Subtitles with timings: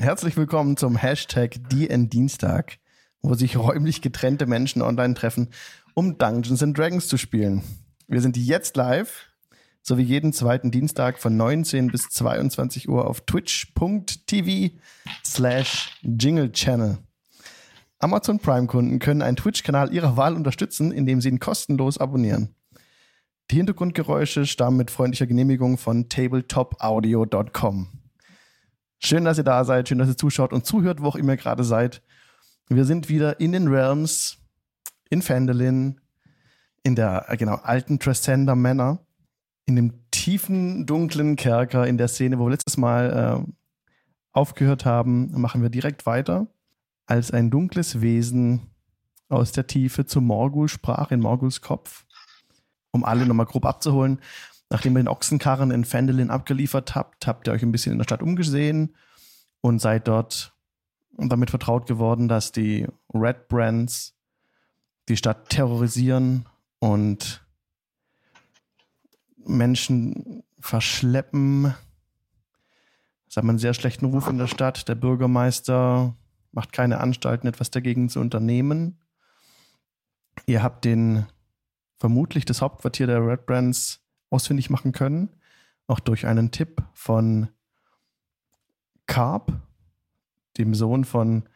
[0.00, 2.78] Herzlich willkommen zum Hashtag DN Dienstag,
[3.20, 5.48] wo sich räumlich getrennte Menschen online treffen,
[5.92, 7.62] um Dungeons and Dragons zu spielen.
[8.06, 9.26] Wir sind jetzt live,
[9.82, 14.76] sowie jeden zweiten Dienstag von 19 bis 22 Uhr auf twitch.tv
[15.26, 16.98] slash Jingle Channel.
[17.98, 22.54] Amazon Prime-Kunden können einen Twitch-Kanal ihrer Wahl unterstützen, indem sie ihn kostenlos abonnieren.
[23.50, 27.88] Die Hintergrundgeräusche stammen mit freundlicher Genehmigung von tabletopaudio.com.
[29.00, 31.36] Schön, dass ihr da seid, schön, dass ihr zuschaut und zuhört, wo auch immer ihr
[31.36, 32.02] gerade seid.
[32.68, 34.38] Wir sind wieder in den Realms,
[35.08, 36.00] in Fandolin,
[36.82, 39.06] in der äh, genau alten Trescender Manor,
[39.66, 43.52] in dem tiefen, dunklen Kerker, in der Szene, wo wir letztes Mal äh,
[44.32, 46.48] aufgehört haben, machen wir direkt weiter,
[47.06, 48.70] als ein dunkles Wesen
[49.28, 52.04] aus der Tiefe zu Morgul sprach, in Morguls Kopf,
[52.90, 54.20] um alle nochmal grob abzuholen.
[54.70, 58.04] Nachdem ihr den Ochsenkarren in Fandolin abgeliefert habt, habt ihr euch ein bisschen in der
[58.04, 58.94] Stadt umgesehen
[59.60, 60.54] und seid dort
[61.16, 64.14] damit vertraut geworden, dass die Red Brands
[65.08, 66.46] die Stadt terrorisieren
[66.78, 67.44] und
[69.36, 71.74] Menschen verschleppen.
[73.26, 74.88] Das hat man einen sehr schlechten Ruf in der Stadt.
[74.88, 76.14] Der Bürgermeister
[76.52, 78.98] macht keine Anstalten, etwas dagegen zu unternehmen.
[80.46, 81.26] Ihr habt den
[81.98, 85.30] vermutlich das Hauptquartier der Red Brands ausfindig machen können,
[85.86, 87.48] auch durch einen Tipp von
[89.06, 89.52] Carp,
[90.58, 91.48] dem Sohn von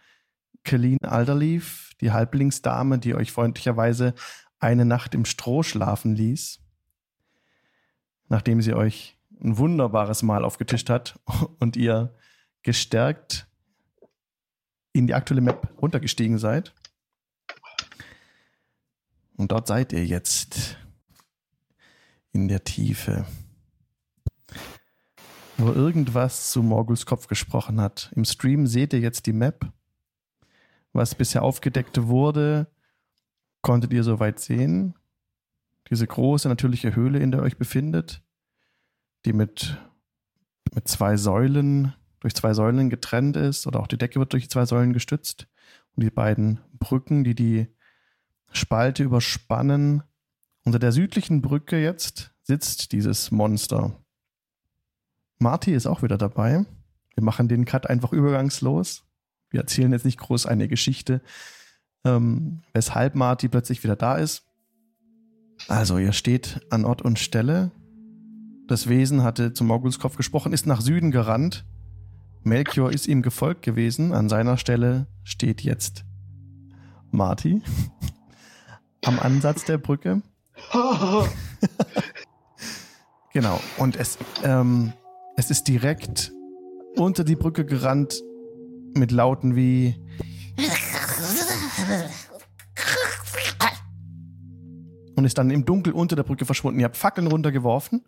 [0.64, 4.14] Colleen Alderleaf, die Halblingsdame, die euch freundlicherweise
[4.58, 6.60] eine Nacht im Stroh schlafen ließ,
[8.28, 11.18] nachdem sie euch ein wunderbares Mahl aufgetischt hat
[11.58, 12.14] und ihr
[12.62, 13.48] gestärkt
[14.92, 16.74] in die aktuelle Map runtergestiegen seid.
[19.36, 20.76] Und dort seid ihr jetzt
[22.32, 23.26] in der Tiefe.
[25.58, 28.10] Wo irgendwas zu Morguls Kopf gesprochen hat.
[28.16, 29.70] Im Stream seht ihr jetzt die Map.
[30.92, 32.66] Was bisher aufgedeckt wurde,
[33.60, 34.94] konntet ihr soweit sehen.
[35.90, 38.22] Diese große natürliche Höhle, in der ihr euch befindet,
[39.24, 39.78] die mit,
[40.74, 44.64] mit zwei Säulen, durch zwei Säulen getrennt ist, oder auch die Decke wird durch zwei
[44.64, 45.48] Säulen gestützt.
[45.94, 47.68] Und die beiden Brücken, die die
[48.52, 50.02] Spalte überspannen,
[50.64, 53.92] unter der südlichen Brücke jetzt sitzt dieses Monster.
[55.38, 56.64] Marty ist auch wieder dabei.
[57.14, 59.04] Wir machen den Cut einfach übergangslos.
[59.50, 61.20] Wir erzählen jetzt nicht groß eine Geschichte,
[62.04, 64.44] ähm, weshalb Marty plötzlich wieder da ist.
[65.68, 67.70] Also, ihr steht an Ort und Stelle.
[68.66, 71.64] Das Wesen hatte zum Morgulskopf gesprochen, ist nach Süden gerannt.
[72.42, 74.12] Melchior ist ihm gefolgt gewesen.
[74.12, 76.04] An seiner Stelle steht jetzt
[77.10, 77.62] Marty
[79.04, 80.22] am Ansatz der Brücke.
[83.32, 83.60] genau.
[83.78, 84.92] Und es, ähm,
[85.36, 86.32] es ist direkt
[86.96, 88.22] unter die Brücke gerannt
[88.94, 89.96] mit Lauten wie
[95.14, 96.80] und ist dann im Dunkel unter der Brücke verschwunden.
[96.80, 98.02] Ihr habt Fackeln runtergeworfen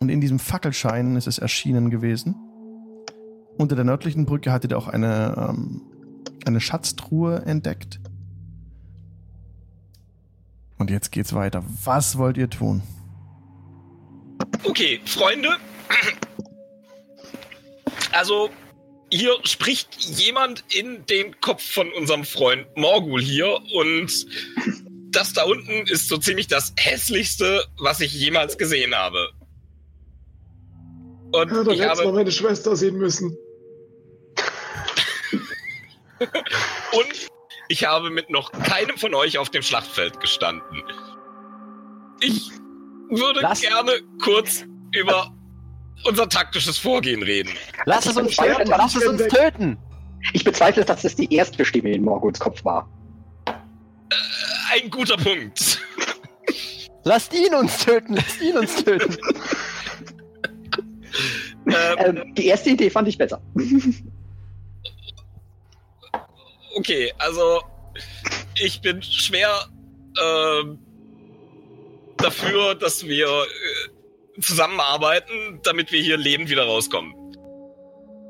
[0.00, 2.34] und in diesem Fackelschein ist es erschienen gewesen.
[3.56, 5.82] Unter der nördlichen Brücke hattet ihr auch eine, ähm,
[6.44, 8.00] eine Schatztruhe entdeckt.
[10.82, 11.62] Und jetzt geht's weiter.
[11.84, 12.82] Was wollt ihr tun?
[14.64, 15.50] Okay, Freunde.
[18.10, 18.50] Also,
[19.08, 24.26] hier spricht jemand in den Kopf von unserem Freund Morgul hier und
[25.12, 29.30] das da unten ist so ziemlich das hässlichste, was ich jemals gesehen habe.
[31.30, 33.38] Und ja, ich habe mal meine Schwester sehen müssen.
[36.18, 37.31] und
[37.72, 40.82] ich habe mit noch keinem von euch auf dem Schlachtfeld gestanden.
[42.20, 42.50] Ich
[43.08, 45.34] würde Lass gerne kurz über
[46.04, 47.50] unser taktisches Vorgehen reden.
[47.86, 48.68] Lass es uns töten!
[48.68, 49.78] Lass es uns töten!
[50.34, 52.86] Ich bezweifle, dass das die erste Stimme in Morguls Kopf war.
[53.46, 53.52] Äh,
[54.74, 55.80] ein guter Punkt.
[57.04, 58.16] Lasst ihn uns töten!
[58.16, 59.16] Lasst ihn uns töten!
[61.66, 63.40] ähm, ähm, die erste Idee fand ich besser.
[66.74, 67.60] okay, also
[68.60, 69.50] ich bin schwer
[70.16, 70.64] äh,
[72.16, 77.14] dafür, dass wir äh, zusammenarbeiten, damit wir hier lebend wieder rauskommen.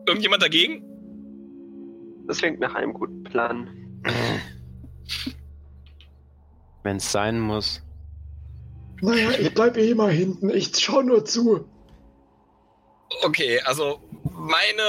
[0.07, 0.85] Irgendjemand dagegen?
[2.27, 3.69] Das klingt nach einem guten Plan.
[6.83, 7.83] Wenn es sein muss.
[9.01, 10.51] Naja, ich bleibe eh mal hinten.
[10.51, 11.69] Ich schau nur zu.
[13.23, 14.83] Okay, also meine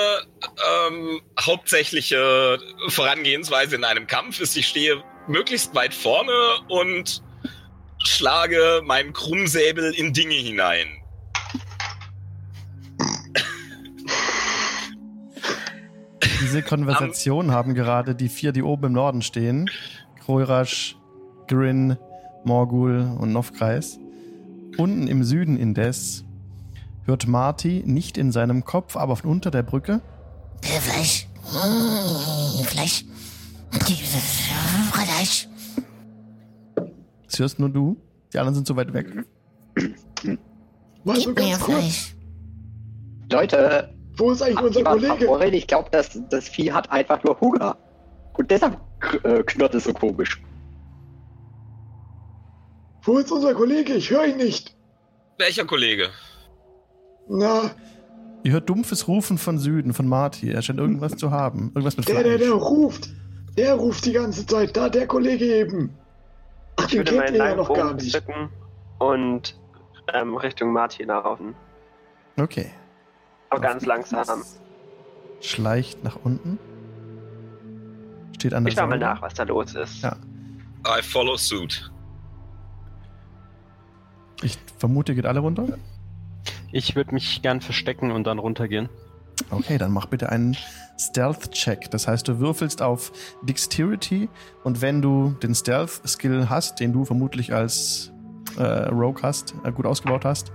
[0.90, 6.32] ähm, hauptsächliche Vorangehensweise in einem Kampf ist, ich stehe möglichst weit vorne
[6.70, 7.22] und
[8.04, 10.88] schlage meinen Krummsäbel in Dinge hinein.
[16.42, 19.70] Diese Konversation haben gerade die vier, die oben im Norden stehen.
[20.24, 20.98] Kroirasch,
[21.48, 21.98] Grin,
[22.44, 23.98] Morgul und Novkreis.
[24.78, 26.26] Unten im Süden indes
[27.06, 30.02] hört Marty nicht in seinem Kopf, aber von unter der Brücke.
[30.62, 31.28] Fleisch.
[32.66, 33.06] Fleisch.
[33.72, 35.48] Fleisch.
[37.26, 37.98] Das hörst nur du.
[38.32, 39.08] Die anderen sind so weit weg.
[39.76, 41.78] So Gib mir ganz kurz.
[41.80, 42.16] Fleisch.
[43.32, 45.26] Leute, Wo ist eigentlich unser Kollege?
[45.26, 45.56] Favoriten?
[45.56, 47.76] ich glaube, das, das Vieh hat einfach nur Hunger.
[48.38, 48.80] Und deshalb
[49.24, 50.42] äh, knurrt es so komisch.
[53.04, 53.94] Wo ist unser Kollege?
[53.96, 54.76] Ich höre ihn nicht.
[55.38, 56.10] Welcher Kollege?
[57.28, 57.72] Na,
[58.46, 60.52] Ihr hört dumpfes Rufen von Süden, von Marty.
[60.52, 61.68] Er scheint irgendwas zu haben.
[61.76, 62.62] Irgendwas mit der, der, der Fleisch.
[62.62, 63.10] ruft.
[63.58, 64.76] Der ruft die ganze Zeit.
[64.76, 65.92] Da, der Kollege eben.
[66.76, 68.22] Ach, Ich den würde kennt meinen ja noch gar nicht.
[69.00, 69.58] und
[70.14, 71.56] ähm, Richtung Martin laufen.
[72.38, 72.72] Okay.
[73.50, 74.44] Aber ganz langsam.
[75.40, 76.60] Schleicht nach unten.
[78.36, 80.02] Steht an der Ich schau mal nach, was da los ist.
[80.04, 80.18] Ja.
[80.86, 81.90] I follow suit.
[84.42, 85.78] Ich vermute, ihr geht alle runter.
[86.74, 88.90] Ich würde mich gern verstecken und dann runtergehen.
[89.52, 90.58] Okay, dann mach bitte einen
[91.00, 91.92] Stealth-Check.
[91.92, 93.12] Das heißt, du würfelst auf
[93.44, 94.28] Dexterity
[94.64, 98.12] und wenn du den Stealth-Skill hast, den du vermutlich als
[98.58, 100.52] äh, Rogue hast, äh, gut ausgebaut hast,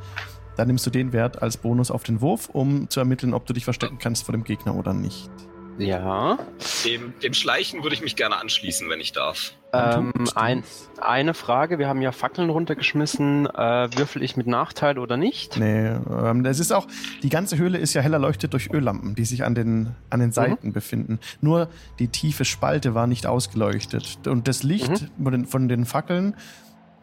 [0.56, 3.52] dann nimmst du den Wert als Bonus auf den Wurf, um zu ermitteln, ob du
[3.52, 5.30] dich verstecken kannst vor dem Gegner oder nicht.
[5.78, 6.38] Ja.
[6.84, 9.52] Dem, dem Schleichen würde ich mich gerne anschließen, wenn ich darf.
[9.72, 10.64] Ähm, ein,
[11.00, 13.46] eine Frage, wir haben ja Fackeln runtergeschmissen.
[13.46, 15.58] Äh, würfel ich mit Nachteil oder nicht?
[15.58, 16.86] Nee, ähm, das ist auch,
[17.22, 20.32] die ganze Höhle ist ja hell erleuchtet durch Öllampen, die sich an den, an den
[20.32, 21.20] Seiten befinden.
[21.40, 24.26] Nur die tiefe Spalte war nicht ausgeleuchtet.
[24.26, 26.34] Und das Licht von, den, von den Fackeln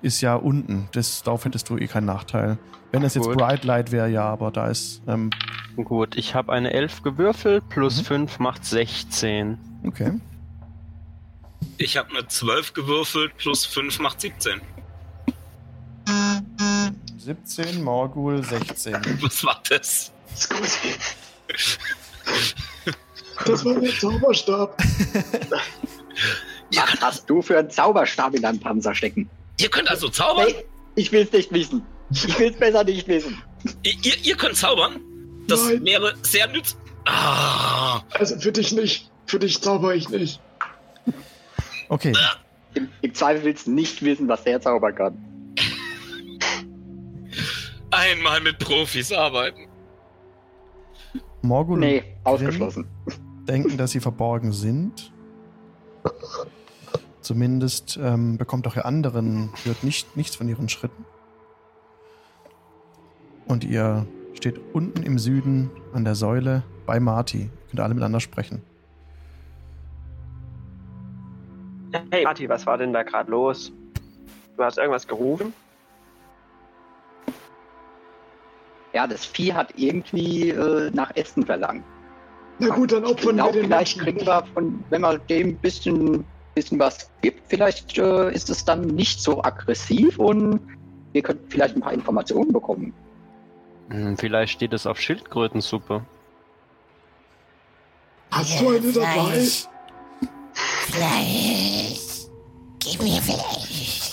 [0.05, 0.87] ist ja unten.
[0.93, 2.57] Das, darauf hättest du eh keinen Nachteil.
[2.91, 3.37] Wenn es jetzt Gut.
[3.37, 5.31] Bright Light wäre, ja, aber da ist, ähm,
[5.75, 8.05] Gut, ich habe eine 11 gewürfelt, plus Mhm.
[8.05, 9.57] 5 macht 16.
[9.85, 10.13] okay.
[11.77, 14.61] Ich habe eine 12 gewürfelt, plus 5 macht 17.
[17.17, 18.93] 17, Morgul 16.
[19.21, 20.11] Was war das?
[23.45, 24.81] Das war der Zauberstab.
[26.71, 29.29] Ihr Was hast du für einen Zauberstab in deinem Panzer stecken?
[29.59, 30.47] Ihr könnt also zaubern?
[30.47, 30.65] Hey,
[30.95, 31.83] ich will's nicht wissen.
[32.11, 33.41] Ich will's besser nicht wissen.
[33.83, 33.93] Ihr,
[34.23, 34.99] ihr, könnt zaubern?
[35.47, 35.83] Das Nein.
[35.85, 36.77] wäre sehr nützlich.
[37.05, 39.11] Ah, Also für dich nicht.
[39.27, 40.39] Für dich zauber ich nicht.
[41.89, 42.13] Okay,
[42.73, 45.17] Im, Im Zweifel willst du nicht wissen, was der zaubern kann.
[47.91, 49.67] einmal mit Profis arbeiten.
[51.41, 52.87] Morgul Nee, ausgeschlossen.
[53.47, 55.11] denken, dass sie verborgen sind.
[57.25, 61.05] Zumindest ähm, bekommt auch ihr anderen, hört nicht, nichts von ihren Schritten.
[63.47, 64.05] Und ihr
[64.35, 67.39] steht unten im Süden an der Säule bei Marty.
[67.39, 68.61] Ihr könnt alle miteinander sprechen.
[72.11, 73.71] Hey, Martin, was war denn da gerade los?
[74.55, 75.51] Du hast irgendwas gerufen?
[78.93, 81.83] Ja, das Vieh hat irgendwie äh, nach Essen verlangt.
[82.59, 84.15] Na gut, dann opfern wir glaube, den vielleicht Menschen.
[84.15, 86.23] kriegen wir von, wenn man dem ein bisschen,
[86.55, 90.59] bisschen was gibt, vielleicht äh, ist es dann nicht so aggressiv und
[91.13, 92.93] wir könnten vielleicht ein paar Informationen bekommen.
[93.89, 96.03] Hm, vielleicht steht es auf Schildkrötensuppe.
[98.31, 99.05] Hast du eine dabei?
[99.13, 99.67] Fleisch.
[100.53, 102.27] Fleisch.
[102.79, 104.11] Gib mir Fleisch.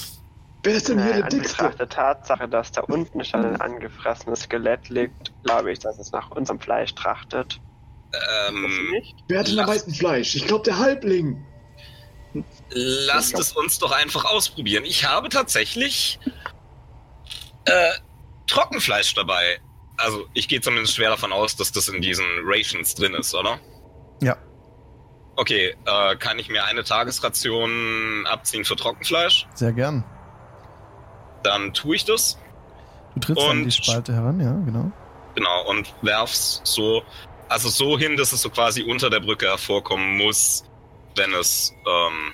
[0.64, 1.74] Wer ist denn hier Äh, der Dickste?
[1.78, 6.30] Der Tatsache, dass da unten schon ein angefressenes Skelett liegt, glaube ich, dass es nach
[6.30, 7.60] unserem Fleisch trachtet.
[8.48, 9.16] Ähm, nicht?
[9.28, 10.36] Wer hat denn am meisten Fleisch?
[10.36, 11.44] Ich glaube, der Halbling.
[12.70, 14.84] Lasst es uns doch einfach ausprobieren.
[14.84, 16.18] Ich habe tatsächlich
[17.64, 17.90] äh,
[18.46, 19.60] Trockenfleisch dabei.
[19.96, 23.58] Also ich gehe zumindest schwer davon aus, dass das in diesen Rations drin ist, oder?
[24.20, 24.36] Ja.
[25.36, 29.46] Okay, äh, kann ich mir eine Tagesration abziehen für Trockenfleisch?
[29.54, 30.04] Sehr gern.
[31.42, 32.38] Dann tue ich das.
[33.14, 34.90] Du trittst an Und- die Spalte heran, ja, genau.
[35.34, 37.02] Genau, und werf's so,
[37.48, 40.64] also so hin, dass es so quasi unter der Brücke hervorkommen muss,
[41.16, 42.32] wenn es, ähm,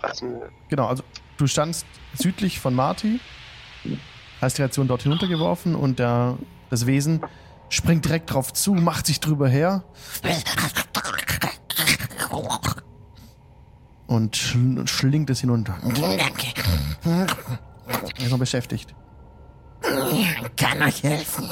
[0.00, 0.42] Fressen.
[0.68, 1.02] Genau, also
[1.36, 3.20] du standst südlich von Marty,
[4.40, 6.38] hast die Ration dort hinuntergeworfen und der,
[6.70, 7.22] das Wesen
[7.68, 9.84] springt direkt drauf zu, macht sich drüber her
[14.06, 15.76] und schl schlingt es hinunter.
[15.82, 16.54] Danke.
[17.04, 17.26] Er
[18.18, 18.94] ist noch beschäftigt.
[20.56, 21.48] Kann euch helfen.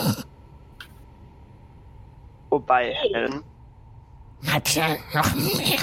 [2.50, 3.42] Wobei, Helen,
[4.46, 5.78] hat er noch mehr?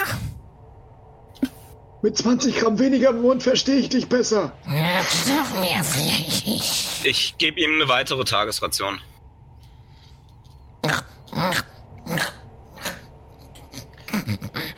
[2.02, 4.54] Mit 20 Gramm weniger im Mund verstehe ich dich besser.
[4.66, 7.04] Habt noch mehr Fleisch?
[7.04, 9.00] Ich gebe ihm eine weitere Tagesration.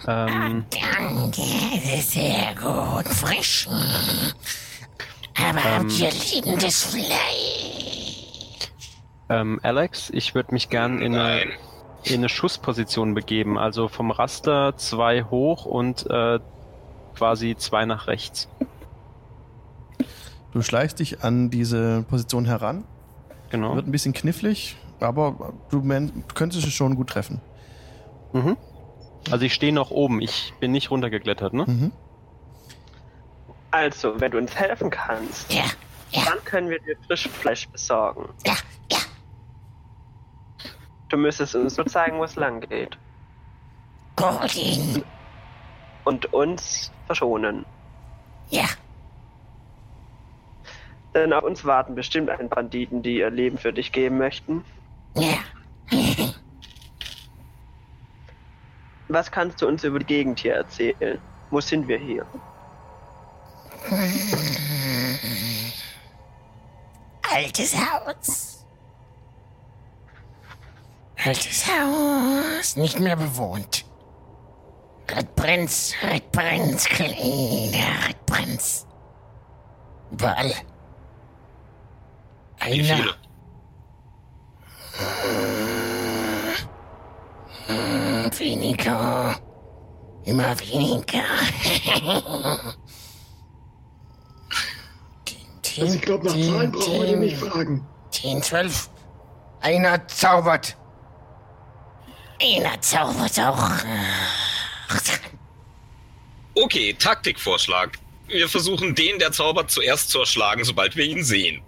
[0.08, 0.66] Ähm.
[0.78, 1.42] Ah, danke,
[2.02, 3.68] sehr gut, frisch.
[5.38, 8.72] Aber ähm, habt ihr liebendes Fleisch?
[9.30, 11.52] Ähm, Alex, ich würde mich gern in eine
[12.04, 13.58] in eine Schussposition begeben.
[13.58, 16.40] Also vom Raster zwei hoch und äh,
[17.16, 18.48] quasi zwei nach rechts.
[20.52, 22.84] Du schleichst dich an diese Position heran.
[23.50, 23.76] Genau.
[23.76, 25.82] Wird ein bisschen knifflig, aber du,
[26.34, 27.42] könntest es schon gut treffen.
[28.34, 28.58] Mhm.
[29.30, 30.22] Also ich stehe noch oben.
[30.22, 31.66] Ich bin nicht runtergeklettert, ne?
[31.68, 31.92] Mhm.
[33.70, 35.64] Also, wenn du uns helfen kannst, Ja,
[36.12, 38.30] ja, dann können wir dir Frischfleisch besorgen.
[38.46, 38.54] ja.
[41.12, 42.98] Du müsstest uns nur zeigen, wo es lang geht.
[44.16, 45.04] Gordon.
[46.06, 47.66] Und uns verschonen.
[48.50, 48.66] Ja,
[51.14, 54.64] Denn auf uns warten bestimmt ein Banditen, die ihr Leben für dich geben möchten.
[55.16, 55.38] ja.
[59.10, 61.20] Was kannst du uns über die Gegend hier erzählen?
[61.50, 62.26] Wo sind wir hier?
[67.30, 68.61] Altes Haus.
[71.24, 73.86] Altes Haus, nicht mehr bewohnt.
[75.10, 78.88] Redbrenz, Redbrenz, kleiner Redbrenz.
[80.12, 80.54] Überall.
[82.64, 83.16] Wie Einer, viele?
[87.68, 89.36] hm, weniger.
[90.24, 91.24] Immer weniger.
[95.80, 97.88] Also ich glaube, nach Zahlen brauchen wir nicht fragen.
[98.12, 98.90] 10, 12.
[99.62, 100.78] Einer zaubert.
[102.42, 103.70] Einer zaubert auch.
[106.56, 107.98] Okay, Taktikvorschlag.
[108.28, 111.62] Wir versuchen den, der zaubert, zuerst zu erschlagen, sobald wir ihn sehen.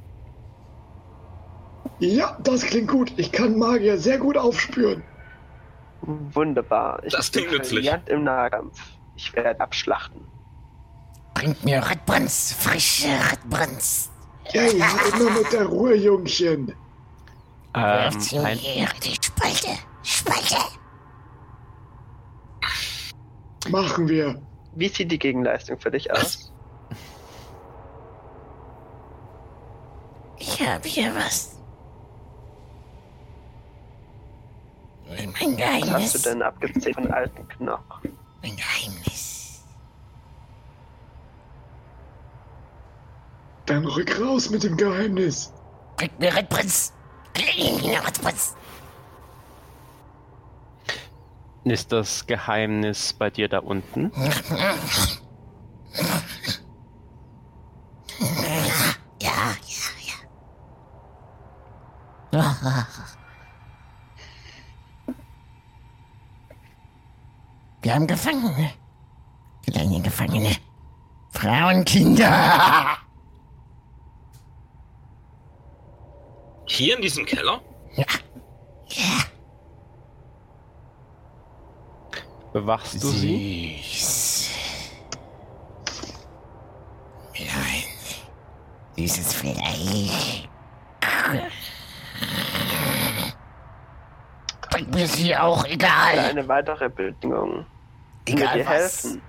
[1.99, 3.13] Ja, das klingt gut.
[3.17, 5.03] Ich kann Magier sehr gut aufspüren.
[6.01, 7.01] Wunderbar.
[7.03, 7.91] Ich Das bin klingt nützlich.
[8.07, 8.79] im Nahkampf.
[9.15, 10.21] Ich werde abschlachten.
[11.33, 14.09] Bringt mir Redbrands, frische Redbrands.
[14.51, 16.73] Ja, ja, immer mit der Ruhe, Jungchen.
[17.73, 18.59] Werft Ähm, ein,
[19.03, 20.57] die Spalte, Spalte.
[23.69, 24.41] Machen wir.
[24.75, 26.51] Wie sieht die Gegenleistung für dich aus?
[30.37, 31.57] Ich habe hier was.
[35.07, 36.21] Mein Was hast du Geheimnis.
[36.23, 38.17] denn abgezählt von alten Knochen?
[38.41, 39.63] Mein Geheimnis.
[43.65, 45.53] Dann rück raus mit dem Geheimnis.
[45.95, 46.91] Bringt mir Redbrands.
[47.33, 48.55] Kleiner Redbrands.
[51.65, 54.11] Ist das Geheimnis bei dir da unten?
[59.21, 59.55] Ja, ja,
[62.31, 62.87] ja.
[67.81, 68.71] Wir haben Gefangene.
[69.65, 70.55] Kleine Gefangene.
[71.31, 72.97] Frauen, Kinder.
[76.65, 77.61] Hier in diesem Keller?
[77.95, 78.22] Ja, ja.
[82.53, 83.79] Bewachst du sie?
[83.83, 84.49] Süß.
[87.39, 87.83] Nein.
[88.95, 90.47] Dieses Fleisch.
[94.69, 96.19] Bringt mir sie auch egal.
[96.19, 96.89] Eine weitere
[98.25, 98.71] wir Egal dir was.
[99.03, 99.21] helfen,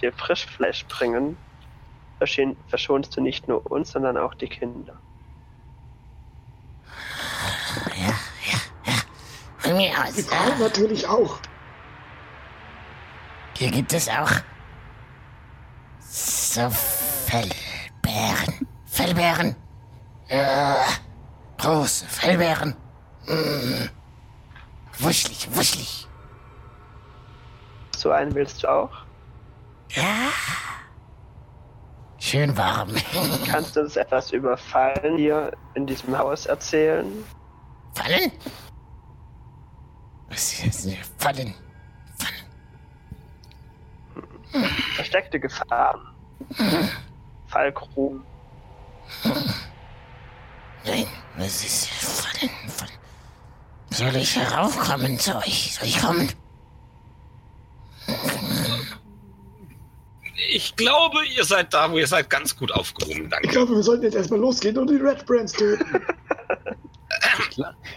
[0.00, 1.36] dir Frischfleisch bringen,
[2.20, 4.94] verschon- verschonst du nicht nur uns, sondern auch die Kinder.
[9.58, 10.20] Von mir Die aus.
[10.26, 11.38] Frauen natürlich auch.
[13.58, 14.30] Hier gibt es auch
[16.00, 18.68] so Fellbären.
[18.84, 19.56] Fellbären.
[20.28, 20.76] Ja,
[21.56, 22.76] große Fellbären.
[23.26, 23.88] Mm.
[24.98, 26.06] Wuschelig, wuschelig.
[27.96, 28.92] So einen willst du auch?
[29.88, 30.28] Ja.
[32.18, 32.94] Schön warm.
[33.46, 37.06] Kannst du uns etwas über Fallen hier in diesem Haus erzählen?
[37.94, 38.32] Fallen?
[40.28, 41.54] Was ist Fallen?
[44.94, 46.00] Versteckte Gefahren?
[47.46, 48.22] Fallgruben?
[50.84, 52.50] Nein, was ist Fallen?
[52.68, 52.90] Fallen?
[53.90, 55.74] Soll ich heraufkommen zu euch?
[55.74, 56.28] Soll ich kommen?
[60.48, 63.24] Ich glaube, ihr seid da, wo ihr seid, ganz gut aufgehoben.
[63.24, 63.48] Ich Danke.
[63.48, 66.02] glaube, wir sollten jetzt erstmal losgehen und die Red Brands töten.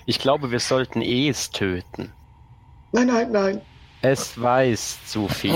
[0.05, 2.11] Ich glaube, wir sollten es töten.
[2.91, 3.61] Nein, nein, nein.
[4.01, 5.51] Es weiß zu viel.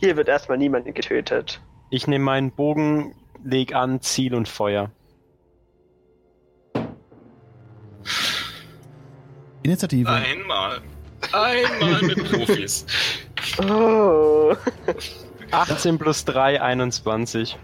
[0.00, 1.60] Hier wird erstmal niemand getötet.
[1.90, 4.90] Ich nehme meinen Bogen, leg an, Ziel und Feuer.
[9.62, 10.10] Initiative.
[10.10, 10.80] Einmal.
[11.32, 12.86] Einmal mit Profis.
[13.68, 14.54] Oh.
[15.50, 17.58] 18 plus 3, 21.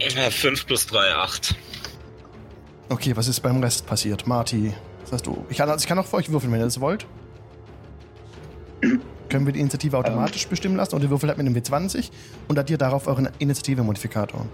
[0.00, 1.56] Ja, 5 plus 3, 8.
[2.88, 4.26] Okay, was ist beim Rest passiert?
[4.26, 5.44] Marty, was hast du?
[5.50, 7.06] Ich kann, also ich kann auch für euch würfeln, wenn ihr das wollt.
[9.28, 12.10] Können wir die Initiative automatisch bestimmen lassen und ihr würfelt halt mit einem W20
[12.46, 14.46] und addiert darauf euren Initiative-Modifikator.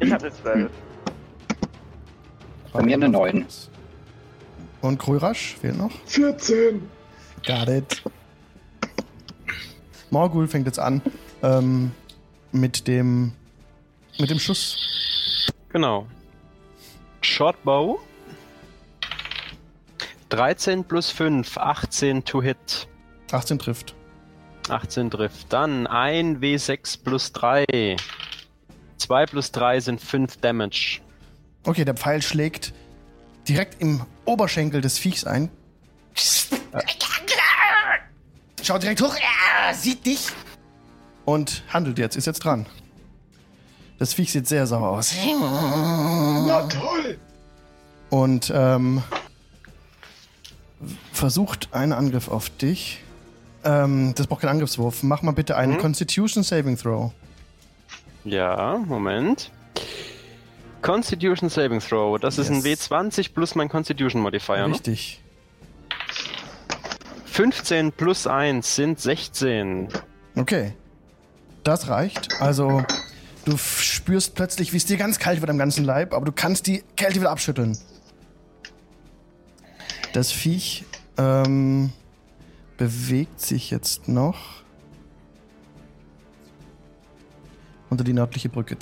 [0.00, 0.70] Ich habe eine 12.
[2.72, 3.44] Bei mir eine 9.
[4.80, 5.90] Und Krörasch fehlt noch.
[6.06, 6.80] 14.
[7.46, 8.02] Got it.
[10.10, 11.02] Morgul fängt jetzt an
[11.42, 11.92] ähm,
[12.52, 13.32] mit dem
[14.18, 15.50] mit dem Schuss.
[15.70, 16.06] Genau.
[17.20, 17.98] Shortbow.
[20.30, 22.88] 13 plus 5, 18 to hit.
[23.32, 23.94] 18 trifft.
[24.68, 25.52] 18 trifft.
[25.52, 27.96] Dann ein W6 plus 3.
[28.98, 31.00] 2 plus 3 sind 5 Damage.
[31.64, 32.72] Okay, der Pfeil schlägt
[33.48, 35.50] direkt im Oberschenkel des Viechs ein.
[38.62, 39.14] Schaut direkt hoch,
[39.72, 40.28] sieht dich.
[41.24, 42.66] Und handelt jetzt, ist jetzt dran.
[44.00, 45.14] Das Viech sieht sehr sauer aus.
[45.14, 47.18] Na toll.
[48.08, 49.02] Und ähm,
[51.12, 53.02] versucht einen Angriff auf dich.
[53.62, 55.02] Ähm, das braucht keinen Angriffswurf.
[55.02, 55.78] Mach mal bitte einen Mhm.
[55.78, 57.12] Constitution Saving Throw.
[58.24, 59.52] Ja, Moment.
[60.82, 62.18] Constitution Saving Throw.
[62.18, 62.90] Das ist ein Yes.
[62.90, 64.66] W20 plus mein Constitution Modifier.
[64.66, 64.74] Ne?
[64.74, 65.22] Richtig.
[67.26, 69.88] 15 plus 1 sind 16.
[70.36, 70.72] Okay.
[71.64, 72.28] Das reicht.
[72.40, 72.82] Also,
[73.50, 76.66] du spürst plötzlich, wie es dir ganz kalt wird am ganzen Leib, aber du kannst
[76.66, 77.76] die Kälte wieder abschütteln.
[80.12, 80.84] Das Viech
[81.16, 81.92] ähm,
[82.76, 84.62] bewegt sich jetzt noch
[87.90, 88.76] unter die nördliche Brücke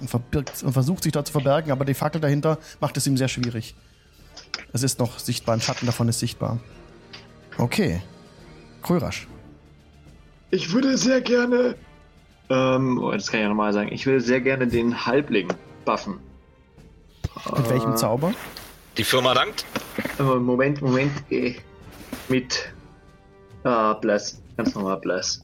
[0.00, 3.16] und, verbirgt, und versucht sich dort zu verbergen, aber die Fackel dahinter macht es ihm
[3.16, 3.74] sehr schwierig.
[4.72, 6.60] Es ist noch sichtbar, ein Schatten davon ist sichtbar.
[7.58, 8.02] Okay.
[8.82, 9.28] Krörasch.
[10.50, 11.76] Ich würde sehr gerne.
[12.50, 13.90] Ähm, oh, das kann ich ja nochmal sagen.
[13.92, 15.48] Ich würde sehr gerne den Halbling
[15.84, 16.18] buffen.
[17.56, 18.32] Mit welchem Äh, Zauber?
[18.98, 19.64] Die Firma dankt.
[20.18, 21.12] äh, Moment, Moment.
[21.30, 21.56] eh,
[22.28, 22.72] Mit.
[23.64, 24.40] Ah, Bless.
[24.56, 25.42] Ganz normal Bless.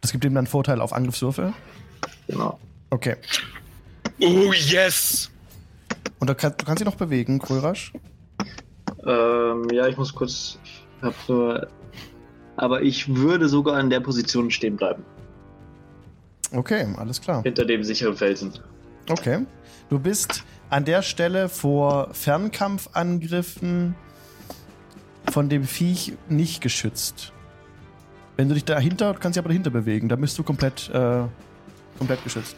[0.00, 1.52] Das gibt ihm dann Vorteil auf Angriffswürfe.
[2.26, 2.58] Genau.
[2.90, 3.16] Okay.
[4.20, 5.30] Oh, yes!
[6.18, 7.92] Und du, kann, du kannst dich noch bewegen, Krörasch.
[9.06, 10.58] Ähm, ja, ich muss kurz.
[10.64, 11.68] Ich hab nur.
[12.56, 15.04] Aber ich würde sogar an der Position stehen bleiben.
[16.52, 17.42] Okay, alles klar.
[17.42, 18.52] Hinter dem sicheren Felsen.
[19.08, 19.46] Okay.
[19.88, 23.94] Du bist an der Stelle vor Fernkampfangriffen
[25.30, 27.32] von dem Viech nicht geschützt.
[28.36, 31.24] Wenn du dich dahinter, kannst dich aber dahinter bewegen, da bist du komplett, äh,
[31.98, 32.56] komplett geschützt.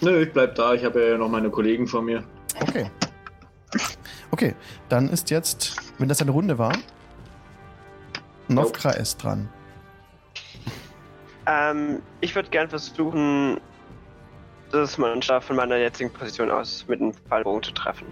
[0.00, 0.74] Nö, ich bleib da.
[0.74, 2.22] Ich habe ja noch meine Kollegen vor mir.
[2.60, 2.90] Okay.
[4.30, 4.54] Okay,
[4.88, 6.76] dann ist jetzt, wenn das eine Runde war,
[8.48, 9.48] Novkra ist dran.
[11.46, 13.60] Ähm, ich würde gern versuchen,
[14.70, 18.06] das Monster von meiner jetzigen Position aus mit einem Fallbogen zu treffen.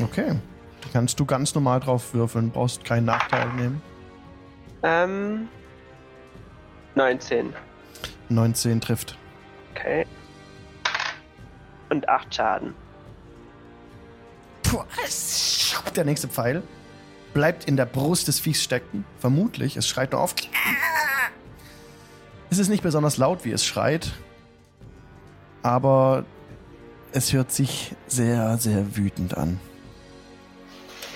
[0.00, 0.36] Okay.
[0.80, 3.82] Da kannst du ganz normal drauf würfeln, brauchst keinen Nachteil nehmen.
[4.82, 5.48] Ähm,
[6.94, 7.54] 19.
[8.28, 9.18] 19 trifft.
[9.72, 10.06] Okay.
[11.88, 12.74] Und 8 Schaden.
[14.62, 14.82] Puh,
[15.96, 16.62] der nächste Pfeil
[17.32, 19.04] bleibt in der Brust des Viechs stecken.
[19.18, 19.76] Vermutlich.
[19.76, 20.34] Es schreit nur auf.
[22.54, 24.12] Es ist nicht besonders laut, wie es schreit.
[25.64, 26.24] Aber
[27.10, 29.58] es hört sich sehr, sehr wütend an.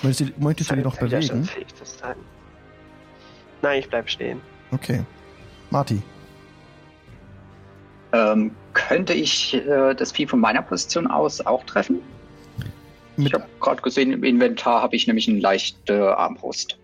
[0.03, 1.49] Möchtest du, möchtest du dich noch bewegen?
[3.63, 4.41] Nein, ich bleib stehen.
[4.73, 5.05] Okay.
[5.71, 6.03] Marty.
[8.13, 12.01] Ähm, könnte ich äh, das Vieh von meiner Position aus auch treffen?
[13.17, 16.77] Mit Ich habe gerade gesehen, im Inventar habe ich nämlich eine leichte Armbrust.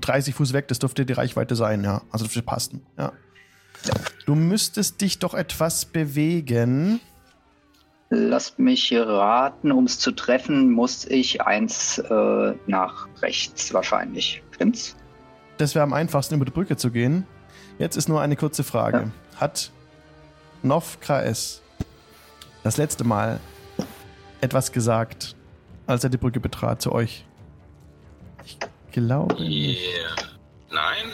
[0.00, 2.02] 30 Fuß weg, das dürfte die Reichweite sein, ja.
[2.10, 3.12] Also das dürfte passen, ja.
[4.24, 7.00] Du müsstest dich doch etwas bewegen.
[8.08, 14.42] Lasst mich raten, um es zu treffen, muss ich eins äh, nach rechts wahrscheinlich.
[14.52, 14.96] Stimmt's?
[15.58, 17.26] Das wäre am einfachsten, über die Brücke zu gehen.
[17.78, 19.10] Jetzt ist nur eine kurze Frage.
[19.36, 19.70] Hat
[20.62, 21.62] Nov KS
[22.62, 23.40] das letzte Mal
[24.40, 25.36] etwas gesagt,
[25.86, 27.24] als er die Brücke betrat zu euch?
[28.44, 28.58] Ich
[28.96, 29.80] glaube nicht.
[29.82, 30.16] Yeah.
[30.70, 31.12] Nein?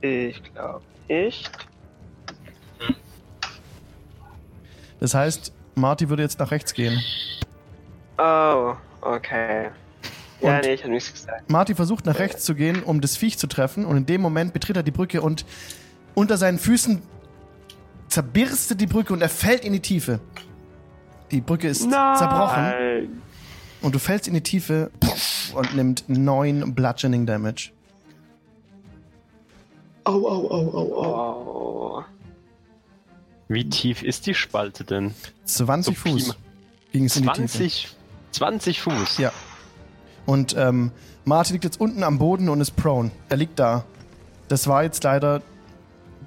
[0.00, 1.50] Ich glaube nicht.
[4.98, 7.00] Das heißt, Marty würde jetzt nach rechts gehen.
[8.18, 9.70] Oh, okay.
[10.42, 11.50] Ja, Und- nee, ich habe nichts gesagt.
[11.50, 14.52] Marty versucht nach rechts zu gehen, um das Viech zu treffen, und in dem Moment
[14.52, 15.44] betritt er die Brücke und
[16.14, 17.00] unter seinen Füßen
[18.08, 20.20] zerbirstet die Brücke und er fällt in die Tiefe.
[21.30, 22.16] Die Brücke ist Nein.
[22.16, 23.22] zerbrochen
[23.82, 24.90] und du fällst in die Tiefe
[25.54, 27.72] und nimmt 9 Bludgeoning Damage.
[30.04, 31.98] Au, au, au, au, au.
[31.98, 32.04] Oh.
[33.48, 35.14] Wie tief ist die Spalte denn?
[35.44, 36.36] 20 So Fuß
[36.92, 37.48] ging es in die Tiefe.
[37.48, 37.88] 20,
[38.32, 39.18] 20 Fuß.
[39.18, 39.32] Ja.
[40.24, 40.92] Und ähm,
[41.24, 43.10] Martin liegt jetzt unten am Boden und ist prone.
[43.28, 43.84] Er liegt da.
[44.48, 45.42] Das war jetzt leider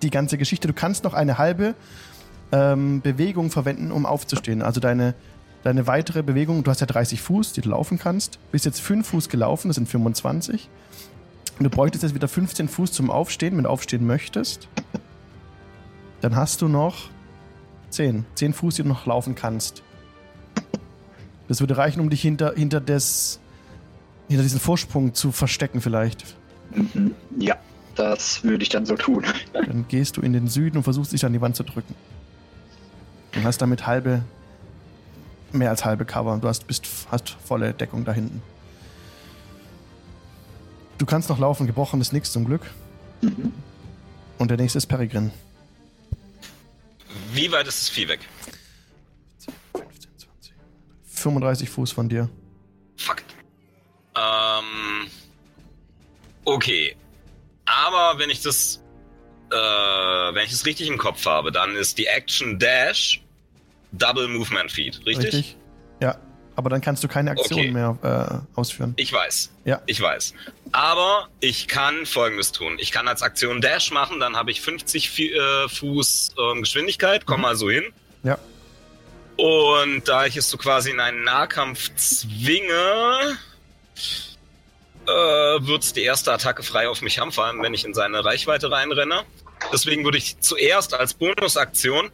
[0.01, 0.67] die ganze Geschichte.
[0.67, 1.75] Du kannst noch eine halbe
[2.51, 4.61] ähm, Bewegung verwenden, um aufzustehen.
[4.61, 5.15] Also deine,
[5.63, 8.39] deine weitere Bewegung, du hast ja 30 Fuß, die du laufen kannst.
[8.52, 10.69] Bist jetzt 5 Fuß gelaufen, das sind 25.
[11.58, 14.67] Und du bräuchtest jetzt wieder 15 Fuß zum Aufstehen, wenn du aufstehen möchtest.
[16.21, 17.10] Dann hast du noch
[17.89, 18.26] 10.
[18.36, 19.84] 10 Fuß, die du noch laufen kannst.
[21.47, 23.39] Das würde reichen, um dich hinter, hinter, des,
[24.28, 26.36] hinter diesen Vorsprung zu verstecken vielleicht.
[26.73, 27.13] Mhm.
[27.38, 27.58] Ja,
[27.95, 29.26] das würde ich dann so tun.
[29.54, 31.93] Dann gehst du in den Süden und versuchst dich an die Wand zu drücken.
[33.36, 34.23] Und hast damit halbe,
[35.53, 36.37] mehr als halbe Cover.
[36.37, 38.41] Du hast, bist, hast volle Deckung da hinten.
[40.97, 42.61] Du kannst noch laufen, gebrochen ist nichts zum Glück.
[44.37, 45.31] Und der nächste ist Peregrin.
[47.31, 48.19] Wie weit ist das Vieh weg?
[49.75, 50.53] 15, 20,
[51.05, 52.29] 35 Fuß von dir.
[52.97, 53.23] Fuck.
[54.15, 55.09] Ähm.
[56.45, 56.95] Okay.
[57.65, 58.81] Aber wenn ich das.
[59.51, 63.22] Äh, wenn ich das richtig im Kopf habe, dann ist die Action Dash
[63.93, 65.56] Double Movement Feed, richtig?
[66.01, 66.17] Ja.
[66.56, 67.71] Aber dann kannst du keine Aktion Okay.
[67.71, 68.93] mehr äh, ausführen.
[68.97, 69.51] Ich weiß.
[69.65, 69.82] Ja.
[69.88, 70.36] Ich weiß.
[70.71, 72.77] Aber ich kann folgendes tun.
[72.77, 77.25] Ich kann als Aktion Dash machen, dann habe ich 50 Fi- äh, Fuß ähm, Geschwindigkeit,
[77.25, 77.86] komm mal so hin.
[78.21, 78.38] Ja.
[79.36, 83.36] Und da ich es so quasi in einen Nahkampf zwinge,
[85.08, 89.23] äh, wird die erste Attacke frei auf mich anfallen, wenn ich in seine Reichweite reinrenne.
[89.71, 92.12] Deswegen würde ich zuerst als Bonusaktion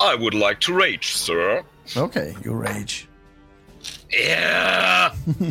[0.00, 1.62] I would like to rage, Sir.
[1.96, 3.06] Okay, you rage.
[4.12, 5.12] Yeah,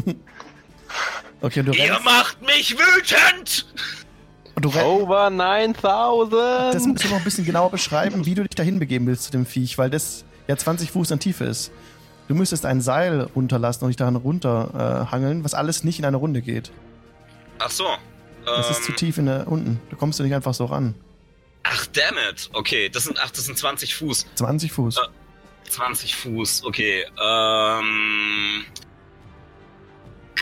[1.41, 2.03] Okay, du ihr rennst.
[2.03, 3.65] macht mich wütend!
[4.55, 4.85] Und du rennst.
[4.85, 6.87] Over Das 9000!
[6.87, 9.45] musst du noch ein bisschen genauer beschreiben, wie du dich dahin begeben willst zu dem
[9.45, 11.71] Viech, weil das ja 20 Fuß an Tiefe ist.
[12.27, 16.05] Du müsstest ein Seil runterlassen und dich daran runterhangeln, äh, hangeln, was alles nicht in
[16.05, 16.71] eine Runde geht.
[17.59, 17.85] Ach so.
[18.45, 19.79] Das ähm, ist zu tief in der unten.
[19.89, 20.93] Du kommst du nicht einfach so ran.
[21.71, 22.49] Ach, damn it.
[22.53, 24.25] Okay, das sind, ach, das sind 20 Fuß.
[24.35, 24.97] 20 Fuß.
[24.97, 25.69] Äh.
[25.69, 27.05] 20 Fuß, okay.
[27.23, 28.65] Ähm.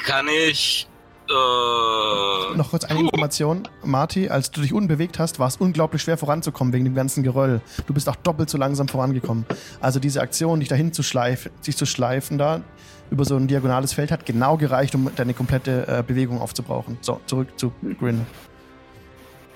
[0.06, 0.88] Kann ich.
[1.30, 3.02] Äh, Noch kurz eine.
[3.02, 3.68] Information.
[3.84, 7.60] Marty, als du dich unbewegt hast, war es unglaublich schwer voranzukommen wegen dem ganzen Geröll.
[7.86, 9.46] Du bist auch doppelt so langsam vorangekommen.
[9.82, 12.62] Also diese Aktion, dich dahin zu schleifen, sich zu schleifen da
[13.10, 16.98] über so ein diagonales Feld hat genau gereicht, um deine komplette äh, Bewegung aufzubrauchen.
[17.02, 18.26] So, zurück zu Grin.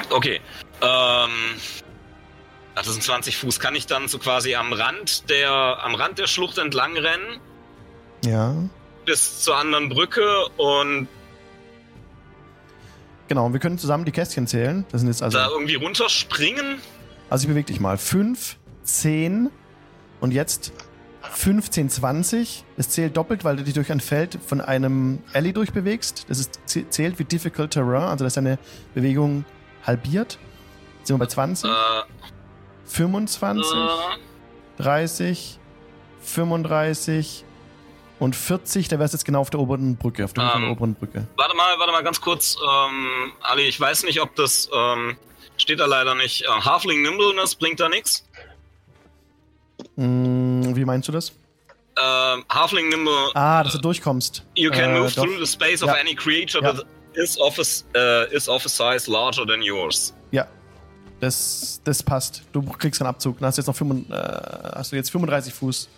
[0.09, 0.39] Okay.
[0.81, 1.29] Ähm.
[2.73, 3.59] Ach, das sind 20 Fuß.
[3.59, 7.39] Kann ich dann so quasi am Rand der, am Rand der Schlucht entlang rennen?
[8.25, 8.55] Ja.
[9.05, 11.07] Bis zur anderen Brücke und
[13.27, 14.85] Genau, und wir können zusammen die Kästchen zählen.
[14.91, 15.37] Das sind jetzt also.
[15.37, 16.79] da irgendwie runterspringen?
[17.29, 17.97] Also ich bewege dich mal.
[17.97, 19.49] 5, 10
[20.19, 20.73] und jetzt
[21.31, 22.65] 15, 20.
[22.75, 26.25] Das zählt doppelt, weil du dich durch ein Feld von einem Alley durchbewegst.
[26.27, 28.59] Das ist, zäh- zählt wie Difficult Terrain, also dass deine
[28.93, 29.45] Bewegung
[29.85, 30.37] halbiert.
[31.03, 31.73] Sind wir bei 20, Äh,
[32.85, 35.59] 25, äh, 30,
[36.21, 37.43] 35
[38.19, 38.87] und 40.
[38.87, 40.71] Da wärst du jetzt genau auf der oberen Brücke, auf der Ähm.
[40.71, 41.27] oberen Brücke.
[41.37, 42.55] Warte mal, warte mal ganz kurz.
[42.63, 44.69] Ähm, Ali, ich weiß nicht, ob das.
[44.73, 45.17] Ähm,
[45.57, 46.43] steht da leider nicht.
[46.43, 48.25] Äh, Halfling Nimbleness bringt da nichts.
[49.97, 51.33] Hm, wie meinst du das?
[52.01, 53.31] Ähm, Halfling Nimble.
[53.33, 54.43] Ah, dass du durchkommst.
[54.55, 55.23] You can Äh, move doch.
[55.25, 55.95] through the space of Ja.
[55.95, 56.73] any creature Ja.
[56.73, 60.13] that is of, a, s- äh, is of a size larger than yours.
[60.31, 60.47] Ja,
[61.19, 62.43] das, das passt.
[62.53, 63.39] Du kriegst einen Abzug.
[63.39, 65.89] Dann hast du jetzt noch 35, äh, hast du jetzt 35 Fuß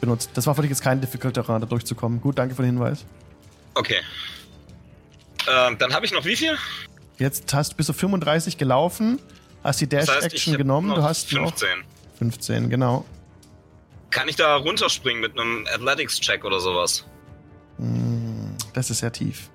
[0.00, 0.30] benutzt.
[0.34, 2.20] Das war für dich jetzt kein Difficult Terrain, da durchzukommen.
[2.20, 3.04] Gut, danke für den Hinweis.
[3.74, 3.96] Okay.
[5.48, 6.56] Ähm, dann habe ich noch wie viel?
[7.18, 9.20] Jetzt hast, bist du 35 gelaufen,
[9.62, 11.68] hast die Das heißt, Dash-Action genommen, du hast 15.
[11.80, 11.84] noch
[12.18, 13.04] 15, genau.
[14.10, 17.04] Kann ich da runterspringen mit einem Athletics-Check oder sowas?
[17.78, 19.50] Hm, Das ist sehr tief.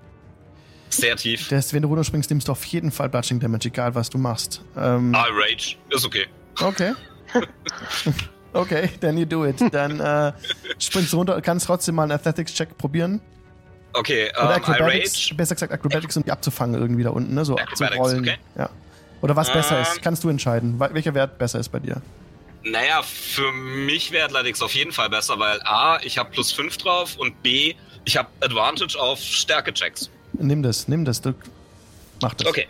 [0.89, 1.47] Sehr tief.
[1.49, 4.62] Das, wenn du runterspringst, nimmst du auf jeden Fall Bludgeoning Damage, egal was du machst.
[4.75, 5.75] Ähm, Ah, Rage.
[5.91, 6.25] Ist okay.
[6.62, 6.93] Okay.
[8.54, 9.62] okay, then you do it.
[9.71, 10.34] Dann äh,
[10.80, 13.21] springst du runter, kannst trotzdem mal einen Athletics-Check probieren.
[13.93, 17.43] Okay, Oder ähm, Acrobatics, besser gesagt Acrobatics, um die abzufangen irgendwie da unten, ne?
[17.43, 18.19] So Acrobatics, zu rollen.
[18.21, 18.38] okay.
[18.58, 18.69] Ja.
[19.21, 19.82] Oder was besser Ähm.
[19.84, 20.80] ist, kannst du entscheiden.
[20.80, 22.02] Wel- Welcher Wert besser ist bei dir?
[22.63, 26.78] Naja, für mich wäre Athletics auf jeden Fall besser, weil A, ich habe plus 5
[26.78, 27.73] drauf und B,
[28.06, 30.10] ich habe Advantage auf Stärke-Checks.
[30.39, 31.21] Nimm das, nimm das.
[31.21, 31.34] Du,
[32.21, 32.47] mach das.
[32.47, 32.67] Okay.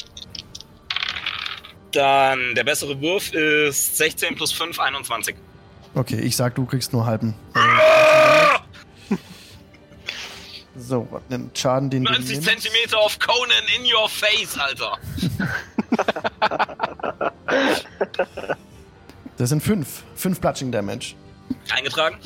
[1.92, 5.36] Dann der bessere Wurf ist 16 plus 5, 21.
[5.96, 7.34] Okay, ich sag, du kriegst nur halben.
[10.76, 12.50] So, was den Schaden, den du 90 nimmst.
[12.50, 14.98] Zentimeter auf Conan in your face, Alter.
[19.38, 20.04] Das sind fünf.
[20.16, 21.16] Fünf Bludgeoning Damage.
[21.74, 22.18] Eingetragen?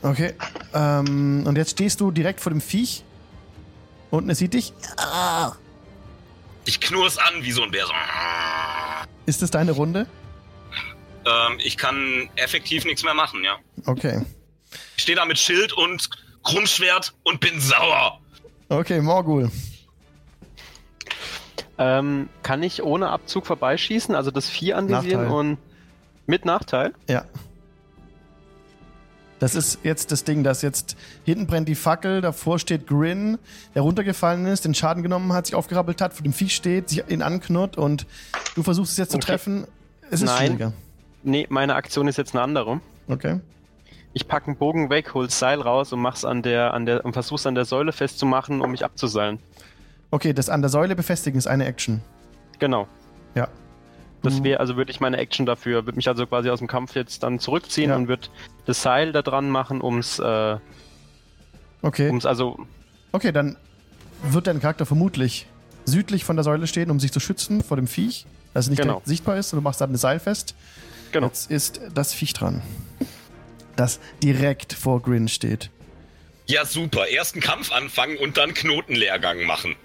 [0.00, 0.32] Okay.
[0.72, 3.04] Ähm, und jetzt stehst du direkt vor dem Viech.
[4.14, 4.72] Und es sieht dich.
[6.66, 7.84] Ich knurr es an wie so ein Bär.
[7.84, 7.92] So.
[9.26, 10.06] Ist es deine Runde?
[11.26, 13.56] Ähm, ich kann effektiv nichts mehr machen, ja.
[13.86, 14.24] Okay.
[14.96, 16.08] Ich stehe da mit Schild und
[16.44, 18.20] Krummschwert und bin sauer.
[18.68, 19.50] Okay, Morgul.
[21.76, 25.38] Ähm, kann ich ohne Abzug vorbeischießen, also das Vieh anvisieren Nachteil.
[25.38, 25.58] und
[26.26, 26.94] mit Nachteil?
[27.08, 27.24] Ja.
[29.40, 33.38] Das ist jetzt das Ding, dass jetzt hinten brennt die Fackel, davor steht Grin,
[33.74, 37.02] der runtergefallen ist, den Schaden genommen hat, sich aufgerappelt hat, vor dem Viech steht, sich
[37.08, 38.06] ihn anknurrt und
[38.54, 39.26] du versuchst es jetzt zu Okay.
[39.26, 39.66] treffen.
[40.10, 40.46] Es ist Nein.
[40.46, 40.72] schwieriger.
[41.24, 42.80] Nee, meine Aktion ist jetzt eine andere.
[43.08, 43.40] Okay.
[44.12, 47.04] Ich pack einen Bogen weg, hol das Seil raus und mach's an der, an der,
[47.04, 49.40] und versuch's an der Säule festzumachen, um mich abzuseilen.
[50.12, 52.00] Okay, das an der Säule befestigen ist eine Action.
[52.60, 52.86] Genau.
[53.34, 53.48] Ja.
[54.24, 56.68] Das Du- wäre, also würde ich meine Action dafür, würde mich also quasi aus dem
[56.68, 57.96] Kampf jetzt dann zurückziehen Ja.
[57.96, 58.28] und würde
[58.66, 60.56] das Seil da dran machen, ums, äh,
[61.82, 62.08] Okay.
[62.08, 62.58] ums, also,
[63.12, 63.56] Okay, dann
[64.24, 65.46] wird dein Charakter vermutlich
[65.84, 68.80] südlich von der Säule stehen, um sich zu schützen vor dem Viech, dass es nicht
[68.80, 68.94] Genau.
[68.94, 69.52] direkt sichtbar ist.
[69.52, 70.54] Und du machst dann ein Seil fest.
[71.12, 71.26] genau.
[71.28, 72.60] Jetzt ist das Viech dran.
[73.76, 75.70] Das direkt vor Grin steht.
[76.46, 77.08] Ja, super.
[77.08, 79.76] Ersten Kampf anfangen und dann Knotenlehrgang machen.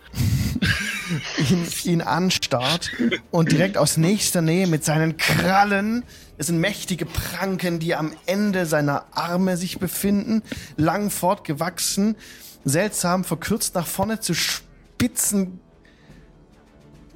[1.50, 2.92] Ihn, ihn anstarrt
[3.32, 6.04] und direkt aus nächster Nähe mit seinen Krallen,
[6.38, 10.42] es sind mächtige Pranken, die am Ende seiner Arme sich befinden,
[10.78, 12.16] lang fortgewachsen,
[12.64, 15.60] seltsam verkürzt nach vorne zu spitzen,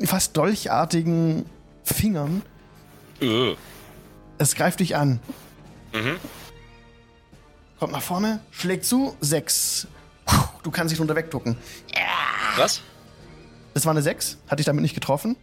[0.03, 1.45] fast dolchartigen
[1.83, 2.41] Fingern.
[3.21, 3.55] Äh.
[4.37, 5.19] Es greift dich an.
[5.93, 6.17] Mhm.
[7.79, 9.87] Kommt nach vorne, schlägt zu, sechs.
[10.63, 11.57] Du kannst dich drunter wegducken.
[12.55, 12.81] Was?
[13.73, 15.35] Das war eine sechs, hatte ich damit nicht getroffen.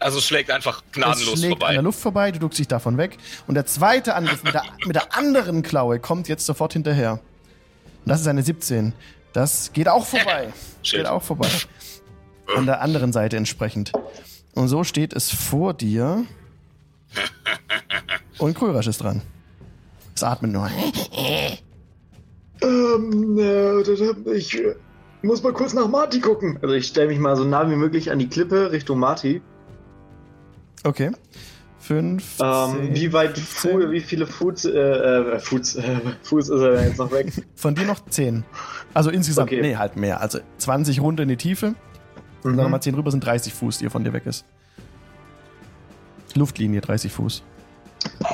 [0.00, 1.72] Also es schlägt einfach Es gnadenlos schlägt an vorbei.
[1.72, 3.16] der Luft vorbei, du duckst dich davon weg.
[3.46, 7.12] Und der zweite Angriff mit der, mit der anderen Klaue kommt jetzt sofort hinterher.
[7.12, 8.92] Und das ist eine 17.
[9.32, 10.52] Das geht auch vorbei.
[10.82, 11.48] Geht auch vorbei.
[12.56, 13.92] An der anderen Seite entsprechend.
[14.54, 16.24] Und so steht es vor dir.
[18.38, 19.20] Und Krörasch ist dran.
[20.14, 20.70] Es atmet nur.
[22.62, 24.58] Ähm, äh, ich
[25.22, 26.58] äh, muss mal kurz nach Marty gucken.
[26.62, 29.42] Also ich stelle mich mal so nah wie möglich an die Klippe Richtung Marty.
[30.84, 31.10] Okay.
[31.80, 32.38] Fünf.
[32.40, 36.84] Ähm, wie weit, Fu wie viele Fuß, äh, äh, Fuß, äh, Fuß ist er denn
[36.88, 37.32] jetzt noch weg?
[37.54, 38.44] Von dir noch 10.
[38.94, 39.62] Also insgesamt, Okay.
[39.62, 40.20] nee, halt mehr.
[40.20, 41.68] Also 20 runter in die Tiefe.
[41.68, 41.76] Und
[42.44, 42.62] dann Mhm.
[42.62, 44.44] nochmal 10 rüber sind 30 Fuß, die er von dir weg ist.
[46.34, 47.42] Luftlinie 30 Fuß.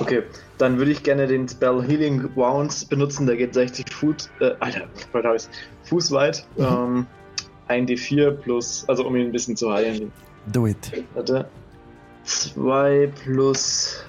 [0.01, 0.23] Okay,
[0.59, 3.27] dann würde ich gerne den Spell Healing Wounds benutzen.
[3.27, 4.87] Der geht 60 Fuß, äh, Alter.
[5.85, 6.47] Fuß weit.
[6.57, 6.65] Mhm.
[6.65, 7.07] Ähm,
[7.69, 10.13] ein D4 plus, also um ihn ein bisschen zu heilen.
[10.53, 11.05] Do it.
[11.15, 11.49] Warte.
[12.25, 14.05] 2 plus.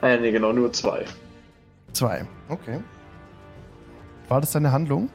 [0.00, 1.04] Ah, ja, nee, genau, nur 2.
[1.92, 2.26] Zwei.
[2.48, 2.80] Okay.
[4.28, 5.10] War das deine Handlung?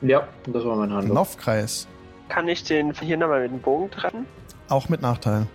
[0.00, 1.16] Ja, das war mein Handlung.
[1.16, 1.86] Laufkreis.
[2.28, 4.26] Kann ich den hier nochmal mit dem Bogen treffen?
[4.68, 5.46] Auch mit Nachteil.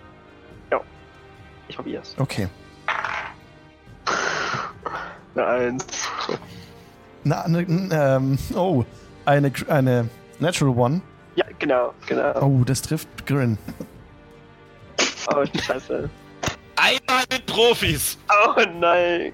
[1.70, 2.16] Ich probier's.
[2.18, 2.48] Okay.
[5.34, 5.84] Eine Eins.
[7.24, 8.84] Na, ne, ähm, oh,
[9.24, 10.08] eine, eine
[10.38, 11.02] Natural One.
[11.36, 12.40] Ja, genau, genau.
[12.40, 13.58] Oh, das trifft Grin.
[15.34, 16.08] Oh, scheiße.
[16.76, 18.18] Einmal mit Profis.
[18.28, 19.32] Oh nein.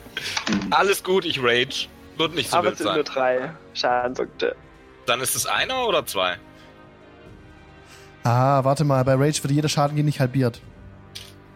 [0.70, 1.88] Alles gut, ich rage.
[2.16, 4.54] Wird nicht so Aber wild es sind nur drei Schadenspunkte.
[5.06, 6.36] Dann ist es einer oder zwei?
[8.22, 10.60] Ah, warte mal, bei Rage wird jeder Schaden gehen nicht halbiert.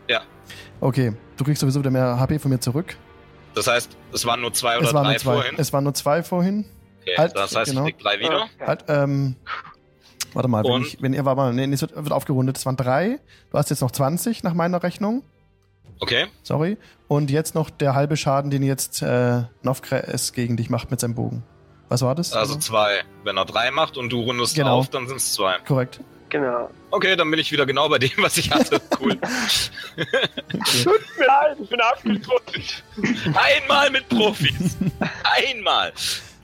[0.08, 0.22] Ja.
[0.80, 2.96] Okay, du kriegst sowieso wieder mehr HP von mir zurück.
[3.54, 5.54] Das heißt, es waren nur zwei oder Es waren, drei nur zwei, vorhin.
[5.58, 6.64] es waren nur zwei vorhin.
[7.02, 7.86] Okay, halt, das heißt, genau.
[7.86, 8.42] ich krieg drei wieder.
[8.42, 8.66] Okay.
[8.66, 9.36] Halt, ähm,
[10.32, 12.66] warte mal, wenn, ich, wenn ihr war mal, nee, nee, es wird, wird aufgerundet, es
[12.66, 13.20] waren drei.
[13.50, 15.22] Du hast jetzt noch 20 nach meiner Rechnung.
[16.00, 16.26] Okay.
[16.42, 16.76] Sorry.
[17.06, 21.14] Und jetzt noch der halbe Schaden, den jetzt äh, Novkres gegen dich macht mit seinem
[21.14, 21.44] Bogen.
[21.88, 22.32] Was war das?
[22.32, 23.02] Also zwei.
[23.22, 24.78] Wenn er drei macht und du rundest Genau.
[24.78, 25.58] auf, dann sind es zwei.
[25.66, 26.00] Korrekt.
[26.34, 26.68] Genau.
[26.90, 28.80] Okay, dann bin ich wieder genau bei dem, was ich hatte.
[29.00, 29.16] Cool.
[30.82, 32.82] Tut mir leid, ich bin abgedrückt.
[33.34, 34.76] Einmal mit Profis.
[35.22, 35.92] Einmal.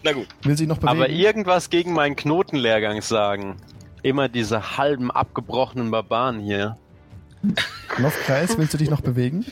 [0.05, 0.29] Na gut.
[0.43, 0.97] Will sich noch bewegen?
[0.97, 3.57] Aber irgendwas gegen meinen Knotenlehrgang sagen.
[4.05, 6.77] Immer diese halben abgebrochenen Barbaren hier.
[7.99, 9.45] Novkreis, willst du dich noch bewegen?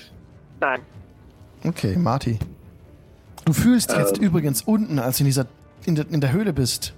[0.60, 0.82] Nein.
[1.64, 2.38] Okay, Marty.
[3.44, 4.22] Du fühlst jetzt Ähm.
[4.24, 5.46] übrigens unten, als du in dieser
[5.84, 6.92] in der, in der Höhle bist,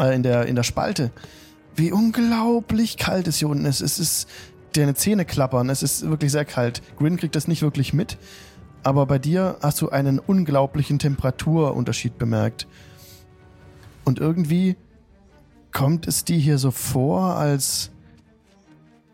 [0.00, 1.12] äh, in der in der Spalte,
[1.76, 3.80] wie unglaublich kalt es hier unten ist.
[3.80, 4.28] Es ist
[4.74, 5.70] deine Zähne klappern.
[5.70, 6.82] Es ist wirklich sehr kalt.
[6.98, 8.18] Grin kriegt das nicht wirklich mit.
[8.82, 12.66] aber bei dir hast du einen unglaublichen Temperaturunterschied bemerkt.
[14.04, 14.76] Und irgendwie
[15.72, 17.90] kommt es dir hier so vor, als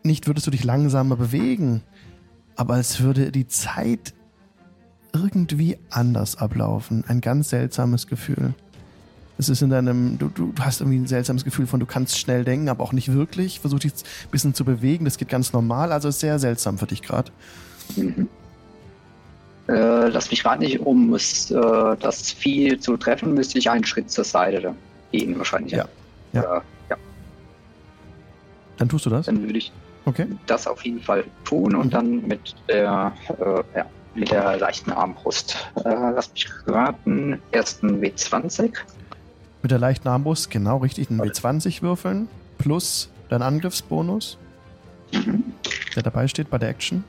[0.03, 1.83] nicht würdest du dich langsamer bewegen,
[2.55, 4.13] aber als würde die Zeit
[5.13, 7.03] irgendwie anders ablaufen.
[7.07, 8.53] Ein ganz seltsames Gefühl.
[9.39, 12.43] Es ist in deinem, du, du hast irgendwie ein seltsames Gefühl von, du kannst schnell
[12.43, 13.59] denken, aber auch nicht wirklich.
[13.59, 16.87] Versuch dich ein bisschen zu bewegen, das geht ganz normal, also ist sehr seltsam für
[16.87, 17.31] dich gerade.
[17.95, 18.27] Mhm.
[19.67, 23.83] Äh, lass mich raten, nicht um es, äh, das Vieh zu treffen, müsste ich einen
[23.83, 24.73] Schritt zur Seite
[25.11, 25.73] gehen, wahrscheinlich.
[25.73, 25.85] Ja.
[26.33, 26.41] Ja.
[26.41, 26.97] Äh, ja.
[28.77, 29.25] Dann tust du das?
[29.25, 29.71] Dann würde ich
[30.05, 30.25] Okay.
[30.45, 35.57] das auf jeden Fall tun und dann mit der, äh, ja, mit der leichten Armbrust.
[35.83, 38.73] Äh, lass mich raten, ersten W20.
[39.67, 42.29] Mit der leichten Armbrust, genau richtig, einen W20 würfeln.
[42.57, 44.37] Plus dein Angriffsbonus,
[45.11, 45.43] Mhm.
[45.93, 47.03] der dabei steht bei der Action.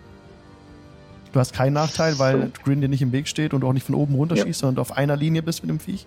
[1.33, 3.87] Du hast keinen Nachteil, weil Grin dir nicht im Weg steht und du auch nicht
[3.87, 4.43] von oben runter Ja.
[4.43, 6.05] schießt, sondern du auf einer Linie bist mit dem Viech.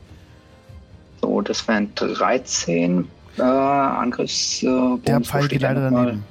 [1.22, 4.62] So, das wären 13 äh, Angriffs.
[4.62, 4.68] Äh,
[5.08, 6.26] Der Pfeil geht leider daneben.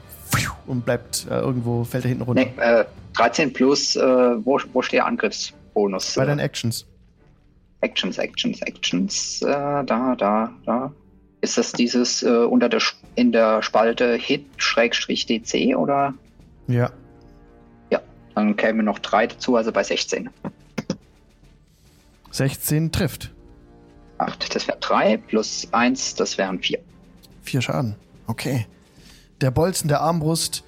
[0.66, 2.44] Und bleibt äh, irgendwo, fällt er hinten runter.
[2.44, 6.12] Nee, äh, 13 plus, äh, wo, wo steht der Angriffsbonus?
[6.16, 6.84] Bei deinen Actions.
[7.80, 9.42] Actions, Actions, Actions.
[9.42, 10.92] Äh, da, da, da.
[11.40, 12.82] Ist das dieses äh, unter der
[13.14, 16.14] in der Spalte Hit Schrägstrich DC oder?
[16.66, 16.90] Ja.
[18.34, 20.30] Dann kämen noch drei dazu, also bei 16.
[22.30, 23.30] 16 trifft.
[24.18, 26.78] 8, das wäre 3 plus 1, das wären 4.
[27.42, 27.96] Vier Schaden.
[28.26, 28.66] Okay.
[29.40, 30.64] Der Bolzen der Armbrust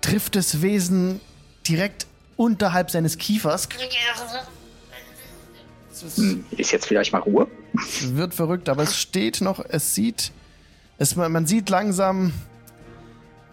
[0.00, 1.20] trifft das Wesen
[1.66, 3.68] direkt unterhalb seines Kiefers.
[6.02, 7.46] Es ist jetzt vielleicht mal Ruhe?
[8.12, 10.32] wird verrückt, aber es steht noch, es sieht,
[10.98, 12.32] es, man man sieht langsam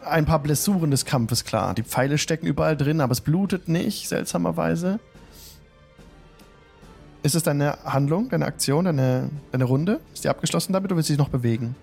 [0.03, 1.73] ein paar Blessuren des Kampfes klar.
[1.73, 4.99] Die Pfeile stecken überall drin, aber es blutet nicht, seltsamerweise.
[7.23, 9.99] Ist es deine Handlung, deine Aktion, deine, deine Runde?
[10.13, 11.75] Ist die abgeschlossen damit oder willst du dich noch bewegen?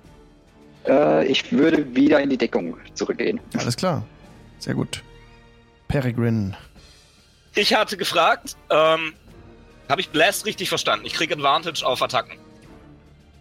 [0.87, 3.41] Äh, ich würde wieder in die Deckung zurückgehen.
[3.59, 4.05] Alles klar.
[4.61, 5.03] Sehr gut.
[5.89, 6.57] Peregrine.
[7.55, 9.15] Ich hatte gefragt, ähm,
[9.93, 11.07] habe ich Blast richtig verstanden?
[11.07, 12.39] Ich kriege Advantage auf Attacken.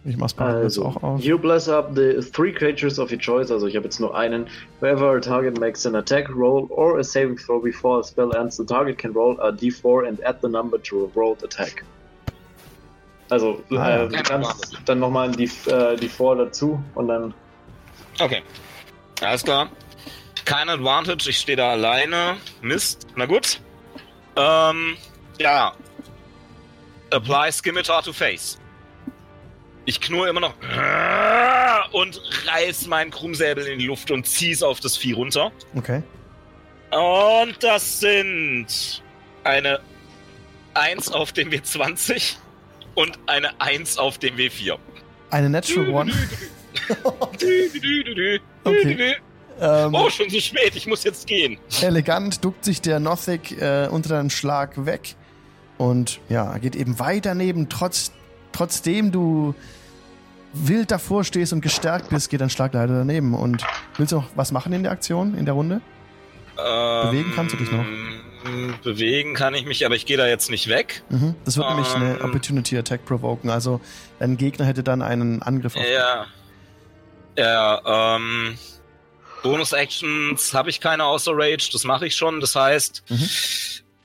[0.04, 1.20] Ich mach's mal Also, auch auf.
[1.20, 3.50] you bless up the three creatures of your choice.
[3.50, 4.46] Also ich habe jetzt nur einen.
[4.80, 8.56] Wherever a target makes an attack roll or a saving throw before a spell ends,
[8.56, 11.84] the target can roll a d4 and add the number to a rolled attack.
[13.30, 17.32] Also Ah, äh, du kannst dann nochmal die äh, d4 dazu und dann
[18.20, 18.42] Okay.
[19.22, 19.68] Alles klar.
[20.44, 22.36] Kein Advantage, ich stehe da alleine.
[22.60, 23.06] Mist.
[23.14, 23.60] Na gut.
[24.34, 24.96] Ähm,
[25.38, 25.72] ja.
[27.12, 28.58] Apply Scimitar to Face.
[29.84, 30.54] Ich knurre immer noch
[31.92, 35.50] und reiß meinen Krummsäbel in die Luft und zieh's auf das Vieh runter.
[35.74, 36.02] Okay.
[36.90, 39.02] Und das sind
[39.44, 39.80] eine
[40.74, 42.34] 1 auf dem W20
[42.94, 44.78] und eine 1 auf dem W4.
[45.30, 46.12] Eine Natural One.
[48.64, 49.16] Okay.
[49.60, 51.58] ähm, Oh, schon so spät, ich muss jetzt gehen.
[51.80, 55.14] elegant duckt sich der Nothic äh, unter deinem Schlag weg
[55.78, 57.68] und ja, geht eben weiter neben.
[57.68, 58.12] Trotz,
[58.52, 59.54] trotzdem du
[60.52, 63.34] wild davor stehst und gestärkt bist, geht dein Schlag leider daneben.
[63.34, 63.64] Und
[63.96, 65.80] willst du noch was machen in der Aktion, in der Runde?
[66.56, 67.84] Bewegen kannst du dich noch?
[68.44, 71.02] Ähm, Bewegen kann ich mich, aber ich gehe da jetzt nicht weg.
[71.08, 71.34] Mhm.
[71.44, 72.24] Das wird nämlich eine Ähm.
[72.24, 73.50] Opportunity Attack provoken.
[73.50, 73.80] Also
[74.18, 76.26] dein Gegner hätte dann einen Angriff auf Ja.
[77.38, 78.58] Ja, ähm.
[79.42, 82.40] Bonus-Actions habe ich keine außer Rage, das mache ich schon.
[82.40, 83.28] Das heißt, Mhm.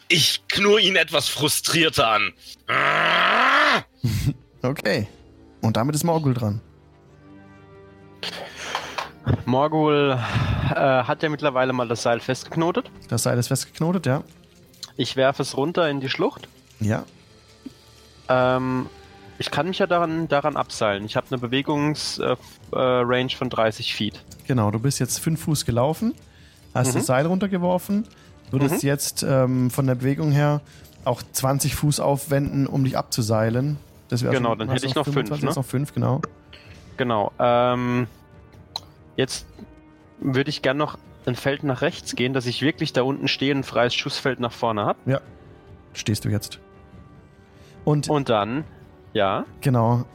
[0.10, 2.34] Ich knurr ihn etwas frustrierter an.
[4.64, 5.08] Okay.
[5.62, 6.62] Und damit ist Morgul dran.
[9.46, 10.18] Morgul
[10.72, 12.90] äh, hat ja mittlerweile mal das Seil festgeknotet.
[13.10, 14.24] Das Seil ist festgeknotet, ja.
[14.96, 16.48] Ich werfe es runter in die Schlucht.
[16.80, 17.04] Ja.
[18.30, 18.88] Ähm,
[19.38, 21.06] ich kann mich ja daran, daran abseilen.
[21.06, 22.38] Ich habe eine Bewegungsrange
[22.72, 24.24] äh, Range von 30 Feet.
[24.48, 26.14] Genau, du bist jetzt fünf Fuß gelaufen,
[26.74, 26.94] hast Mhm.
[26.94, 28.08] das Seil runtergeworfen,
[28.52, 30.62] würdest jetzt ähm, von der Bewegung her
[31.06, 33.78] auch 20 Fuß aufwenden, um dich abzuseilen.
[34.10, 35.50] Das wäre Genau, schon- dann hätte ich du noch fünf, 25, ne?
[35.50, 36.22] jetzt noch fünf, genau.
[36.98, 37.32] Genau.
[37.40, 38.08] Ähm,
[39.16, 39.46] jetzt
[40.20, 43.52] würde ich gern noch ein Feld nach rechts gehen, dass ich wirklich da unten stehe
[43.54, 45.22] und ein freies Schussfeld nach vorne habe.
[45.94, 46.60] Stehst du jetzt.
[47.84, 48.64] Und Und dann,
[49.14, 50.06] ja, genau.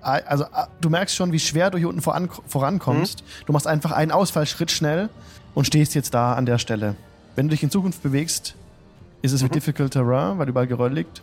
[0.00, 3.22] Also a- du merkst schon, wie schwer du hier unten voran, vorankommst.
[3.22, 3.46] Mhm.
[3.46, 5.08] Du machst einfach einen Ausfallschritt schnell
[5.54, 6.96] und stehst jetzt da an der Stelle.
[7.34, 8.54] Wenn du dich in Zukunft bewegst,
[9.22, 9.52] ist es wie Mhm.
[9.52, 11.22] Difficult Terrain, weil überall Geröll liegt.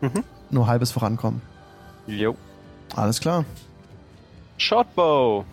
[0.00, 0.24] Mhm.
[0.50, 1.40] Nur halbes Vorankommen.
[2.06, 2.36] jo.
[2.94, 3.44] Alles klar.
[4.56, 5.44] Shortbow.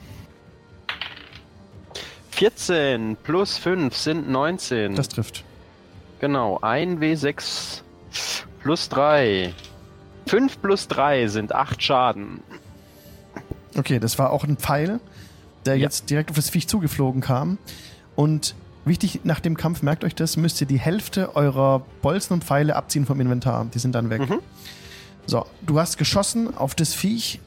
[2.31, 4.95] 14 plus 5 sind 19.
[4.95, 5.43] Das trifft.
[6.19, 7.81] Genau, 1 W6
[8.61, 9.53] plus 3.
[10.27, 12.41] 5 plus 3 sind 8 Schaden.
[13.77, 14.99] Okay, das war auch ein Pfeil,
[15.65, 15.83] der ja.
[15.83, 17.57] jetzt direkt auf das Viech zugeflogen kam.
[18.15, 18.53] Und
[18.86, 22.75] wichtig, nach dem Kampf, merkt euch das, müsst ihr die Hälfte eurer Bolzen und Pfeile
[22.75, 23.65] abziehen vom Inventar.
[23.73, 24.29] Die sind dann weg.
[24.29, 24.39] Mhm.
[25.25, 27.39] So, du hast geschossen auf das Viech.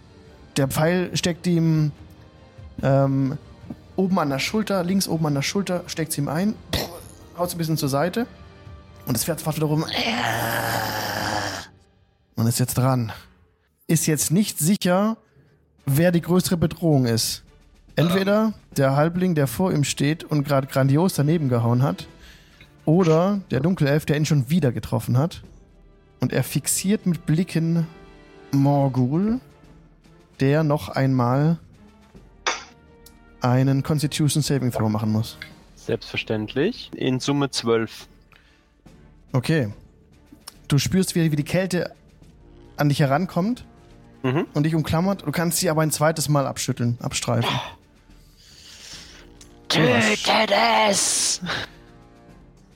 [0.57, 1.93] Der Pfeil steckt ihm
[2.83, 3.37] ähm,
[3.97, 6.55] oben an der Schulter, links oben an der Schulter, steckt es ihm ein,
[7.37, 8.27] haut es ein bisschen zur Seite.
[9.07, 9.85] Und das Pferd fährt wieder rum.
[12.37, 13.13] Und ist jetzt dran.
[13.87, 15.19] Ist jetzt nicht sicher,
[15.85, 17.44] wer die größere Bedrohung ist.
[17.97, 22.09] Entweder der Halbling, der vor ihm steht und gerade grandios daneben gehauen hat,
[22.85, 25.43] oder der Dunkelelf, der ihn schon wieder getroffen hat.
[26.21, 27.87] Und er fixiert mit Blicken
[28.53, 29.41] Morgul,
[30.41, 31.59] der noch einmal
[33.41, 35.37] einen Constitution Saving Throw machen muss.
[35.77, 36.91] Selbstverständlich.
[36.95, 38.09] In Summe 12.
[39.33, 39.73] Okay.
[40.69, 41.93] Du spürst wieder, wie die Kälte
[42.77, 43.65] an dich herankommt
[44.23, 44.47] mhm.
[44.55, 45.27] und dich umklammert.
[45.27, 47.55] Du kannst sie aber ein zweites Mal abschütteln, abstreifen.
[49.75, 50.53] Tötet
[50.89, 51.41] es!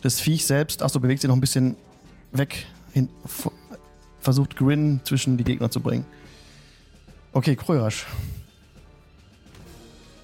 [0.02, 1.76] Das Viech selbst, achso, bewegt sich noch ein bisschen
[2.32, 3.08] weg, hin,
[4.20, 6.04] versucht Grin zwischen die Gegner zu bringen.
[7.32, 8.06] Okay, Krörasch.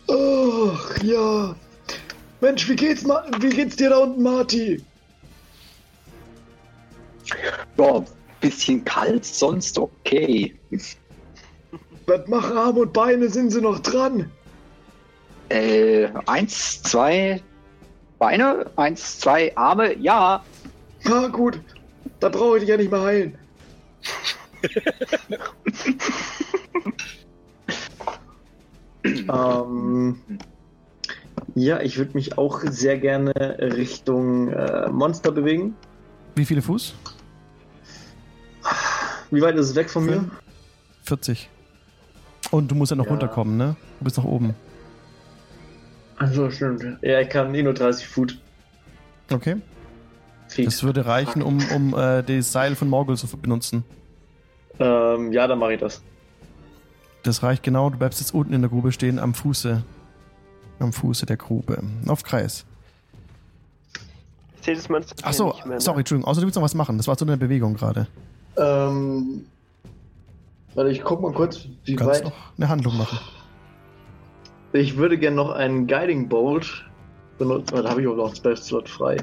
[0.09, 1.55] Ach ja.
[2.41, 4.83] Mensch, wie geht's, wie geht's dir da unten, Marty?
[7.79, 8.05] Ja,
[8.41, 10.55] bisschen kalt, sonst okay.
[12.07, 13.31] Was machen Arme und Beine?
[13.31, 14.31] Sind sie noch dran?
[15.55, 17.41] Äh, eins, zwei
[18.19, 20.43] Beine, eins, zwei Arme, ja.
[21.05, 21.61] Ah, gut.
[22.19, 23.39] Da brauche ich dich ja nicht mehr heilen.
[29.05, 30.19] ähm,
[31.55, 35.77] ja, ich würde mich auch sehr gerne Richtung äh, Monster bewegen.
[36.35, 36.95] Wie viele Fuß?
[39.31, 40.29] Wie weit ist es weg von mir?
[41.05, 41.49] 40.
[42.51, 43.13] Und du musst ja noch ja.
[43.13, 43.77] runterkommen, ne?
[44.01, 44.57] Du bist noch oben.
[46.17, 46.85] Also stimmt.
[47.03, 48.37] Ja, ich kann eh nur 30 Fuß.
[49.31, 49.57] Okay.
[50.49, 50.67] Feet.
[50.67, 53.85] Das würde reichen, um, um äh, das Seil von Morgul zu benutzen.
[54.79, 56.03] Ähm, ja, dann mache ich das.
[57.23, 57.91] Das reicht genau.
[57.91, 59.83] Du bleibst jetzt unten in der Grube stehen, am Fuße.
[60.79, 61.83] Am Fuße der Grube.
[62.07, 62.65] Auf Kreis.
[64.59, 65.81] Ich sehe das Monster Achso, nicht mehr, ne?
[65.81, 66.31] sorry, Entschuldigung.
[66.31, 66.97] Außer du willst noch was machen.
[66.97, 68.07] Das war so eine Bewegung gerade.
[68.57, 69.47] Ähm.
[70.75, 72.25] Warte, ich guck mal kurz, wie Kannst weit.
[72.25, 73.19] noch eine Handlung machen.
[74.75, 76.85] Ich würde gerne noch einen Guiding Bolt
[77.39, 77.77] benutzen.
[77.77, 79.19] Da habe ich auch noch einen Spell-Slot frei.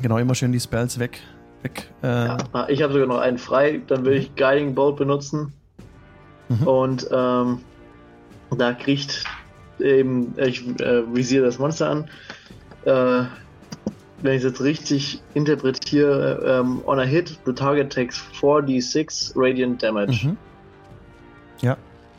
[0.00, 1.20] Genau, immer schön die Spells weg.
[1.62, 3.82] weg äh ja, ah, ich habe sogar noch einen frei.
[3.88, 5.52] Dann würde ich Guiding Bolt benutzen.
[6.48, 6.68] Mhm.
[6.68, 7.58] Und ähm,
[8.56, 9.24] da kriegt
[9.80, 12.10] eben, ich äh, visiere das Monster an.
[12.84, 13.24] Äh,
[14.22, 19.82] wenn ich es jetzt richtig interpretiere, ähm, on a hit, the target takes 4d6 radiant
[19.82, 20.26] damage.
[20.26, 20.36] Mhm.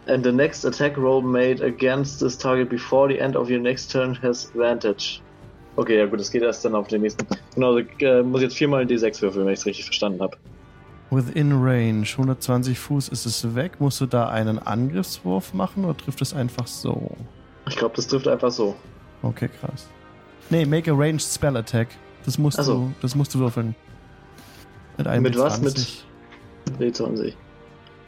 [0.07, 3.91] And the next attack roll made against this target before the end of your next
[3.91, 5.21] turn has advantage.
[5.75, 7.25] Okay, ja gut, das geht erst dann auf den nächsten.
[7.55, 10.37] Genau, äh, muss jetzt viermal ein D6 würfeln, wenn ich es richtig verstanden habe.
[11.11, 13.79] Within range, 120 Fuß ist es weg.
[13.79, 17.11] Musst du da einen Angriffswurf machen oder trifft es einfach so?
[17.67, 18.75] Ich glaube, das trifft einfach so.
[19.21, 19.87] Okay, krass.
[20.49, 21.89] Nee, make a ranged spell attack.
[22.25, 22.73] Das musst, so.
[22.73, 23.75] du, das musst du würfeln.
[24.97, 25.61] Mit einem Mit was?
[25.61, 26.05] Mit
[26.79, 27.33] D20.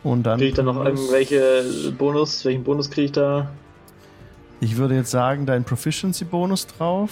[0.04, 0.38] Und dann.
[0.38, 2.44] Kriege ich da noch irgendwelche Bonus?
[2.46, 3.52] Welchen Bonus kriege ich da?
[4.60, 7.12] Ich würde jetzt sagen, dein Proficiency-Bonus drauf.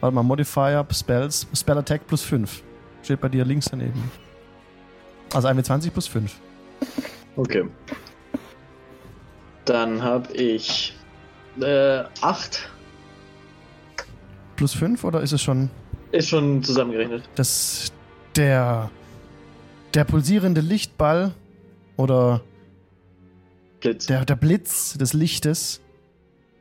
[0.00, 2.62] Warte mal, Modifier, Spells, Spell Attack plus 5.
[3.02, 4.10] Steht bei dir links daneben.
[5.32, 6.34] Also 21 plus 5.
[7.36, 7.64] Okay.
[9.64, 10.96] Dann habe ich
[11.60, 12.70] äh, 8
[14.56, 15.70] plus 5 oder ist es schon.
[16.12, 17.28] Ist schon zusammengerechnet.
[17.34, 17.92] Das.
[18.36, 18.90] Der.
[19.96, 21.32] Der pulsierende Lichtball
[21.96, 22.42] oder.
[23.80, 24.04] Blitz.
[24.04, 25.80] Der, der Blitz des Lichtes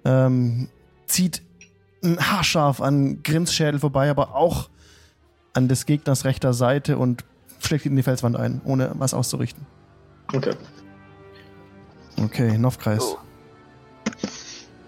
[0.05, 0.69] ähm,
[1.05, 1.41] zieht
[2.01, 4.69] haarscharf an Grinsschädel vorbei, aber auch
[5.51, 7.25] an des Gegners rechter Seite und
[7.59, 9.65] schlägt ihn in die Felswand ein, ohne was auszurichten.
[10.33, 10.53] Okay.
[12.17, 13.03] Okay, Novkreis.
[13.03, 13.17] Oh.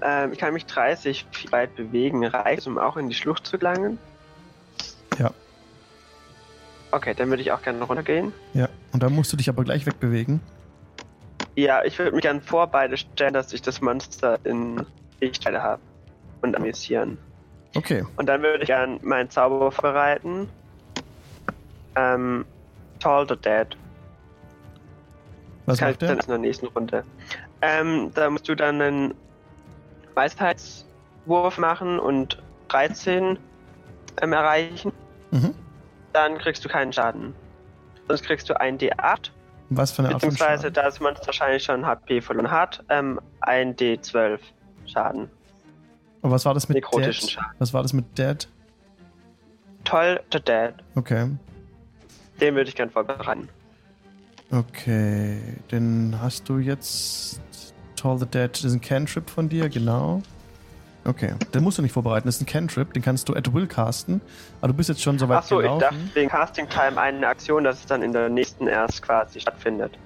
[0.02, 2.26] Ähm, ich kann mich 30 weit bewegen.
[2.26, 3.98] Reicht es, um auch in die Schlucht zu gelangen?
[5.20, 5.32] Ja.
[6.92, 8.32] Okay, dann würde ich auch gerne runtergehen.
[8.54, 10.42] Ja, und dann musst du dich aber gleich wegbewegen.
[11.56, 14.86] Ja, ich würde mich gerne vor beide stellen, dass ich das Monster in
[15.20, 15.82] Lichtteile habe.
[16.42, 17.18] Und amüsieren.
[17.76, 18.06] Okay.
[18.16, 20.48] Und dann würde ich gerne meinen Zauber vorbereiten.
[21.96, 22.46] Ähm,
[23.00, 23.76] Tall the Dead.
[25.66, 27.04] Was kann macht ich dann in der nächsten Runde.
[27.62, 29.14] Ähm, da musst du dann einen
[30.14, 33.38] Weisheitswurf machen und 13
[34.22, 34.92] ähm, erreichen,
[35.32, 35.54] mhm.
[36.18, 37.36] Dann kriegst du keinen Schaden.
[38.08, 39.30] Sonst kriegst du ein D8.
[39.70, 44.40] Was für eine Art Beziehungsweise, da Monster wahrscheinlich schon HP verloren hat, ähm, ein D12
[44.88, 45.30] Schaden.
[46.22, 47.14] Und was war das mit Dead?
[47.14, 47.52] Schaden.
[47.60, 48.48] Was war das mit Dead?
[49.84, 50.74] Toll, the Dead.
[50.96, 51.30] Okay.
[52.42, 53.50] Den würde ich gern vorbereiten.
[54.52, 55.40] Okay,
[55.72, 57.42] den hast du jetzt
[57.96, 58.50] Toll the Dead.
[58.52, 60.24] Das ist ein Cantrip von dir, genau.
[61.08, 62.28] Okay, den musst du nicht vorbereiten.
[62.28, 64.20] Das ist ein Cantrip, den kannst du at will casten.
[64.60, 67.64] Aber du bist jetzt schon so weit Achso, ich dachte, den Casting Time eine Aktion,
[67.64, 69.98] dass es dann in der nächsten erst quasi stattfindet.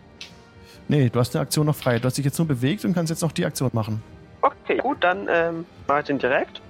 [0.87, 1.97] Nee, du hast eine Aktion noch frei.
[1.97, 4.03] Du hast dich jetzt nur bewegt und kannst jetzt noch die Aktion machen.
[4.41, 6.61] Okay, gut, dann ähm, mache ich den direkt.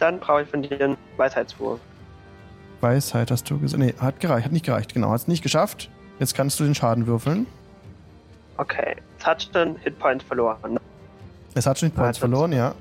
[0.00, 1.78] Dann brauche ich von dir einen Weisheitswurf.
[2.80, 3.80] Weisheit hast du gesagt.
[3.80, 5.10] Nee, hat gereicht, hat nicht gereicht, genau.
[5.10, 5.90] Hat es nicht geschafft.
[6.18, 7.46] Jetzt kannst du den Schaden würfeln.
[8.56, 10.80] Okay, es hat schon Hitpoints verloren.
[11.54, 12.74] Es hat schon Hitpoints verloren, ja.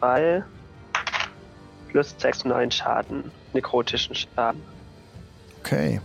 [0.00, 0.44] 3
[1.88, 3.30] plus 6, 9 Schaden.
[3.52, 4.62] Nekrotischen Schaden.
[5.60, 6.00] Okay.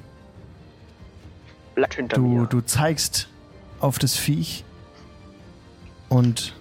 [1.75, 2.45] Bleibt hinter du, mir.
[2.47, 3.29] Du zeigst
[3.79, 4.63] auf das Viech
[6.09, 6.53] und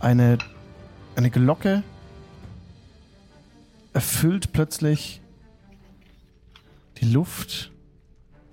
[0.00, 0.38] eine,
[1.16, 1.82] eine Glocke
[3.92, 5.20] erfüllt plötzlich
[6.98, 7.70] die Luft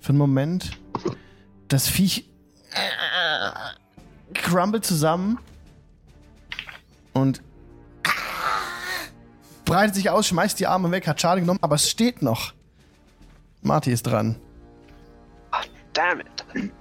[0.00, 0.78] für einen Moment.
[1.68, 2.28] Das Viech
[4.34, 5.38] crumble zusammen
[7.14, 7.42] und
[9.64, 12.52] breitet sich aus, schmeißt die Arme weg, hat Schaden genommen, aber es steht noch.
[13.62, 14.36] Marty ist dran.
[15.52, 16.72] Oh, damn it.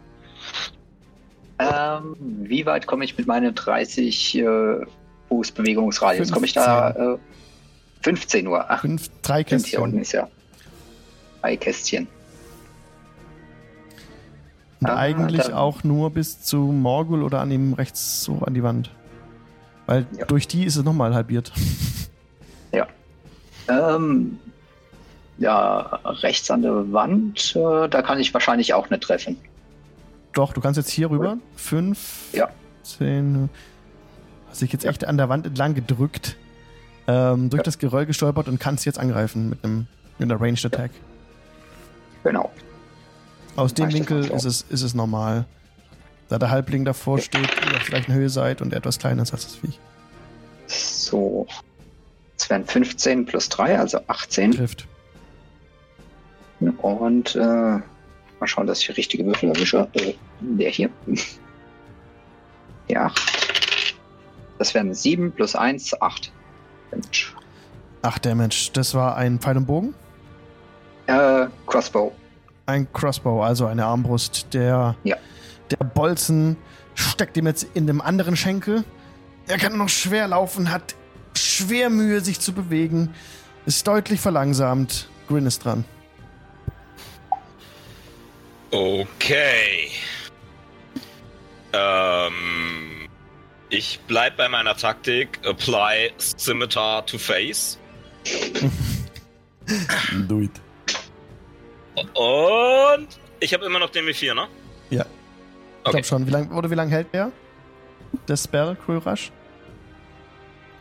[1.59, 4.85] Ähm, wie weit komme ich mit meinem 30 äh,
[5.29, 6.31] Fuß Bewegungsradius?
[6.31, 7.17] Komme ich da äh,
[8.01, 8.65] 15 Uhr?
[8.67, 9.69] Ach, Fünf, drei Kästchen.
[9.69, 10.27] Hier unten ist ja
[11.41, 12.07] drei Kästchen.
[14.81, 18.63] Und ah, eigentlich auch nur bis zu Morgul oder an ihm rechts so an die
[18.63, 18.91] Wand.
[19.85, 20.25] Weil ja.
[20.25, 21.51] durch die ist es nochmal halbiert.
[22.71, 22.87] Ja.
[23.67, 24.39] Ähm,
[25.37, 29.37] ja, rechts an der Wand, äh, da kann ich wahrscheinlich auch nicht treffen.
[30.33, 31.37] Doch, du kannst jetzt hier rüber.
[31.55, 32.49] Fünf, ja.
[32.81, 33.49] zehn.
[34.49, 36.37] Hast dich jetzt echt an der Wand entlang gedrückt,
[37.07, 37.63] ähm, durch ja.
[37.63, 40.91] das Geröll gestolpert und kannst jetzt angreifen mit einem mit einer Ranged Attack.
[42.23, 42.51] Genau.
[43.55, 45.45] Aus dem Winkel ist es, ist es normal.
[46.33, 49.43] Da der Halbling davor steht, ihr auf gleichen Höhe seid und etwas kleiner ist als
[49.43, 49.79] das Viech.
[50.65, 51.45] So.
[52.35, 54.53] Es wären 15 plus 3, also 18.
[54.53, 54.87] Trifft.
[56.59, 57.83] Und äh, mal
[58.45, 59.87] schauen, dass ich die richtige Würfel erwische.
[59.93, 60.89] Äh, der hier.
[62.89, 63.95] Die 8.
[64.57, 66.31] Das wären 7 plus 1, 8
[66.89, 67.27] Damage.
[68.01, 68.71] 8 Damage.
[68.73, 69.93] Das war ein Pfeil und Bogen?
[71.05, 72.11] Äh, Crossbow.
[72.65, 74.47] Ein Crossbow, also eine Armbrust.
[74.51, 75.15] Der ja.
[75.79, 76.55] Der Bolzen
[76.93, 78.83] steckt ihm jetzt in dem anderen Schenkel.
[79.47, 80.93] Er kann noch schwer laufen, hat
[81.35, 83.15] schwer Mühe, sich zu bewegen,
[83.65, 85.09] ist deutlich verlangsamt.
[85.27, 85.83] Grin ist dran.
[88.69, 89.89] Okay.
[91.73, 93.09] Ähm,
[93.69, 95.39] ich bleib bei meiner Taktik.
[95.43, 97.79] Apply Scimitar to Face.
[100.27, 100.51] Do it.
[101.95, 103.07] Und
[103.39, 104.47] ich habe immer noch den W4, ne?
[105.83, 106.01] Ich okay.
[106.01, 106.27] glaube schon.
[106.27, 107.31] Wie lang, oder wie lange hält der?
[108.27, 109.31] Der Spell, Cruel Rush?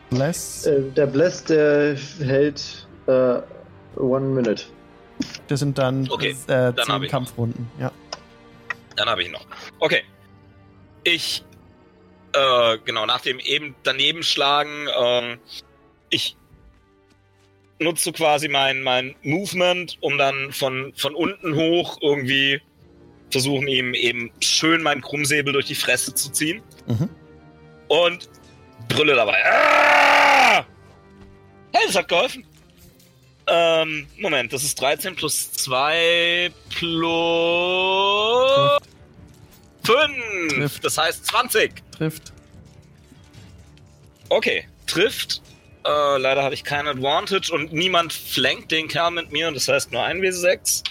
[0.09, 0.65] Bless?
[0.65, 3.39] Äh, der Bless, der hält äh,
[3.97, 4.63] One Minute.
[5.47, 7.91] Das sind dann, okay, äh, dann zehn Kampfrunden, ja.
[8.95, 9.45] Dann habe ich noch.
[9.79, 10.03] Okay.
[11.03, 11.43] Ich,
[12.31, 15.37] äh, genau, nach dem eben daneben schlagen, ähm,
[16.09, 16.37] ich
[17.79, 22.61] nutze quasi mein, mein Movement, um dann von, von unten hoch irgendwie
[23.33, 26.63] versuchen ihm eben schön meinen Krummsäbel durch die Fresse zu ziehen.
[26.87, 27.09] Mhm.
[27.89, 28.29] Und
[28.87, 29.43] brülle dabei.
[29.45, 30.65] Ah!
[31.73, 32.45] Hey, das hat geholfen.
[33.47, 37.11] Ähm, Moment, das ist 13 plus 2 plus
[39.83, 40.53] 5.
[40.53, 40.85] Trifft.
[40.85, 41.73] Das heißt 20.
[41.91, 42.31] Trifft.
[44.29, 45.41] Okay, trifft.
[45.85, 49.51] Äh, leider habe ich kein Advantage und niemand flankt den Kerl mit mir.
[49.51, 50.83] Das heißt nur 1 W6.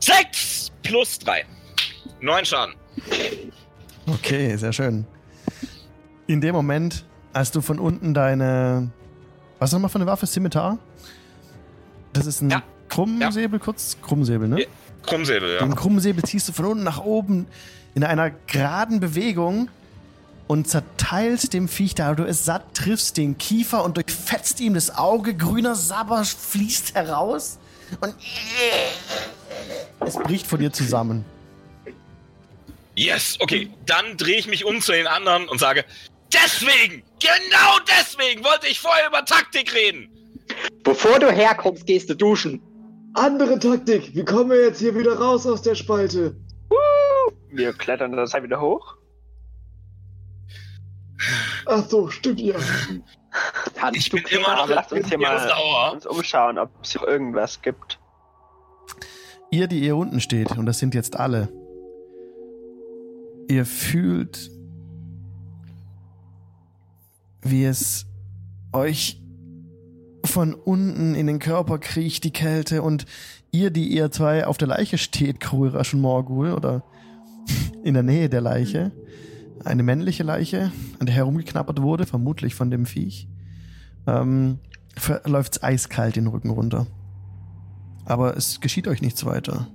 [0.00, 0.72] 6!
[0.84, 1.44] Plus 3.
[2.20, 2.74] 9 Schaden.
[4.06, 5.04] Okay, sehr schön.
[6.26, 8.90] In dem Moment, als du von unten deine.
[9.58, 10.26] Was nochmal für eine Waffe?
[10.26, 10.78] Scimitar?
[12.12, 12.62] Das ist ein ja.
[12.88, 13.64] Krummsäbel, ja.
[13.64, 13.96] kurz?
[14.00, 14.60] Krummsäbel, ne?
[14.60, 14.66] Ja.
[15.04, 15.58] Krummsäbel, ja.
[15.58, 17.46] Den Krummsäbel ziehst du von unten nach oben
[17.94, 19.68] in einer geraden Bewegung
[20.46, 24.94] und zerteilst dem Viech, da du es satt triffst, den Kiefer und durchfetzt ihm das
[24.96, 25.34] Auge.
[25.34, 27.58] Grüner Sabber fließt heraus
[28.00, 28.14] und
[30.00, 31.24] es bricht von dir zusammen.
[32.96, 33.70] Yes, okay.
[33.86, 35.84] Dann drehe ich mich um zu den anderen und sage:
[36.32, 40.08] Deswegen, genau deswegen wollte ich vorher über Taktik reden.
[40.82, 42.60] Bevor du herkommst, gehst du duschen.
[43.14, 44.14] Andere Taktik.
[44.14, 46.36] Wie kommen wir jetzt hier wieder raus aus der Spalte?
[47.50, 48.96] Wir klettern das halt wieder hoch.
[51.66, 52.56] Ach so, stimmt ja.
[53.80, 55.92] Hans, Ich bin immer noch Lass uns hier mal sauer.
[55.92, 57.98] uns umschauen, ob es hier irgendwas gibt.
[59.54, 61.48] Ihr, die hier unten steht, und das sind jetzt alle,
[63.46, 64.50] ihr fühlt,
[67.40, 68.04] wie es
[68.72, 69.22] euch
[70.24, 73.06] von unten in den Körper kriecht, die Kälte, und
[73.52, 76.82] ihr, die ihr zwei auf der Leiche steht, Kruirasch und Morgul, oder
[77.84, 78.90] in der Nähe der Leiche,
[79.64, 83.28] eine männliche Leiche, an der herumgeknappert wurde, vermutlich von dem Viech,
[84.08, 84.58] ähm,
[85.24, 86.88] läuft eiskalt den Rücken runter.
[88.04, 89.68] Aber es geschieht euch nichts weiter.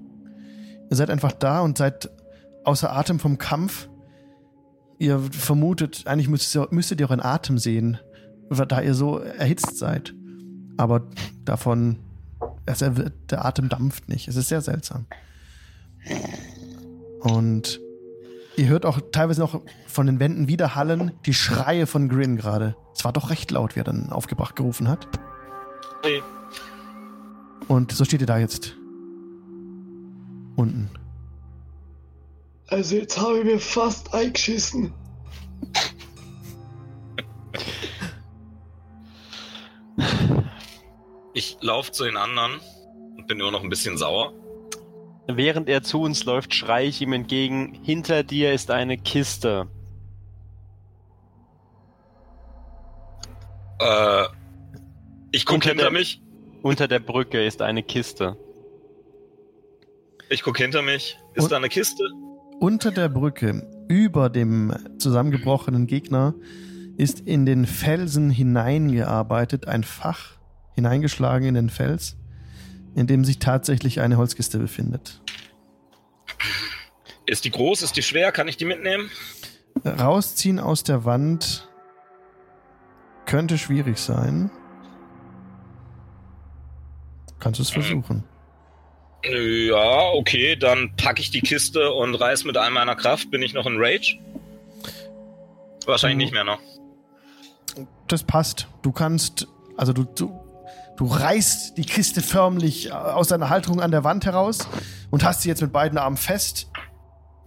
[0.90, 2.10] Ihr seid einfach da und seid
[2.64, 3.90] außer Atem vom Kampf.
[4.98, 7.98] Ihr vermutet, eigentlich müsstet ihr, müsstet ihr euren Atem sehen,
[8.50, 10.14] da ihr so erhitzt seid.
[10.78, 11.04] Aber
[11.46, 12.00] davon,
[12.66, 12.92] also er
[13.30, 14.28] der Atem dampft nicht.
[14.28, 15.06] Es ist sehr seltsam.
[17.22, 17.80] Und
[18.58, 22.76] ihr hört auch teilweise noch von den Wänden widerhallen die Schreie von Grin gerade.
[22.94, 25.08] Es war doch recht laut, wie er dann aufgebracht gerufen hat.
[26.04, 26.22] Hey.
[27.70, 28.76] Und so steht ihr da jetzt.
[30.56, 30.90] Unten.
[32.68, 34.92] Also jetzt habe ich mir fast eingeschissen.
[41.34, 42.60] Ich laufe zu den anderen
[43.18, 44.34] und bin immer noch ein bisschen sauer.
[45.28, 49.68] Während er zu uns läuft, schreie ich ihm entgegen, hinter dir ist eine Kiste.
[53.80, 54.26] Äh,
[55.32, 56.20] ich gucke hinter mich.
[56.62, 58.38] Unter der Brücke ist eine Kiste.
[60.30, 61.18] Ich gucke hinter mich.
[61.34, 62.04] Ist Und- da eine Kiste?
[62.60, 66.34] Unter der Brücke, über dem zusammengebrochenen Gegner,
[66.98, 70.34] ist in den Felsen hineingearbeitet ein Fach,
[70.76, 72.18] hineingeschlagen in den Fels,
[72.96, 75.22] in dem sich tatsächlich eine Holzkiste befindet.
[77.26, 77.82] Ist die groß?
[77.82, 78.34] Ist die schwer?
[78.34, 79.10] Kann ich die mitnehmen?
[79.86, 81.70] Rausziehen aus der Wand
[83.26, 84.52] könnte schwierig sein.
[87.40, 88.24] Kannst du es versuchen.
[89.24, 93.32] Ja, okay, dann packe ich die Kiste und reiß mit all meiner Kraft.
[93.32, 94.18] Bin ich noch in Rage?
[95.86, 96.22] Wahrscheinlich Mhm.
[96.24, 96.60] nicht mehr noch.
[98.08, 98.68] Das passt.
[98.82, 100.40] Du kannst, also du, du,
[100.98, 104.68] du reißt die Kiste förmlich aus deiner Halterung an der Wand heraus
[105.12, 106.72] und hast sie jetzt mit beiden Armen fest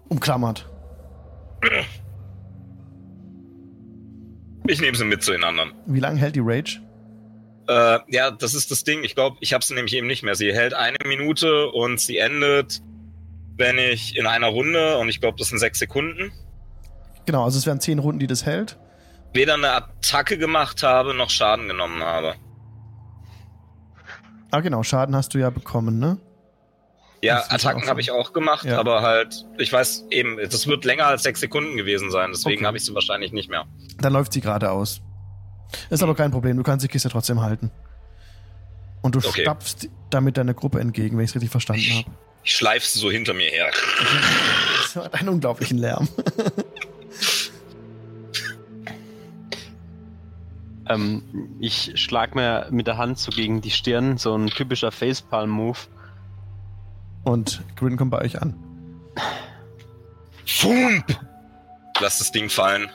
[0.09, 0.69] umklammert.
[4.69, 5.73] Ich nehme sie mit zu den anderen.
[5.87, 6.81] Wie lange hält die Rage?
[7.69, 9.05] Äh, ja, das ist das Ding.
[9.05, 10.35] Ich glaube, ich habe sie nämlich eben nicht mehr.
[10.35, 12.83] Sie hält eine Minute und sie endet,
[13.57, 16.33] wenn ich in einer Runde, und ich glaube, das sind sechs Sekunden,
[17.25, 18.79] Genau, also es wären zehn Runden, die das hält.
[19.33, 22.35] weder eine Attacke gemacht habe, noch Schaden genommen habe.
[24.51, 26.19] Ah, genau, Schaden hast du ja bekommen, ne?
[27.23, 28.79] Ja, Das Attacken habe ich auch gemacht, Ja.
[28.81, 32.67] aber halt, ich weiß eben, das wird länger als sechs Sekunden gewesen sein, deswegen Okay.
[32.67, 33.65] habe ich sie wahrscheinlich nicht mehr.
[33.99, 35.01] Dann läuft sie geradeaus.
[35.91, 37.71] Ist aber kein Problem, du kannst die Kiste trotzdem halten.
[39.03, 39.43] Und du Okay.
[39.43, 42.11] stapfst damit deiner Gruppe entgegen, wenn ich es richtig verstanden habe.
[42.45, 43.71] Ich schleife sie so hinter mir her.
[44.95, 46.09] Das hat einen unglaublichen Lärm.
[50.89, 51.23] Ähm,
[51.61, 55.79] ich schlag mir mit der Hand so gegen die Stirn, so ein typischer Facepalm-Move.
[57.25, 58.55] Und Grin kommt bei euch an.
[60.45, 61.05] Fump!
[62.01, 62.91] Lass das Ding fallen.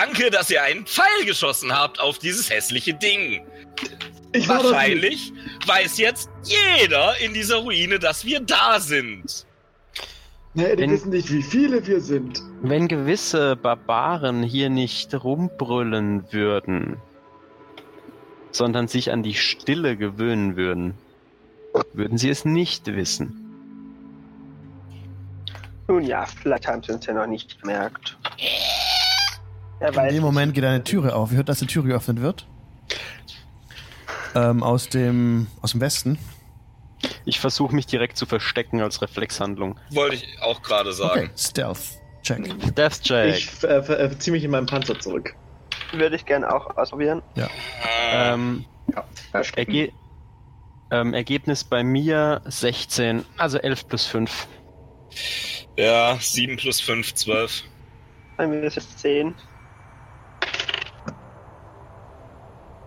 [0.00, 3.44] Danke, dass ihr einen Pfeil geschossen habt auf dieses hässliche Ding.
[4.32, 4.48] Ich.
[4.48, 5.30] Wahrscheinlich
[5.66, 9.44] weiß jetzt jeder in dieser Ruine, dass wir da sind.
[10.54, 12.42] Naja, die Wenn- wissen nicht, wie viele wir sind.
[12.62, 16.96] Wenn gewisse Barbaren hier nicht rumbrüllen würden,
[18.52, 20.94] sondern sich an die Stille gewöhnen würden,
[21.92, 23.36] würden sie es nicht wissen.
[25.88, 28.16] Nun ja, vielleicht haben sie uns ja noch nicht gemerkt.
[29.80, 31.30] In dem Moment geht eine Türe auf.
[31.30, 32.46] Ihr hört, dass die Tür geöffnet wird.
[34.34, 36.18] Ähm, aus, dem, aus dem Westen.
[37.24, 39.78] Ich versuche mich direkt zu verstecken als Reflexhandlung.
[39.90, 41.22] Wollte ich auch gerade sagen.
[41.24, 41.78] Okay, Stealth.
[42.22, 42.74] Check.
[42.76, 43.34] Death Check.
[43.34, 45.34] Ich äh, äh, ziehe mich in meinen Panzer zurück.
[45.92, 47.22] würde ich gerne auch ausprobieren.
[47.34, 47.46] Äh,
[48.12, 49.04] Ähm, Ja.
[49.56, 49.92] Erge
[50.90, 54.48] ähm, Ergebnis bei mir 16, also 11 plus 5.
[55.78, 57.62] ja, 7 plus 5, 12.
[58.36, 59.34] Bei mir ist es 10.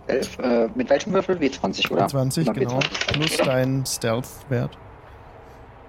[0.07, 1.37] Elf, äh, mit welchem Würfel?
[1.37, 2.07] W20, oder?
[2.07, 2.79] 20, Oder genau.
[2.79, 3.45] W20, Plus oder?
[3.45, 4.77] dein Stealth-Wert.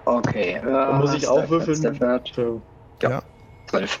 [0.05, 0.53] Okay.
[0.65, 1.75] Äh, muss ich auch würfeln?
[1.77, 2.31] Stealth-Wert
[3.01, 3.09] Ja.
[3.09, 3.21] Ja.
[3.67, 3.99] 12.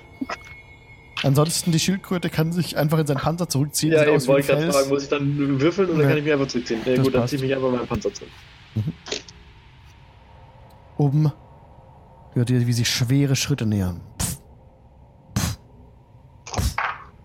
[1.23, 3.91] Ansonsten, die Schildkröte kann sich einfach in seinen Panzer zurückziehen.
[3.93, 6.07] Ja, ein wollte ich gerade fragen, muss ich dann würfeln oder Nee.
[6.09, 6.81] kann ich mich einfach zurückziehen?
[6.85, 8.29] Ja, gut, dann ziehe ich mich einfach meinen Panzer zurück.
[10.97, 11.31] Oben
[12.33, 14.01] hört ihr, wie sich schwere Schritte nähern.
[14.21, 14.37] Pff.
[16.47, 16.75] Pff.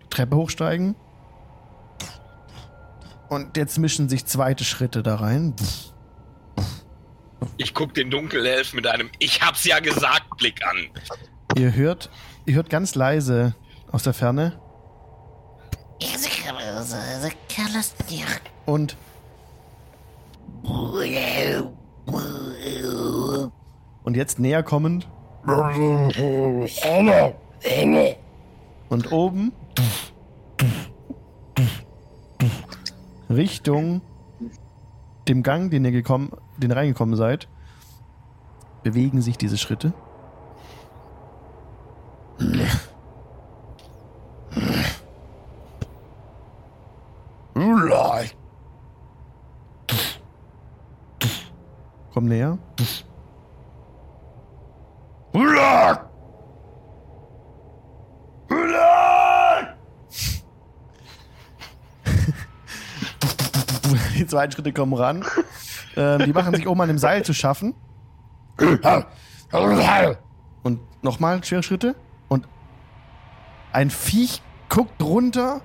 [0.04, 0.94] Die Treppe hochsteigen.
[3.30, 5.54] Und jetzt mischen sich zweite Schritte da rein.
[7.56, 10.88] Ich guck den Dunkelelf mit einem Ich hab's ja gesagt Blick an.
[11.56, 12.10] Ihr hört,
[12.44, 13.54] ihr hört ganz leise
[13.92, 14.60] aus der Ferne
[18.66, 18.96] und
[24.02, 25.08] und jetzt näher kommend
[28.88, 29.52] und oben
[33.30, 34.02] Richtung
[35.28, 37.48] dem Gang, den ihr gekommen, den reingekommen seid,
[38.82, 39.92] bewegen sich diese Schritte.
[52.12, 52.58] Komm näher.
[64.19, 65.24] Die zweiten Schritte kommen ran.
[65.96, 67.74] Ähm, die machen sich oben an dem Seil zu schaffen.
[70.62, 71.96] Und nochmal schwere Schritte.
[72.28, 72.46] Und
[73.72, 75.60] ein Viech guckt runter.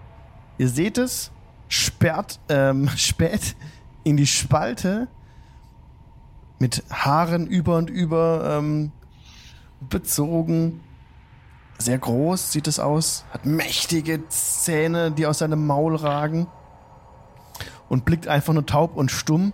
[0.58, 1.32] Ihr seht es.
[1.68, 3.56] Sperrt, ähm, späht
[4.04, 5.08] in die Spalte.
[6.58, 8.92] Mit Haaren über und über ähm,
[9.82, 10.82] bezogen.
[11.78, 13.26] Sehr groß sieht es aus.
[13.32, 16.48] Hat mächtige Zähne, die aus seinem Maul ragen.
[17.90, 19.54] Und blickt einfach nur taub und stumm.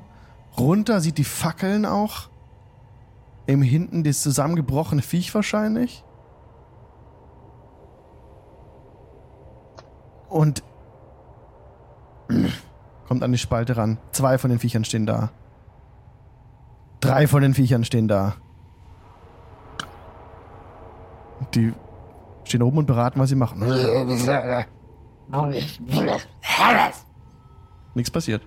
[0.58, 2.30] Runter sieht die Fackeln auch.
[3.46, 6.04] Im hinten das zusammengebrochene Viech wahrscheinlich.
[10.30, 10.64] Und
[13.08, 13.98] kommt an die Spalte ran.
[14.12, 15.32] Zwei von den Viechern stehen da.
[17.02, 18.36] Drei von den Viechern stehen da.
[21.56, 21.74] Die
[22.46, 23.62] stehen oben und beraten, was sie machen.
[27.94, 28.42] Nichts passiert.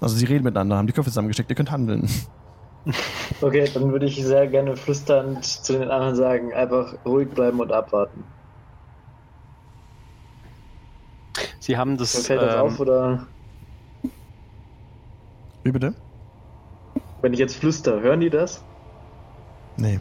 [0.00, 2.08] Also sie reden miteinander, haben die Köpfe zusammengesteckt, ihr könnt handeln.
[3.40, 7.72] Okay, dann würde ich sehr gerne flüsternd zu den anderen sagen, einfach ruhig bleiben und
[7.72, 8.24] abwarten.
[11.60, 12.26] Sie haben das.
[12.26, 13.26] Fällt das ähm, auf oder
[15.62, 15.94] Wie bitte?
[17.22, 18.62] wenn ich jetzt flüster, hören die das?
[19.78, 19.98] Nee.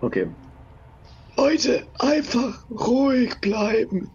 [0.00, 0.28] Okay.
[1.36, 4.08] Leute, einfach ruhig bleiben.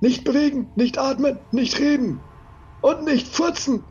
[0.00, 2.20] Nicht bewegen, nicht atmen, nicht reden
[2.82, 3.84] und nicht furzen.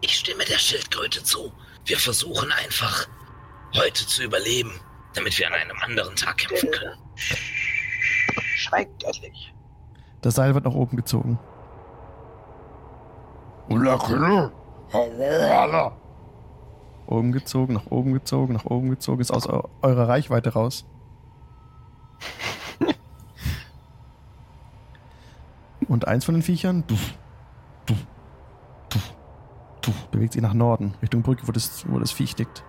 [0.00, 1.52] Ich stimme der Schildkröte zu.
[1.84, 3.08] Wir versuchen einfach,
[3.76, 4.72] heute zu überleben,
[5.14, 6.98] damit wir an einem anderen Tag kämpfen können.
[8.56, 9.54] Schweigt endlich.
[10.20, 11.38] Das Seil wird nach oben gezogen.
[17.06, 20.84] Oben gezogen, nach oben gezogen, nach oben gezogen, ist aus eu eurer Reichweite raus.
[25.88, 27.14] Und eins von den Viechern duff,
[30.10, 32.64] bewegt sich nach Norden, Richtung Brücke, wo das, wo das Viech liegt.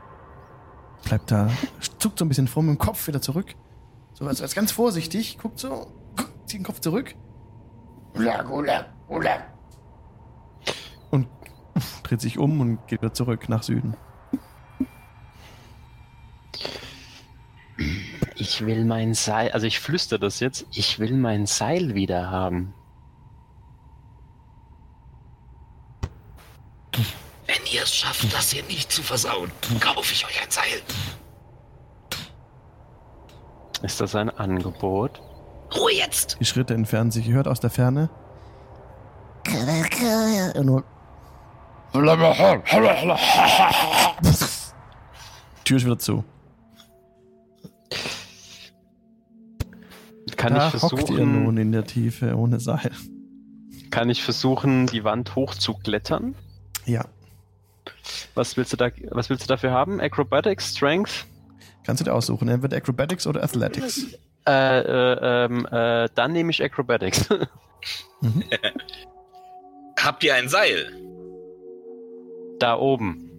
[1.03, 1.49] Bleibt da,
[1.99, 3.55] zuckt so ein bisschen vor mit dem Kopf wieder zurück.
[4.14, 5.91] So als, als ganz vorsichtig, guckt so,
[6.45, 7.16] zieht den Kopf zurück
[11.11, 11.28] und
[11.76, 13.95] uff, dreht sich um und geht wieder zurück nach Süden.
[18.36, 22.74] Ich will mein Seil, also ich flüster das jetzt, ich will mein Seil wieder haben.
[27.54, 30.82] Wenn ihr es schafft, das hier nicht zu versauen, kaufe ich euch ein Seil.
[33.84, 35.22] Ist das ein Angebot?
[35.76, 36.38] Ruhe jetzt!
[36.39, 37.28] Die Schritte entfernen sich.
[37.28, 38.10] Ihr hört aus der Ferne.
[40.64, 40.84] Nur
[45.64, 46.24] Tür ist wieder zu.
[50.38, 52.91] Kann da ich hockt ihr nun versuchen, in der Tiefe ohne Seil.
[53.91, 56.36] kann ich versuchen, die Wand hochzuklettern?
[56.86, 57.06] Ja.
[58.36, 60.01] Was willst du da, was willst du dafür haben?
[60.01, 61.26] Acrobatics, Strength?
[61.86, 62.47] Kannst du dir aussuchen.
[62.47, 64.08] Entweder Acrobatics oder Athletics.
[64.45, 67.30] Äh, äh, ähm, äh, dann nehme ich Acrobatics.
[69.97, 70.91] Habt ihr ein Seil?
[72.64, 73.30] da oben.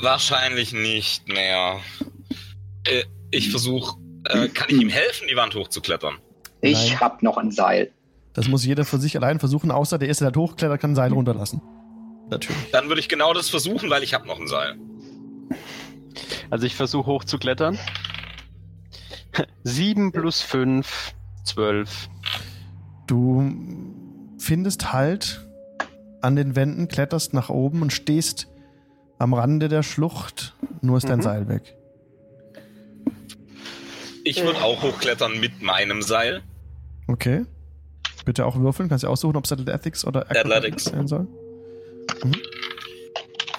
[0.00, 1.80] Wahrscheinlich nicht mehr.
[2.84, 3.96] Äh, ich versuche,
[4.28, 6.18] äh, kann ich ihm helfen, die Wand hochzuklettern?
[6.60, 7.00] Ich Nein.
[7.00, 7.90] hab noch ein Seil.
[8.34, 10.96] Das muss jeder für sich allein versuchen, außer der erste, der halt hochklettert, kann ein
[10.96, 11.62] Seil runterlassen.
[12.30, 12.70] Natürlich.
[12.72, 14.76] Dann würde ich genau das versuchen, weil ich habe noch ein Seil.
[16.50, 17.78] Also ich versuche hochzuklettern.
[19.64, 21.14] 7 plus 5,
[21.44, 22.08] 12.
[23.06, 23.52] Du
[24.38, 25.46] findest Halt
[26.20, 28.48] an den Wänden, kletterst nach oben und stehst
[29.18, 30.54] am Rande der Schlucht.
[30.80, 31.22] Nur ist dein Mhm.
[31.22, 31.76] Seil weg.
[34.24, 36.42] Ich würde auch hochklettern mit meinem Seil.
[37.08, 37.44] Okay.
[38.24, 38.88] Bitte auch würfeln.
[38.88, 40.84] Kannst du aussuchen, ob es Athletics oder Athletics.
[40.84, 41.26] sein soll.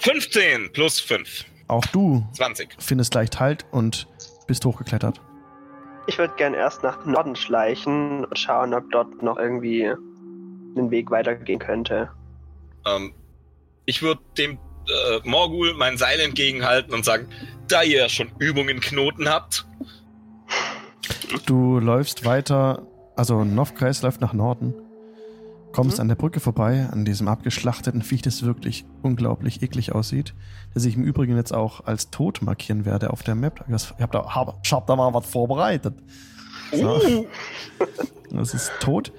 [0.02, 1.46] 15 plus 5.
[1.68, 2.76] Auch du 20.
[2.80, 4.08] findest leicht Halt und
[4.48, 5.22] bist hochgeklettert.
[6.08, 11.12] Ich würde gern erst nach Norden schleichen und schauen, ob dort noch irgendwie ein Weg
[11.12, 12.10] weitergehen könnte.
[12.86, 13.14] Ähm,
[13.86, 17.30] ich würde dem äh, Morgul mein Seil entgegenhalten und sagen,
[17.70, 19.66] da ihr ja schon Übungen in Knoten habt,
[21.46, 22.86] Du läufst weiter,
[23.16, 24.74] also Novkreis läuft nach Norden.
[25.74, 26.02] Kommst Mhm.
[26.04, 30.34] an der Brücke vorbei, an diesem abgeschlachteten Viech, das wirklich unglaublich eklig aussieht.
[30.74, 33.66] Das ich im Übrigen jetzt auch als tot markieren werde auf der Map.
[33.68, 35.96] Ich hab da, hab, ich hab da mal was vorbereitet.
[36.72, 36.96] So.
[36.98, 37.26] uh,
[38.32, 39.12] Das ist tot.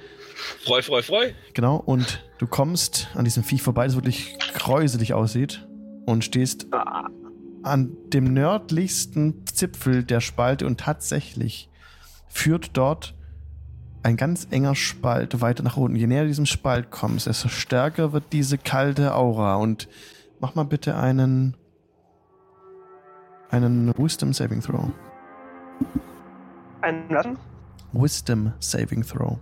[0.64, 1.30] freu, freu, freu.
[1.54, 5.66] Genau, und du kommst an diesem Viech vorbei, das wirklich gräuselig aussieht.
[6.06, 7.08] Und stehst Ah,
[7.62, 11.70] an dem nördlichsten Zipfel der Spalte und tatsächlich
[12.28, 13.14] führt dort
[14.04, 15.96] ein ganz enger Spalt weiter nach unten.
[15.96, 19.56] Je näher du diesem Spalt kommst, desto stärker wird diese kalte Aura.
[19.56, 19.88] Und
[20.40, 21.56] mach mal bitte einen
[23.50, 24.90] einen Wisdom Saving Throw.
[26.82, 27.26] ein was?
[27.92, 29.38] Wisdom Saving Throw.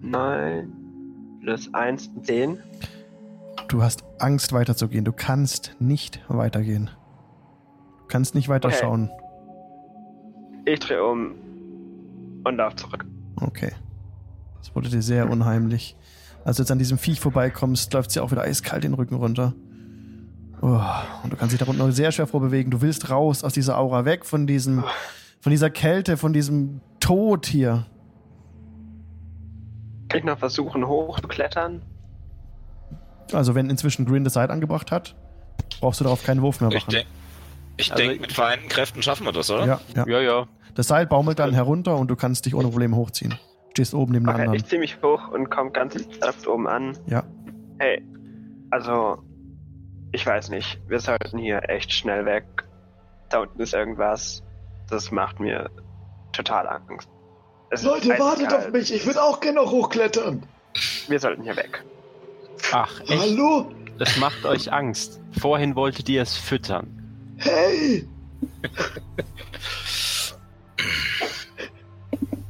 [0.00, 0.72] Nein.
[1.40, 2.58] Plus 1, 10.
[3.68, 5.04] Du hast Angst weiterzugehen.
[5.04, 6.90] Du kannst nicht weitergehen.
[8.00, 8.78] Du kannst nicht weiter Okay.
[10.66, 11.34] Ich drehe um
[12.44, 13.04] und lauf zurück.
[13.40, 13.72] Okay.
[14.58, 15.96] Das wurde dir sehr unheimlich.
[16.44, 19.54] Als du jetzt an diesem Viech vorbeikommst, läuft sie auch wieder eiskalt den Rücken runter.
[20.62, 20.80] Oh,
[21.22, 22.70] und du kannst dich darunter sehr schwer vorbewegen.
[22.70, 24.84] Du willst raus aus dieser Aura, weg von diesem,
[25.40, 27.86] von dieser Kälte, von diesem Tod hier.
[30.08, 31.82] Kann ich noch versuchen, hochzuklettern?
[33.32, 35.16] Also wenn inzwischen Grin das Seil angebracht hat,
[35.80, 36.90] brauchst du darauf keinen Wurf mehr Ich, machen.
[36.92, 37.06] denk,
[37.76, 39.66] ich Also denke, mit vereinten Kräften schaffen wir das, oder?
[39.66, 40.06] Ja, ja.
[40.06, 40.46] Ja, ja.
[40.74, 43.34] Das Seil baumelt dann herunter und du kannst dich ohne Probleme hochziehen.
[43.72, 44.56] Stehst oben neben dem Okay, anderen.
[44.56, 46.96] ich ziehe mich hoch und komme ganz sanft oben an.
[47.06, 47.24] Ja.
[47.78, 48.02] Hey,
[48.70, 49.18] also,
[50.12, 50.80] ich weiß nicht.
[50.88, 52.44] Wir sollten hier echt schnell weg.
[53.30, 54.42] Da unten ist irgendwas.
[54.88, 55.70] Das macht mir
[56.32, 57.08] total Angst.
[57.70, 60.44] Es Leute, wartet auf mich, ich will auch gerne noch hochklettern.
[61.08, 61.84] Wir sollten hier weg.
[62.72, 63.20] Ach, echt?
[63.20, 63.70] Hallo?
[63.98, 65.20] Das macht euch Angst.
[65.40, 67.03] Vorhin wolltet ihr es füttern.
[67.38, 68.06] Hey!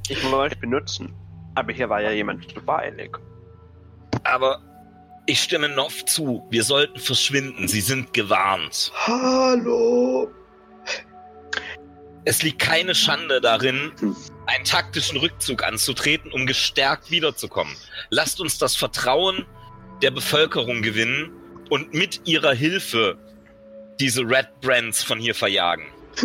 [0.08, 1.12] Ich wollte benutzen.
[1.54, 3.16] Aber hier war ja jemand super eilig.
[4.24, 4.60] Aber
[5.26, 6.46] ich stimme Nov zu.
[6.50, 7.68] Wir sollten verschwinden.
[7.68, 8.92] Sie sind gewarnt.
[9.06, 10.30] Hallo!
[12.26, 14.16] Es liegt keine Schande darin, Hm.
[14.46, 17.74] einen taktischen Rückzug anzutreten, um gestärkt wiederzukommen.
[18.10, 19.44] Lasst uns das Vertrauen
[20.02, 21.30] der Bevölkerung gewinnen
[21.70, 23.18] und mit ihrer Hilfe
[24.00, 25.84] diese Red Brands von hier verjagen.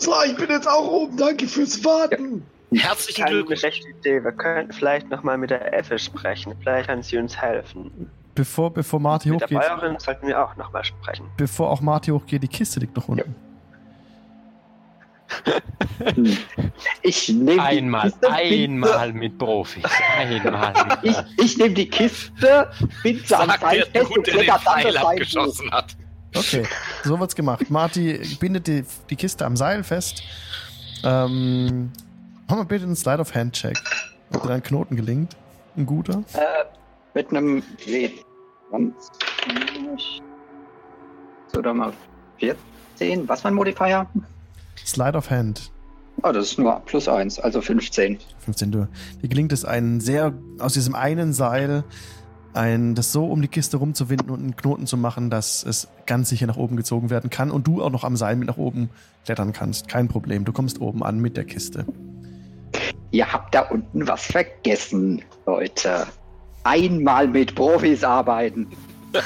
[0.00, 2.46] So, ich bin jetzt auch oben, danke fürs Warten.
[2.72, 3.58] Herzlichen Keine Glückwunsch.
[3.58, 4.22] schlechte Idee.
[4.22, 6.54] Wir könnten vielleicht nochmal mit der Effe sprechen.
[6.60, 8.08] Vielleicht kann sie uns helfen.
[8.36, 11.26] Bevor, bevor Marty Mit der hochgeht, Bäuerin sollten wir auch nochmal sprechen.
[11.36, 13.34] bevor auch Marty hochgeht, die Kiste liegt noch unten.
[17.02, 19.82] Ich nehme Einmal, die Kiste, einmal mit Profis.
[20.16, 22.70] Einmal mit Ich, ich nehme die Kiste,
[23.02, 25.06] bin am Sagt Seil der fest Dude, und der den kletter dann Pfeil das Seil
[25.10, 25.96] abgeschossen hat.
[26.38, 26.64] Okay,
[27.04, 27.70] so wird's gemacht.
[27.70, 30.22] Marty bindet die, die Kiste am Seil fest.
[31.04, 31.92] Ähm,
[32.48, 33.78] mach mal bitte einen Slide of Hand Check.
[34.32, 35.36] Ob dir ein Knoten gelingt.
[35.76, 36.22] Ein guter.
[36.34, 36.64] Äh,
[37.14, 38.92] mit einem W20.
[41.52, 41.92] So, dann mal
[42.38, 43.28] 14.
[43.28, 44.06] Was für ein Modifier?
[44.84, 45.72] Slide of Hand.
[46.22, 48.18] Oh, das ist nur plus 1, also 15.
[48.40, 48.88] 15 Dürr.
[49.22, 51.84] Dir gelingt es, einen sehr, aus diesem einen Seil,
[52.58, 56.28] ein, das so um die Kiste rumzuwinden und einen Knoten zu machen, dass es ganz
[56.28, 58.90] sicher nach oben gezogen werden kann und du auch noch am Seil mit nach oben
[59.24, 59.88] klettern kannst.
[59.88, 60.44] Kein Problem.
[60.44, 61.86] Du kommst oben an mit der Kiste.
[63.10, 66.06] Ihr habt da unten was vergessen, Leute.
[66.64, 68.68] Einmal mit Profis arbeiten.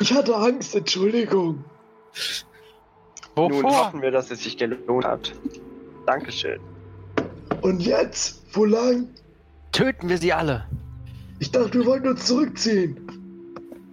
[0.00, 1.64] Ich hatte Angst, Entschuldigung.
[3.36, 3.86] Nun Wovor?
[3.86, 5.32] hoffen wir, dass es sich gelohnt hat.
[6.04, 6.60] Dankeschön.
[7.64, 8.42] Und jetzt?
[8.52, 9.08] Wo lang?
[9.72, 10.68] Töten wir sie alle.
[11.38, 13.00] Ich dachte, wir wollten uns zurückziehen.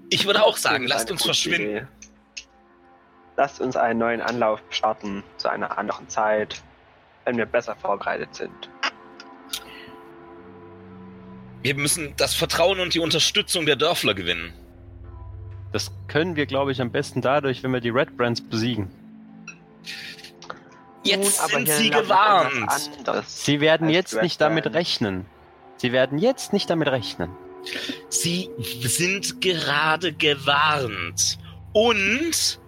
[0.09, 1.77] Ich würde auch sagen, lasst uns verschwinden.
[1.77, 1.87] Idee.
[3.37, 6.61] Lasst uns einen neuen Anlauf starten zu einer anderen Zeit,
[7.23, 8.69] wenn wir besser vorbereitet sind.
[11.61, 14.51] Wir müssen das Vertrauen und die Unterstützung der Dörfler gewinnen.
[15.71, 18.91] Das können wir, glaube ich, am besten dadurch, wenn wir die Red Brands besiegen.
[21.03, 22.91] Jetzt sind sie gewarnt.
[23.27, 25.25] Sie werden jetzt nicht damit rechnen.
[25.77, 27.31] Sie werden jetzt nicht damit rechnen.
[28.09, 28.49] Sie
[28.83, 31.39] sind gerade gewarnt.
[31.73, 32.59] Und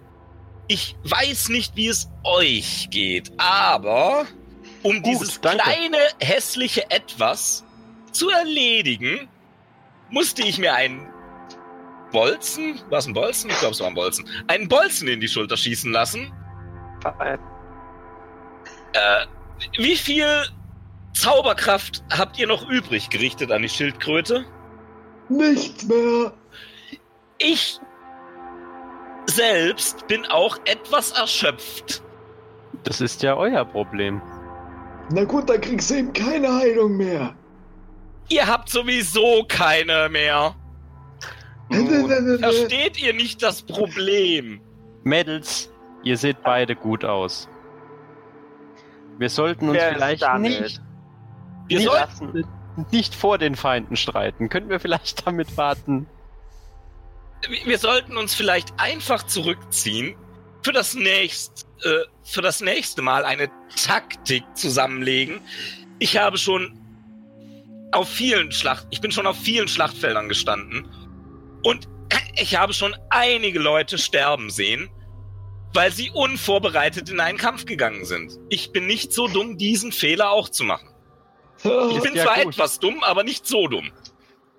[0.66, 4.26] ich weiß nicht, wie es euch geht, aber
[4.82, 5.62] um Gut, dieses danke.
[5.62, 7.64] kleine hässliche Etwas
[8.12, 9.28] zu erledigen,
[10.10, 11.06] musste ich mir einen
[12.12, 13.50] Bolzen, was ein Bolzen?
[13.50, 14.28] Ich glaube, es war ein Bolzen.
[14.46, 16.32] Einen Bolzen in die Schulter schießen lassen.
[17.20, 17.36] Äh,
[18.94, 19.26] Äh,
[19.76, 20.26] wie viel
[21.12, 24.44] Zauberkraft habt ihr noch übrig gerichtet an die Schildkröte?
[25.28, 26.32] Nichts mehr.
[27.38, 27.78] Ich
[29.26, 32.02] selbst bin auch etwas erschöpft.
[32.84, 34.20] Das ist ja euer Problem.
[35.10, 37.34] Na gut, dann kriegst du eben keine Heilung mehr.
[38.28, 40.54] Ihr habt sowieso keine mehr.
[42.40, 44.60] Versteht ihr nicht das Problem?
[45.02, 45.70] Mädels,
[46.02, 47.48] ihr seht beide gut aus.
[49.18, 50.60] Wir sollten uns vielleicht damit?
[50.60, 50.80] nicht,
[51.68, 52.44] Wir Nicht- sollten
[52.90, 54.48] nicht vor den Feinden streiten.
[54.48, 56.06] Könnten wir vielleicht damit warten?
[57.66, 60.16] wir sollten uns vielleicht einfach zurückziehen,
[60.62, 63.50] für das, nächst, äh, für das nächste Mal eine
[63.84, 65.40] Taktik zusammenlegen.
[65.98, 66.78] Ich habe schon
[67.92, 70.88] auf vielen Schlacht, ich bin schon auf vielen Schlachtfeldern gestanden
[71.64, 71.86] und
[72.40, 74.88] ich habe schon einige Leute sterben sehen,
[75.74, 78.38] weil sie unvorbereitet in einen Kampf gegangen sind.
[78.48, 80.88] Ich bin nicht so dumm, diesen Fehler auch zu machen.
[81.58, 82.54] Ich bin ja zwar gut.
[82.54, 83.90] etwas dumm, aber nicht so dumm.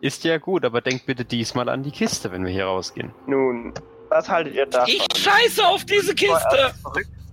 [0.01, 3.11] Ist ja gut, aber denkt bitte diesmal an die Kiste, wenn wir hier rausgehen.
[3.27, 3.73] Nun,
[4.09, 4.89] was haltet ihr davon?
[4.89, 6.73] Ich scheiße auf diese Kiste!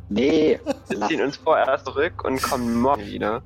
[0.09, 3.43] Nee, wir ziehen uns vorerst zurück und kommen morgen wieder.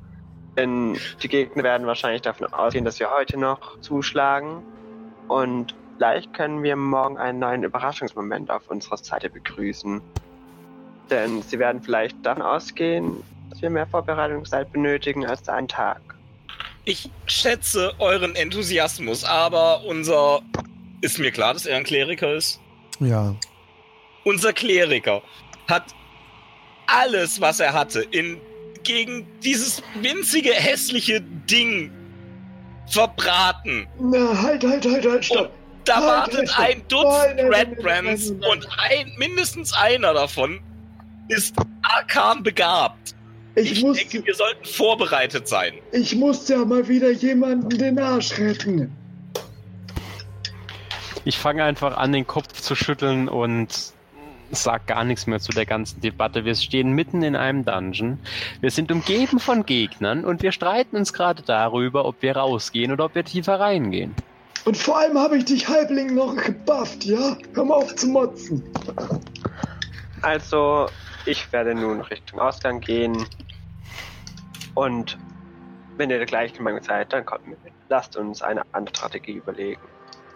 [0.57, 4.63] Denn die Gegner werden wahrscheinlich davon ausgehen, dass wir heute noch zuschlagen.
[5.29, 10.03] Und vielleicht können wir morgen einen neuen Überraschungsmoment auf unserer Seite begrüßen.
[11.11, 16.01] Denn sie werden vielleicht davon ausgehen, dass wir mehr Vorbereitungszeit benötigen als einen Tag.
[16.85, 20.41] Ich schätze euren Enthusiasmus, aber unser.
[21.03, 22.61] Ist mir klar, dass er ein Kleriker ist?
[23.01, 23.35] Ja.
[24.25, 25.23] Unser Kleriker
[25.69, 25.85] hat
[26.87, 28.41] alles, was er hatte, in,
[28.83, 31.91] gegen dieses winzige, hässliche Ding
[32.87, 33.87] verbraten.
[34.01, 35.53] Na, halt, halt, halt, halt, stopp.
[35.85, 38.51] Da Halt, wartet halt, ein Dutzend nein, nein, Red Brands nein.
[38.51, 40.61] und ein, mindestens einer davon
[41.29, 43.15] ist arkan begabt.
[43.55, 45.75] Ich, Ich muss, denke, wir sollten vorbereitet sein.
[45.93, 48.93] ich muss ja mal wieder jemanden den Arsch retten.
[51.25, 53.93] Ich fange einfach an, den Kopf zu schütteln und
[54.53, 56.45] sag gar nichts mehr zu der ganzen Debatte.
[56.45, 58.19] Wir stehen mitten in einem Dungeon.
[58.61, 63.07] Wir sind umgeben von Gegnern und wir streiten uns gerade darüber, ob wir rausgehen oder
[63.07, 64.15] ob wir tiefer reingehen.
[64.65, 67.37] Und vor allem habe ich dich Halbling noch gebufft, ja?
[67.55, 68.63] Hör mal auf zu motzen.
[70.27, 70.89] Also,
[71.25, 73.29] ich werde nun Richtung Ausgang gehen.
[74.75, 75.17] Und
[75.99, 77.59] wenn ihr gleich der Meinung seid, dann kommt mit.
[77.89, 79.81] Lasst uns eine andere Strategie überlegen.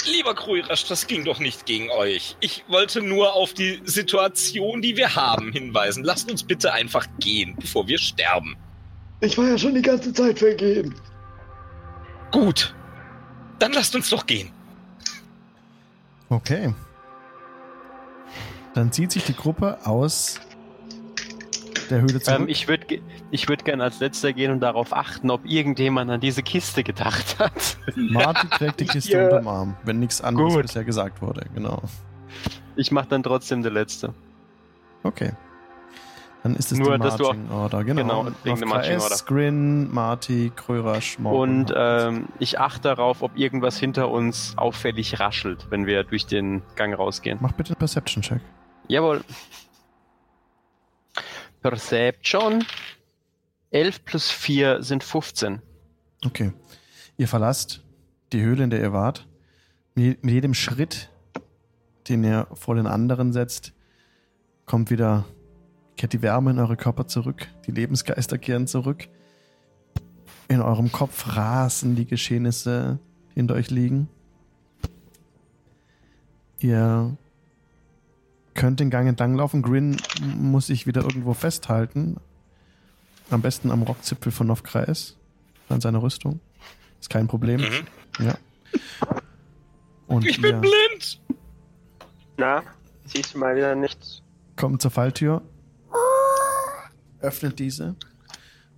[0.07, 2.37] Lieber Kruirasch, das ging doch nicht gegen euch.
[2.39, 6.05] Ich wollte nur auf die Situation, die wir haben, hinweisen.
[6.05, 8.57] Lasst uns bitte einfach gehen, bevor wir sterben.
[9.19, 10.95] Ich war ja schon die ganze Zeit vergehen.
[12.31, 12.73] Gut.
[13.59, 14.53] Dann lasst uns doch gehen.
[16.29, 16.73] Okay.
[18.75, 20.41] Dann zieht sich die Gruppe aus
[21.91, 22.41] der Höhle zurück.
[22.41, 23.01] Ähm, ich würde
[23.33, 27.39] ich würd gerne als letzter gehen und darauf achten, ob irgendjemand an diese Kiste gedacht
[27.39, 27.79] hat.
[27.97, 29.25] Martin trägt die Kiste Ja.
[29.25, 30.63] unterm Arm, wenn nichts anderes Gut.
[30.63, 31.47] bisher gesagt wurde.
[31.55, 31.83] Genau.
[32.77, 34.15] Ich mache dann trotzdem der Letzte.
[35.03, 35.33] Okay.
[36.43, 37.85] Dann ist es Nur, die dass du Marching Order.
[37.85, 38.25] Genau.
[38.25, 39.25] genau, wegen Marching KS, Order.
[39.27, 41.41] Grin, Marty, Krörasch, Morgan.
[41.41, 46.63] Und ähm, ich achte darauf, ob irgendwas hinter uns auffällig raschelt, wenn wir durch den
[46.77, 47.39] Gang rausgehen.
[47.43, 48.41] Mach bitte einen Perception-Check.
[48.91, 49.23] Jawohl.
[51.63, 52.65] Perception.
[53.71, 55.63] 11 plus 4 sind 15.
[56.27, 56.53] Okay.
[57.17, 57.85] Ihr verlasst
[58.33, 59.29] die Höhle, in der ihr wart.
[59.95, 61.09] Mit jedem Schritt,
[62.09, 63.75] den ihr vor den anderen setzt,
[64.67, 65.25] kommt wieder,
[65.97, 67.47] kehrt die Wärme in eure Körper zurück.
[67.69, 69.07] Die Lebensgeister kehren zurück.
[70.49, 72.99] In eurem Kopf rasen die Geschehnisse,
[73.31, 74.09] die hinter euch liegen.
[76.59, 77.17] Ihr
[78.55, 79.63] könnt den Gang entlang laufen.
[79.63, 79.97] Grin
[80.37, 82.17] muss sich wieder irgendwo festhalten.
[83.31, 85.17] Am besten am Rockzipfel von Novkreis.
[85.69, 86.41] An seiner Rüstung.
[87.01, 87.61] Ist kein Problem.
[87.61, 88.25] Mhm.
[88.25, 88.35] Ja.
[90.07, 91.21] Und Ich bin blind!
[92.37, 92.63] Na,
[93.05, 94.23] siehst du mal wieder nichts?
[94.57, 95.41] kommt zur Falltür,
[97.21, 97.97] öffnet diese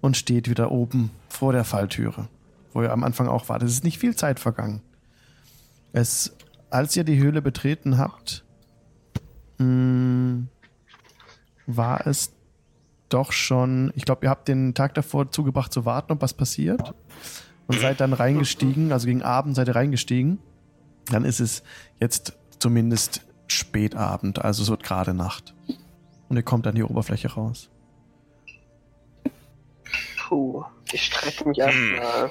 [0.00, 2.28] und steht wieder oben vor der Falltüre,
[2.72, 3.62] wo ihr am Anfang auch wart.
[3.64, 4.80] Es ist nicht viel Zeit vergangen.
[5.92, 6.36] Es
[6.70, 8.44] als ihr die Höhle betreten habt,
[9.62, 10.46] mh,
[11.66, 12.32] war es
[13.08, 16.94] doch schon, ich glaube, ihr habt den Tag davor zugebracht zu warten, ob was passiert.
[17.68, 20.38] Und seid dann reingestiegen, also gegen Abend seid ihr reingestiegen.
[21.10, 21.62] Dann ist es
[22.00, 25.54] jetzt zumindest Spätabend, also so gerade Nacht.
[26.28, 27.70] Und ihr kommt an die Oberfläche raus.
[30.18, 31.64] Puh, ich strecke mich Hm.
[31.94, 32.30] erstmal.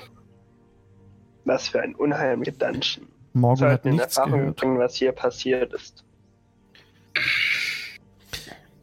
[1.45, 3.07] Was für ein unheimlicher Dungeon.
[3.33, 4.55] Morgen hat Sollten in nichts Erfahrung gehört.
[4.57, 6.03] bringen, was hier passiert ist.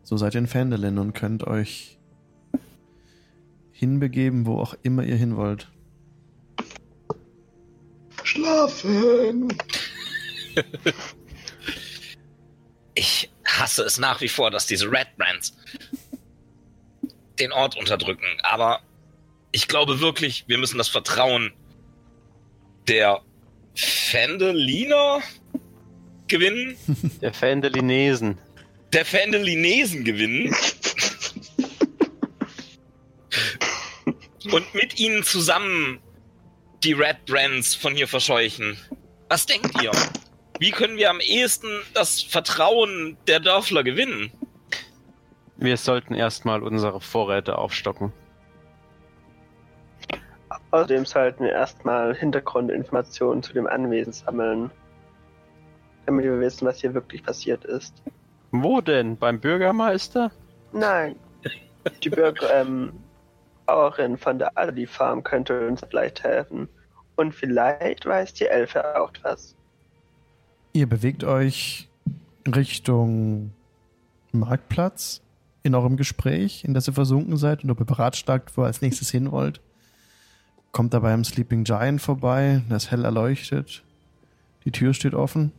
[0.02, 1.98] So seid ihr in Fendelin und könnt euch
[3.72, 5.68] hinbegeben, wo auch immer ihr hin wollt.
[8.24, 9.52] Schlafen!
[12.94, 15.56] Ich hasse es nach wie vor, dass diese Red Brands
[17.38, 18.26] den Ort unterdrücken.
[18.42, 18.80] Aber
[19.52, 21.52] ich glaube wirklich, wir müssen das Vertrauen
[22.88, 23.20] der
[23.74, 25.20] Fendeliner
[26.28, 26.76] gewinnen,
[27.20, 28.38] Der Fendelinesen.
[28.92, 30.54] der Fendelinesen gewinnen.
[34.52, 35.98] Und mit ihnen zusammen
[36.82, 38.78] die Red Brands von hier verscheuchen.
[39.28, 39.90] Was denkt ihr?
[40.58, 44.32] Wie können wir am ehesten das Vertrauen der Dörfler gewinnen?
[45.56, 48.12] Wir sollten erstmal unsere Vorräte aufstocken.
[50.70, 54.70] Außerdem sollten wir erstmal Hintergrundinformationen zu dem Anwesen sammeln.
[56.08, 58.02] Damit wir wissen, was hier wirklich passiert ist.
[58.50, 59.18] Wo denn?
[59.18, 60.30] Beim Bürgermeister?
[60.72, 61.16] Nein.
[62.02, 62.94] Die Bürger, ähm,
[63.66, 66.66] Bauerin von der Aldi Farm könnte uns vielleicht helfen.
[67.16, 69.54] Und vielleicht weiß die Elfe auch was.
[70.72, 71.90] Ihr bewegt euch
[72.46, 73.52] Richtung
[74.32, 75.20] Marktplatz
[75.62, 78.80] in eurem Gespräch, in das ihr versunken seid und ob ihr beratschlagt, wo ihr als
[78.80, 79.60] nächstes hin wollt.
[80.72, 83.84] Kommt dabei am Sleeping Giant vorbei, das hell erleuchtet.
[84.64, 85.52] Die Tür steht offen.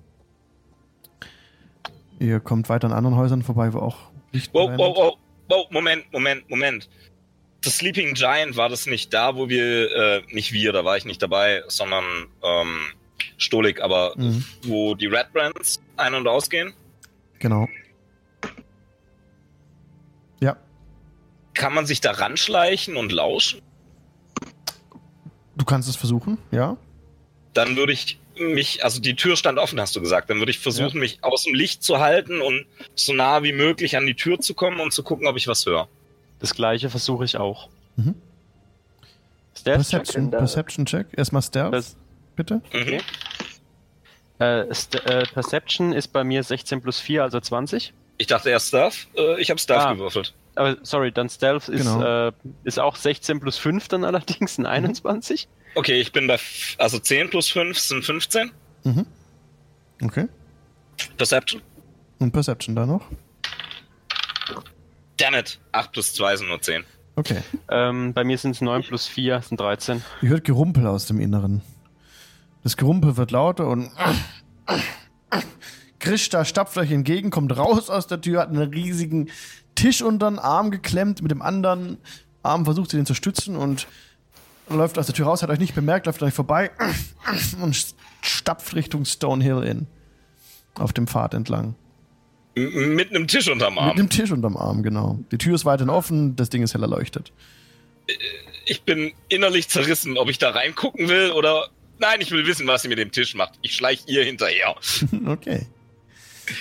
[2.20, 3.98] Ihr kommt weiter an anderen Häusern vorbei, wo auch
[4.32, 5.18] Licht Wow, wow, wow,
[5.48, 6.90] wow, Moment, Moment, Moment.
[7.62, 11.06] Das Sleeping Giant war das nicht da, wo wir, äh, nicht wir, da war ich
[11.06, 12.04] nicht dabei, sondern
[12.44, 12.80] ähm,
[13.38, 16.74] Stolik, aber Mhm, wo die Red Brands ein- und ausgehen.
[17.40, 17.68] genau.
[20.42, 20.56] Ja,
[21.54, 23.62] Kann man sich da ranschleichen und lauschen?
[25.58, 26.78] du kannst es versuchen, ja.
[27.54, 30.60] Dann würde ich mich, also die Tür stand offen, hast du gesagt, dann würde ich
[30.60, 32.66] versuchen, mich aus dem Licht zu halten und
[32.96, 35.66] so nah wie möglich an die Tür zu kommen und zu gucken, ob ich was
[35.66, 35.88] höre.
[36.40, 37.70] Das gleiche versuche ich auch.
[37.98, 38.16] Mhm.
[39.58, 39.78] Stealth?
[39.78, 40.40] Perception, Check.
[40.40, 41.08] Perception Check.
[41.18, 41.96] Erstmal Stealth, Das,
[42.36, 42.62] bitte.
[42.74, 43.00] Mhm.
[44.40, 47.94] äh, St äh, Perception ist bei mir 16 plus 4, also 20.
[48.18, 49.94] Ich dachte erst Stuff, äh, ich habe Stuff Ah.
[49.94, 50.34] gewürfelt.
[50.56, 52.28] Aber sorry, dann Stealth ist, Genau.
[52.28, 52.32] äh,
[52.64, 55.48] ist auch 16 plus 5 dann allerdings ein 21.
[55.76, 58.52] Okay, ich bin bei, f- also 10 plus 5 sind 15.
[58.84, 59.06] Mhm.
[60.04, 60.28] Okay.
[61.18, 61.62] Perception.
[62.20, 63.06] Und Perception da noch?
[65.18, 65.60] Damn it.
[65.72, 66.84] 8 plus 2 sind nur 10.
[67.16, 67.42] Okay.
[67.70, 70.02] Ähm, bei mir sind es 9 plus 4, sind 13.
[70.22, 71.62] Ihr hört Gerumpel aus dem Inneren.
[72.64, 73.90] Das Gerumpel wird lauter und
[76.00, 79.30] Krishta stapft euch entgegen, kommt raus aus der Tür, hat einen riesigen
[79.76, 81.98] Tisch unter den Arm geklemmt, mit dem anderen
[82.42, 83.88] Arm versucht sie den zu stützen und
[84.78, 86.72] läuft aus der Tür raus, hat euch nicht bemerkt, läuft euch vorbei
[87.62, 89.88] und stapft Richtung Stonehill in.
[90.76, 91.76] Auf dem Pfad entlang.
[92.56, 93.98] Mit einem Tisch unterm Mit Arm.
[93.98, 95.20] dem Tisch unterm Arm, genau.
[95.32, 97.32] Die Tür ist weiterhin offen, das Ding ist hell erleuchtet.
[98.66, 101.70] Ich bin innerlich zerrissen, ob ich da reingucken will oder.
[102.00, 103.54] Nein, ich will wissen, was sie mit dem Tisch macht.
[103.62, 104.76] Ich schleich ihr hinterher.
[105.28, 105.68] okay.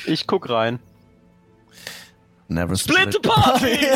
[0.06, 0.80] Ich guck rein.
[2.51, 3.79] Never Split the party!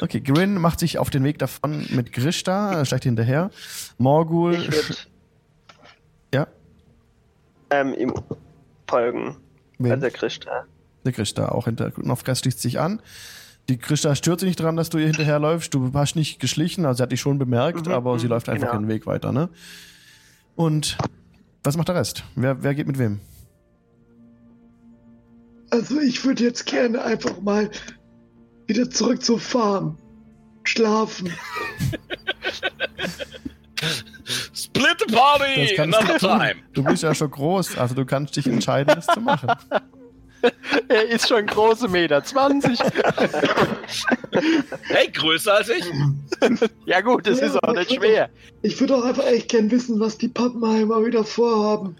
[0.00, 3.50] Okay, Grin macht sich auf den Weg davon mit Grishta, steigt hinterher.
[3.98, 4.54] Morgul.
[4.54, 5.08] Ich
[6.34, 6.46] Ja,
[7.70, 8.14] ähm, ihm
[8.88, 9.36] folgen.
[9.78, 9.92] wen?
[9.92, 10.64] Also Christa.
[11.04, 11.92] der Grishta auch hinter.
[11.96, 13.00] Novgras schließt sich an.
[13.68, 15.72] Die Grishta stört sich nicht dran, dass du ihr hinterherläufst.
[15.74, 18.48] Du hast nicht geschlichen, also sie hat dich schon bemerkt, Mhm, aber sie mhm, läuft
[18.48, 18.80] einfach genau.
[18.80, 19.48] ihren Weg weiter, ne?
[20.56, 20.98] Und
[21.62, 22.24] was macht der Rest?
[22.34, 23.20] Wer, wer geht mit wem?
[25.70, 27.70] Also ich würde jetzt gerne einfach mal
[28.66, 29.96] wieder zurück zur Farm.
[30.64, 31.32] Schlafen.
[34.52, 35.80] Split the party!
[35.80, 36.56] Another time!
[36.72, 39.50] Du bist ja schon groß, also du kannst dich entscheiden, das zu machen.
[40.88, 42.78] Er ist schon große Meter 20.
[44.84, 45.84] Hey, größer als ich?
[46.86, 48.30] ja gut, das Ja, ist auch nicht ich würd schwer.
[48.62, 51.96] Ich würde auch einfach echt gern wissen, was die Pappenheimer wieder vorhaben.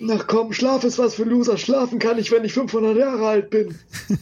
[0.00, 1.56] Na komm, Schlaf ist was für Loser.
[1.56, 3.74] Schlafen kann ich, wenn ich 500 Jahre alt bin.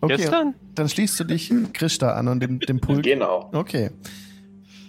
[0.00, 0.54] Okay, Gestern?
[0.76, 3.02] dann schließt du dich Krishta an und dem, dem Pult.
[3.04, 3.50] Genau.
[3.52, 3.90] Okay.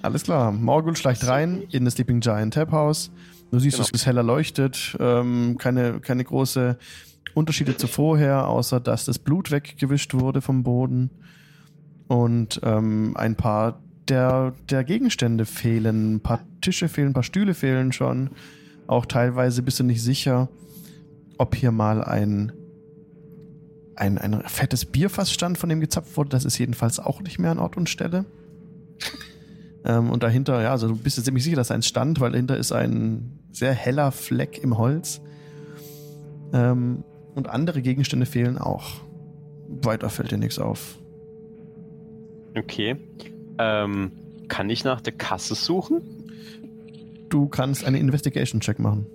[0.03, 0.51] Alles klar.
[0.51, 3.09] Morgul schleicht rein in das Sleeping Giant Tab House.
[3.51, 3.87] Du siehst, Genau.
[3.89, 4.95] dass es heller leuchtet.
[4.99, 6.77] Ähm, keine, keine große
[7.33, 11.09] Unterschiede zu vorher, außer dass das Blut weggewischt wurde vom Boden.
[12.07, 16.15] Und ähm, ein paar der, der Gegenstände fehlen.
[16.15, 18.31] Ein paar Tische fehlen, ein paar Stühle fehlen schon.
[18.87, 20.49] Auch teilweise bist du nicht sicher,
[21.37, 22.51] ob hier mal ein,
[23.95, 26.29] ein, ein fettes Bierfass stand, von dem gezapft wurde.
[26.29, 28.25] Das ist jedenfalls auch nicht mehr an Ort und Stelle.
[29.85, 32.57] Ähm, und dahinter, ja, also du bist dir ziemlich sicher, dass eins stand, weil dahinter
[32.57, 35.21] ist ein sehr heller Fleck im Holz.
[36.51, 37.03] Ähm,
[37.35, 39.01] und andere Gegenstände fehlen auch.
[39.67, 40.97] Weiter fällt dir nichts auf.
[42.57, 42.97] Okay.
[43.59, 44.11] Ähm,
[44.47, 46.01] kann ich nach der Kasse suchen?
[47.29, 49.05] Du kannst einen Investigation-Check machen.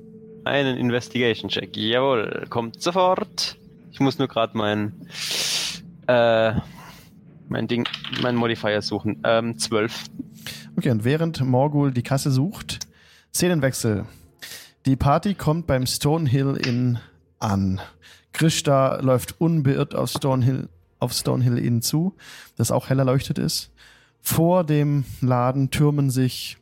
[0.45, 1.77] Einen Investigation-Check.
[1.77, 3.57] Jawohl, kommt sofort.
[3.91, 4.93] Ich muss nur gerade mein,
[6.07, 6.53] äh,
[7.49, 7.89] mein Ding,
[8.23, 9.21] mein Modifier suchen.
[9.25, 10.05] Ähm, 12.
[10.77, 12.81] Okay, und während Morgul die Kasse sucht,
[13.33, 14.05] Szenenwechsel.
[14.87, 16.99] Die Party kommt beim Stonehill Inn
[17.39, 17.81] an.
[18.33, 20.69] Krishta läuft unbeirrt auf Stonehill,
[20.99, 22.15] auf Stonehill Inn zu,
[22.57, 23.71] das auch hell erleuchtet ist.
[24.27, 26.57] Vor dem Laden türmen sich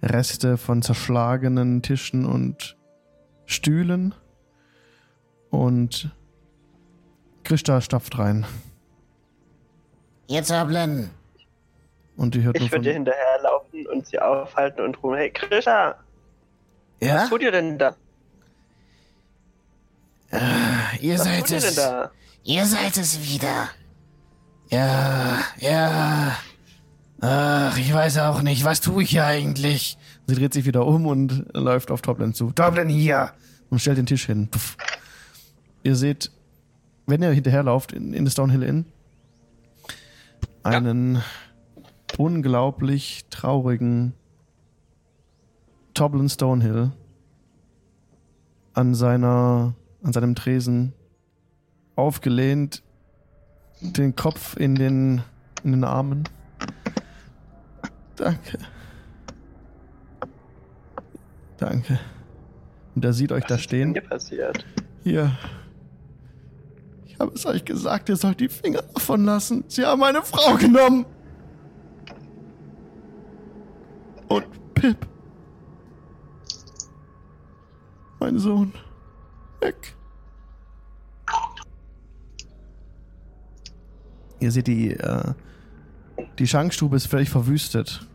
[0.00, 2.76] Reste von zerschlagenen Tischen und
[3.46, 4.14] Stühlen.
[5.50, 6.14] Und
[7.42, 8.46] Krishta stapft rein.
[10.28, 11.10] Jetzt Ablen.
[12.16, 15.96] Und die hört Ich würde hinterherlaufen und sie aufhalten und rufen, hey Krisha,
[17.00, 17.14] Ja?
[17.16, 17.96] was tut ihr denn da?
[21.00, 21.74] Ihr Was seid tut ihr denn es.
[21.74, 22.10] da?
[22.44, 23.68] Ihr seid es wieder.
[24.70, 26.36] Ja, ja.
[27.20, 28.64] Ach, ich weiß auch nicht.
[28.64, 29.98] Was tue ich hier eigentlich?
[30.26, 32.52] Sie dreht sich wieder um und läuft auf Toblin zu.
[32.52, 33.32] Toblin hier!
[33.68, 34.48] Und stellt den Tisch hin.
[34.48, 34.76] Puff.
[35.82, 36.30] Ihr seht,
[37.06, 38.86] wenn ihr hinterherlauft in, in das Downhill Inn,
[40.62, 41.22] einen
[42.16, 44.14] unglaublich traurigen
[45.94, 46.92] Toblin Stonehill
[48.72, 50.92] an seiner, an seinem Tresen
[51.96, 52.82] aufgelehnt,
[53.80, 55.22] den Kopf in den,
[55.64, 56.24] in den Armen.
[58.16, 58.58] Danke.
[61.56, 61.98] Danke.
[62.94, 63.94] Und er sieht euch da Was ist stehen.
[63.94, 64.66] denn hier passiert?
[65.02, 65.36] Hier.
[67.06, 69.64] Ich habe es euch gesagt, ihr sollt die Finger davon lassen.
[69.68, 71.06] Sie haben meine Frau genommen.
[74.28, 75.06] Und Pip.
[78.18, 78.72] Mein Sohn.
[79.60, 79.94] Weg.
[84.40, 85.34] Ihr seht, die, äh,
[86.38, 88.06] die Schankstube ist völlig verwüstet.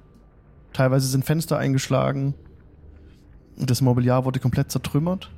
[0.73, 2.33] Teilweise sind Fenster eingeschlagen.
[3.57, 5.31] Das Mobiliar wurde komplett zertrümmert.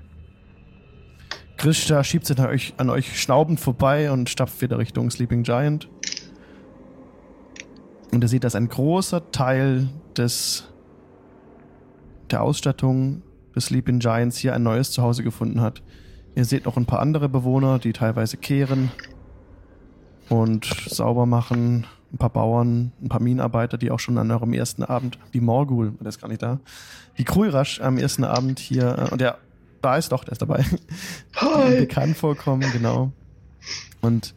[1.58, 5.90] Krishta schiebt sich an euch, an euch schnaubend vorbei und stapft wieder Richtung Sleeping Giant.
[8.12, 10.66] Und ihr seht, dass ein großer Teil des,
[12.32, 13.22] der Ausstattung
[13.56, 15.82] des Sleeping Giants hier ein neues Zuhause gefunden hat.
[16.36, 18.92] Ihr seht noch ein paar andere Bewohner, die teilweise kehren
[20.30, 21.86] und sauber machen.
[22.14, 25.94] Ein paar Bauern, ein paar Minenarbeiter, die auch schon an eurem ersten Abend, die Morgul,
[26.00, 26.60] der ist gar nicht da,
[27.18, 29.38] die Krulrasch am ersten Abend hier, äh, und der,
[29.82, 30.64] da ist doch, der ist dabei,
[31.36, 31.82] Hi!
[31.82, 33.12] bekannt vorkommen, genau.
[34.00, 34.34] Und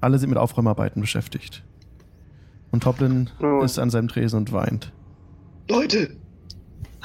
[0.00, 1.62] alle sind mit Aufräumarbeiten beschäftigt.
[2.72, 3.62] Und Toplin Nun.
[3.64, 4.92] ist an seinem Tresen und weint.
[5.68, 6.16] Leute,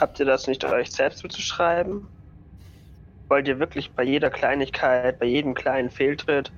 [0.01, 2.07] Habt ihr das nicht euch selbst zuzuschreiben?
[3.27, 6.51] Wollt ihr wirklich bei jeder Kleinigkeit, bei jedem kleinen Fehltritt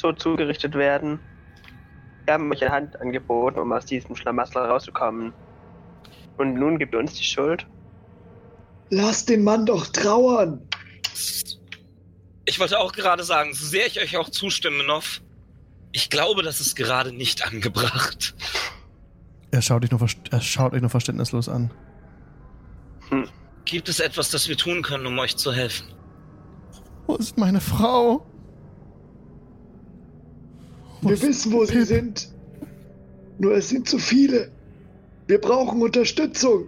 [0.00, 1.20] so zugerichtet werden?
[2.24, 5.32] Wir haben euch eine Hand angeboten, um aus diesem Schlamassel rauszukommen.
[6.36, 7.66] Und nun gibt ihr uns die Schuld?
[8.92, 10.60] lasst den Mann doch trauern!
[12.44, 15.20] Ich wollte auch gerade sagen, so sehr ich euch auch zustimme, Nov,
[15.92, 18.34] ich glaube, das ist gerade nicht angebracht.
[19.52, 21.70] Er schaut, dich nur, verst- er schaut euch nur verständnislos an.
[23.64, 25.86] Gibt es etwas, das wir tun können, um euch zu helfen?
[27.06, 28.26] Wo ist meine Frau?
[31.02, 32.28] Wir wissen, wo sie sind.
[33.38, 34.50] Nur es sind zu viele.
[35.26, 36.64] Wir brauchen Unterstützung.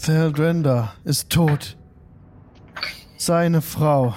[0.00, 1.76] Theldrenda ist tot.
[3.16, 4.14] Seine Frau,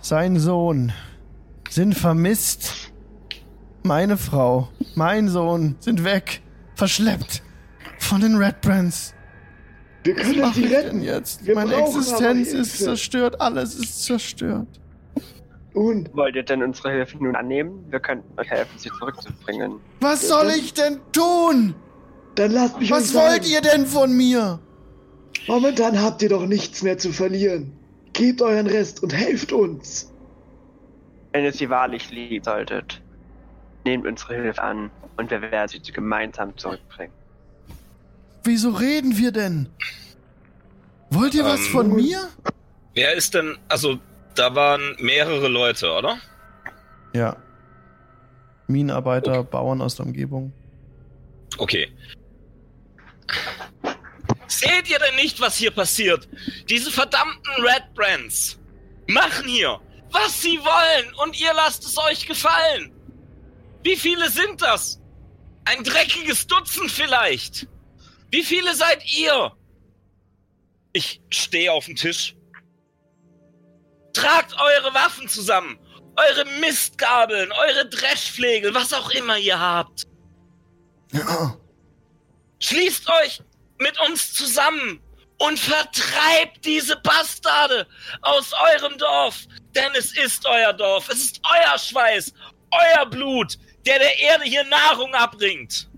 [0.00, 0.92] sein Sohn
[1.68, 2.92] sind vermisst.
[3.82, 6.40] Meine Frau, mein Sohn sind weg,
[6.76, 7.42] verschleppt
[7.98, 9.12] von den Red Brands.
[10.04, 11.02] Wir Was können mache sie retten.
[11.02, 11.44] jetzt?
[11.44, 14.68] Wir Meine Existenz ist zerstört, alles ist zerstört.
[15.74, 17.84] Nun, Wollt ihr denn unsere Hilfe nun annehmen?
[17.90, 19.80] Wir könnten euch helfen, sie zurückzubringen.
[20.00, 21.74] Was soll ich denn tun?
[22.36, 24.58] dann lasst mich Was euch wollt ihr denn von mir?
[25.46, 27.72] Momentan habt ihr doch nichts mehr zu verlieren.
[28.12, 30.12] Gebt euren Rest und helft uns.
[31.32, 33.00] Wenn ihr sie wahrlich lieben solltet.
[33.84, 37.12] Nehmt unsere Hilfe an und wir werden sie gemeinsam zurückbringen.
[38.44, 39.68] Wieso reden wir denn?
[41.10, 42.28] Wollt ihr was Ähm, von mir?
[42.94, 43.98] Wer ist denn, also
[44.34, 46.18] da waren mehrere Leute, oder?
[47.14, 47.36] Ja.
[48.66, 50.52] Minenarbeiter, Bauern aus der Umgebung.
[51.58, 51.88] Okay.
[54.46, 56.28] Seht ihr denn nicht, was hier passiert?
[56.68, 58.58] Diese verdammten Red Brands
[59.08, 59.80] machen hier,
[60.10, 62.92] was sie wollen und ihr lasst es euch gefallen.
[63.82, 65.00] Wie viele sind das?
[65.64, 67.68] Ein dreckiges Dutzend vielleicht.
[68.30, 69.52] Wie viele seid ihr?
[70.92, 72.36] Ich stehe auf dem Tisch.
[74.14, 75.78] Tragt eure Waffen zusammen.
[76.16, 80.06] Eure Mistgabeln, eure Dreschflegel, was auch immer ihr habt.
[81.12, 81.56] Ja.
[82.60, 83.42] Schließt euch
[83.78, 85.00] mit uns zusammen
[85.38, 87.86] und vertreibt diese Bastarde
[88.22, 89.44] aus eurem Dorf.
[89.74, 91.08] Denn es ist euer Dorf.
[91.08, 92.32] Es ist euer Schweiß,
[92.70, 95.88] euer Blut, der der Erde hier Nahrung abbringt.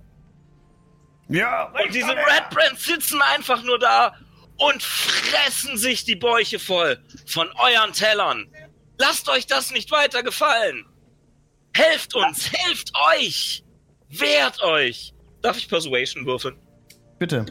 [1.28, 1.64] Ja.
[1.64, 4.14] Und diese Red Brands sitzen einfach nur da
[4.58, 8.48] und fressen sich die Bäuche voll von euren Tellern.
[8.98, 10.86] Lasst euch das nicht weiter gefallen.
[11.74, 13.62] Helft uns, helft euch.
[14.08, 15.12] Wehrt euch.
[15.42, 16.56] Darf ich Persuasion würfeln?
[17.18, 17.46] Bitte.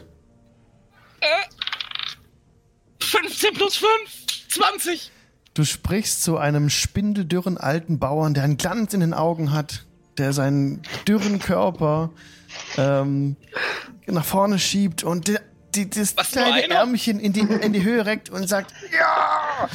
[3.00, 3.88] 15 plus 5,
[4.48, 5.10] 20.
[5.54, 9.86] Du sprichst zu einem spindeldürren alten Bauern, der einen Glanz in den Augen hat,
[10.18, 12.10] der seinen dürren Körper
[12.76, 13.36] ähm,
[14.06, 15.38] nach vorne schiebt und die,
[15.76, 16.70] die, das Was, kleine?
[16.70, 19.68] Ärmchen in die, in die Höhe reckt und sagt, ja!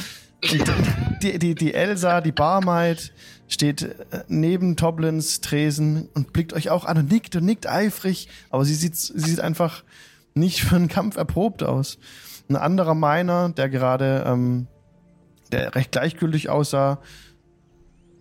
[1.22, 3.12] Die, die, die Elsa, die Barmaid,
[3.52, 8.28] steht äh, neben Toblins Tresen und blickt euch auch an und nickt und nickt eifrig,
[8.50, 9.84] aber sie sieht, sie sieht einfach
[10.34, 11.98] nicht für einen Kampf erprobt aus.
[12.48, 14.66] Ein anderer Miner, der gerade, ähm,
[15.52, 16.98] der recht gleichgültig aussah,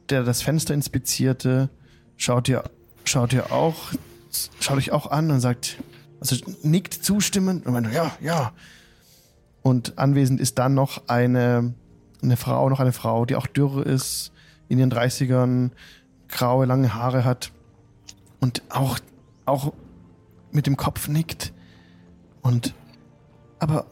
[0.09, 1.69] der das Fenster inspizierte,
[2.17, 2.63] schaut ihr,
[3.05, 3.93] schaut ihr auch,
[4.59, 5.77] schaut euch auch an und sagt,
[6.21, 8.53] also nickt zustimmend und meint, ja, ja.
[9.63, 11.73] Und anwesend ist dann noch eine,
[12.21, 14.31] eine Frau, noch eine Frau, die auch dürr ist,
[14.69, 15.71] in ihren 30ern,
[16.29, 17.51] graue, lange Haare hat
[18.39, 18.99] und auch,
[19.45, 19.73] auch
[20.51, 21.53] mit dem Kopf nickt
[22.41, 22.73] und,
[23.59, 23.87] aber,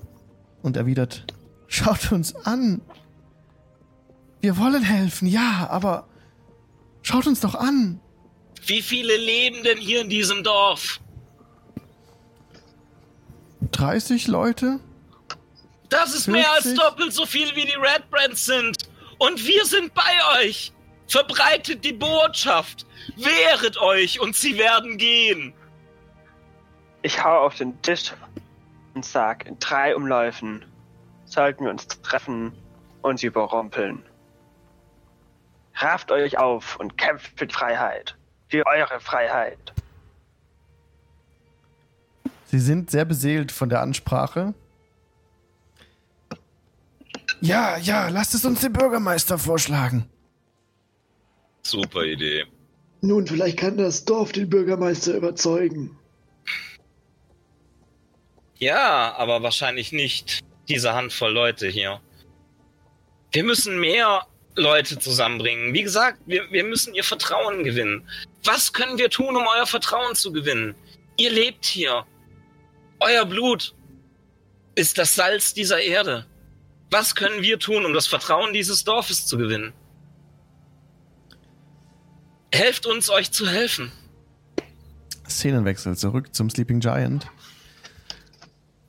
[0.61, 1.25] und erwidert,
[1.67, 2.81] schaut uns an.
[4.41, 6.07] Wir wollen helfen, ja, aber
[7.01, 7.99] schaut uns doch an.
[8.65, 10.99] Wie viele leben denn hier in diesem Dorf?
[13.71, 14.79] 30 Leute?
[15.89, 16.79] Das ist mehr als 50?
[16.79, 18.77] doppelt so viel wie die Red Brands sind.
[19.17, 20.71] Und wir sind bei euch.
[21.07, 22.85] Verbreitet die Botschaft.
[23.15, 25.53] Wehret euch und sie werden gehen.
[27.01, 28.13] Ich hau auf den Tisch
[28.93, 30.65] und sag in drei Umläufen
[31.25, 32.53] sollten wir uns treffen
[33.01, 34.03] und sie überrumpeln.
[35.75, 38.15] Rafft euch auf und kämpft für die Freiheit.
[38.49, 39.73] Für eure Freiheit.
[42.49, 44.55] Sie sind sehr beseelt von der Ansprache.
[47.41, 50.09] Ja, ja, lasst es uns den Bürgermeister vorschlagen.
[51.61, 52.45] Super Idee.
[53.01, 55.95] Nun, vielleicht kann das Dorf den Bürgermeister überzeugen.
[58.57, 62.01] Ja, aber wahrscheinlich nicht diese Handvoll Leute hier.
[63.31, 65.73] Wir müssen mehr Leute zusammenbringen.
[65.75, 68.09] Wie gesagt, wir, wir müssen ihr Vertrauen gewinnen.
[68.43, 70.73] Was können wir tun, um euer Vertrauen zu gewinnen?
[71.17, 72.05] Ihr lebt hier.
[72.99, 73.73] Euer Blut
[74.75, 76.25] ist das Salz dieser Erde.
[76.91, 79.73] Was können wir tun, um das Vertrauen dieses Dorfes zu gewinnen?
[82.53, 83.91] Helft uns, euch zu helfen.
[85.29, 87.27] Szenenwechsel zurück zum Sleeping Giant.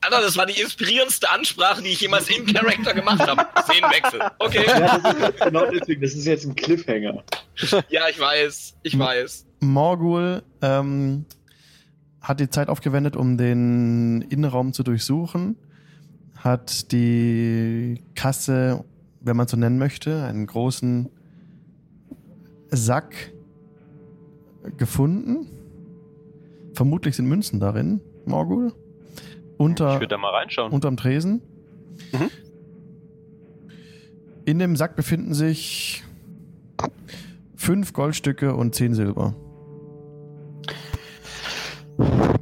[0.00, 3.46] Alter, das war die inspirierendste Ansprache, die ich jemals im Charakter gemacht habe.
[3.62, 4.20] Szenenwechsel.
[4.38, 4.64] Okay.
[4.66, 7.22] Ja, das ist genau deswegen, das ist jetzt ein Cliffhanger.
[7.90, 8.76] Ja, ich weiß.
[8.82, 9.44] Ich weiß.
[9.60, 11.26] Morgul ähm,
[12.20, 15.56] hat die Zeit aufgewendet, um den Innenraum zu durchsuchen.
[16.36, 18.84] Hat die Kasse,
[19.20, 21.08] wenn man so nennen möchte, einen großen
[22.70, 23.32] Sack
[24.76, 25.46] gefunden.
[26.74, 28.72] Vermutlich sind Münzen darin, Morgul.
[29.56, 30.72] Unter, Ich würde da mal reinschauen.
[30.72, 31.42] unterm Tresen.
[32.12, 32.30] Mhm.
[34.46, 36.02] In dem Sack befinden sich
[37.56, 39.34] fünf Goldstücke und zehn Silber.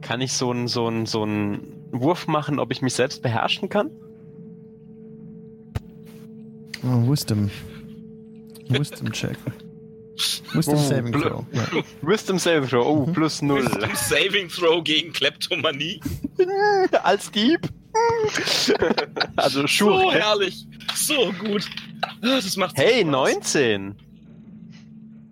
[0.01, 1.61] Kann ich so einen so einen- so einen
[1.93, 3.91] Wurf machen, ob ich mich selbst beherrschen kann?
[6.85, 7.51] Oh, Wisdom.
[8.69, 9.37] Wisdom Check.
[10.53, 11.45] Wisdom Oh, Saving Throw.
[11.53, 11.67] Ja.
[12.03, 12.87] Wisdom Saving Throw.
[12.87, 13.65] Oh, plus null.
[13.65, 16.01] Wisdom Saving Throw gegen Kleptomanie.
[17.03, 17.61] Als Dieb?
[19.37, 20.13] also So Schurke.
[20.19, 20.67] herrlich.
[20.95, 21.67] So gut.
[22.03, 23.11] Ah, Das macht so Hey, Spaß.
[23.11, 23.95] 19.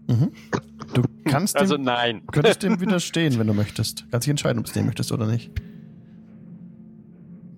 [0.09, 0.33] Mhm.
[1.27, 2.23] Du kannst dem, Also nein.
[2.31, 4.05] könntest dem widerstehen, wenn du möchtest.
[4.13, 5.51] Kannst dich entscheiden, ob du es nehmen möchtest oder nicht.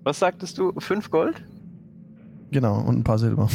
[0.03, 0.73] Was sagtest du?
[0.79, 1.43] Fünf Gold?
[2.51, 3.47] Genau, und ein paar Silber.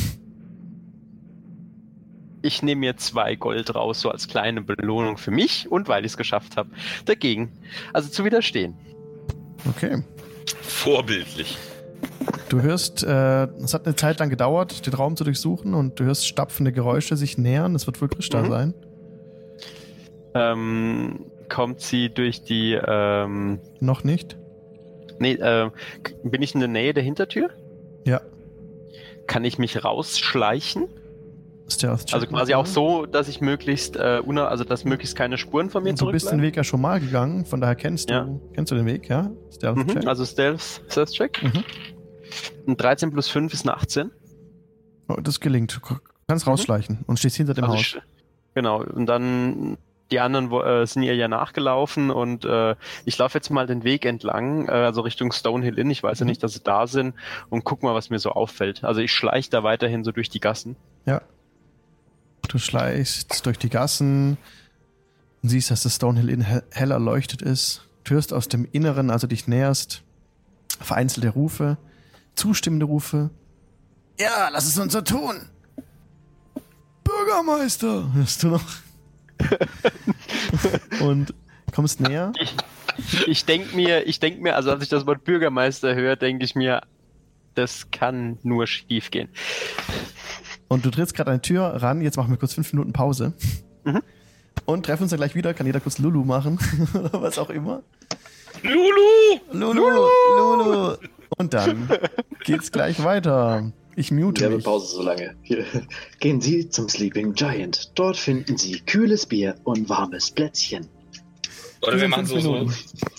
[2.43, 6.13] Ich nehme mir zwei Gold raus, so als kleine Belohnung für mich und weil ich
[6.13, 6.71] es geschafft habe.
[7.07, 7.51] Dagegen.
[7.93, 8.75] Also zu widerstehen.
[9.69, 10.05] Okay.
[10.63, 11.57] Vorbildlich.
[12.51, 16.05] Du hörst, äh, es hat eine Zeit lang gedauert, den Raum zu durchsuchen und du
[16.05, 17.75] hörst stapfende Geräusche sich nähern.
[17.75, 18.49] Es wird wohl Krishta Mhm.
[18.51, 18.75] sein.
[20.35, 22.73] Ähm, kommt sie durch die.
[22.75, 24.37] Ähm, Noch nicht?
[25.21, 25.71] nee, äh,
[26.25, 27.51] bin ich in der Nähe der Hintertür?
[28.05, 28.21] Ja.
[29.27, 30.89] Kann ich mich rausschleichen?
[32.13, 35.95] Also quasi auch so, dass ich möglichst, äh, also dass möglichst keine Spuren von mir
[35.95, 36.43] Du bist den.
[36.43, 38.29] Weg ja schon mal gegangen, von daher kennst du, Ja.
[38.53, 39.31] kennst du den Weg, ja?
[39.51, 41.43] Stealth Mhm, also Stealth, Stealth Check.
[41.43, 41.65] Mhm.
[42.69, 44.11] Ein 13 plus 5 ist eine 18.
[45.09, 45.75] Oh, das gelingt.
[45.75, 45.97] Du
[46.29, 46.51] kannst Mhm.
[46.51, 47.97] rausschleichen und stehst hinter dem Also Haus.
[48.55, 49.79] Genau, und dann
[50.11, 54.05] die anderen äh, sind ihr ja nachgelaufen und äh, ich laufe jetzt mal den Weg
[54.05, 55.91] entlang, äh, also Richtung Stonehill Inn.
[55.91, 56.29] Ich weiß ja Mhm.
[56.31, 57.15] nicht, dass sie da sind
[57.51, 58.85] und guck mal, was mir so auffällt.
[58.85, 60.77] Also ich schleiche da weiterhin so durch die Gassen.
[61.07, 61.23] Ja.
[62.49, 64.37] Du schleichst durch die Gassen
[65.43, 67.89] und siehst, dass das Stonehill Inn hell, hell erleuchtet ist.
[68.05, 70.03] Du hörst aus dem Inneren, also dich näherst,
[70.81, 71.79] vereinzelte Rufe,
[72.35, 73.31] zustimmende Rufe.
[74.21, 75.49] Ja, lass es uns so tun.
[77.03, 78.63] Bürgermeister, hörst du noch?
[81.01, 81.35] und
[81.73, 82.33] kommst näher.
[83.27, 86.55] Ich denke mir, ich denke mir, also als ich das Wort Bürgermeister höre, denke ich
[86.55, 86.83] mir,
[87.55, 89.29] das kann nur schief gehen.
[90.69, 92.01] Und du trittst gerade an die Tür ran.
[92.01, 93.33] Jetzt machen wir kurz fünf Minuten Pause.
[93.85, 94.03] Mhm.
[94.65, 95.55] Und treffen uns dann gleich wieder.
[95.55, 96.59] Kann jeder kurz Lulu machen.
[96.95, 97.83] Oder was auch immer.
[98.63, 99.41] Lulu!
[99.53, 100.97] Lulu, Lulu.
[101.37, 101.89] Und dann
[102.45, 103.73] geht's gleich weiter.
[103.97, 104.51] Ich mute mich.
[104.51, 105.35] Werbepause so lange.
[105.43, 105.65] Hier.
[106.21, 107.93] Gehen Sie zum Sleeping Giant.
[107.95, 110.89] Dort finden Sie kühles Bier und warmes Plätzchen.
[111.83, 112.69] Oder wir machen so, so,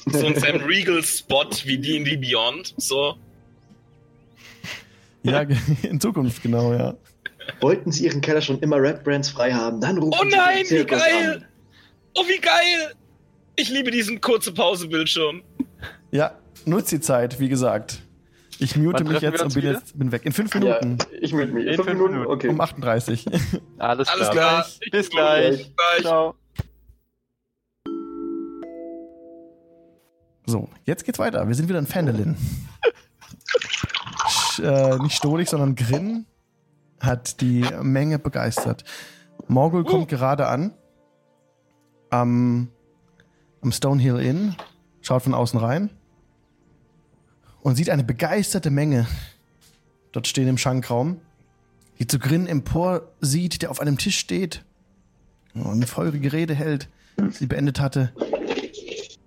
[0.08, 2.74] so einen Sam Regal-Spot wie D&D Beyond.
[2.78, 3.16] So.
[5.24, 5.46] Ja,
[5.84, 6.96] in Zukunft, genau, ja.
[7.62, 10.80] Wollten Sie Ihren Keller schon immer Rap-Brands frei haben, dann rufen Oh Sie nein, den
[10.80, 11.34] wie geil!
[11.36, 11.46] an.
[12.16, 12.94] Oh, wie geil!
[13.56, 15.44] Ich liebe diesen kurze Pause-Bildschirm.
[16.12, 18.02] Ja, nutzt die Zeit, wie gesagt.
[18.60, 19.74] Ich mute Wann mich jetzt und bin wieder?
[19.74, 20.26] jetzt bin weg.
[20.26, 20.98] In fünf Ja, Minuten.
[21.20, 21.62] ich mit mir.
[21.62, 22.14] In Fünf fünf Minuten?
[22.14, 22.32] Minuten.
[22.32, 22.50] Okay.
[22.50, 23.26] Um 38.
[23.78, 24.32] Alles, Alles klar.
[24.32, 24.66] klar.
[24.92, 25.58] Bis gleich.
[25.58, 26.02] Bis gleich.
[26.02, 26.36] Ciao.
[30.46, 31.48] So, jetzt geht's weiter.
[31.48, 32.38] Wir sind wieder in Fendelin.
[34.64, 36.26] Äh, nicht Stolich, sondern Grin
[37.02, 38.86] hat die Menge begeistert.
[39.50, 40.74] Morgul kommt gerade an
[42.10, 42.70] am,
[43.62, 44.56] am Stonehill Inn,
[45.02, 45.90] schaut von außen rein
[47.66, 49.08] und sieht eine begeisterte Menge
[50.12, 51.20] dort stehen im Schankraum,
[51.98, 54.64] die zu Grin empor sieht, der auf einem Tisch steht
[55.56, 56.90] und eine feurige Rede hält,
[57.20, 58.14] die sie beendet hatte.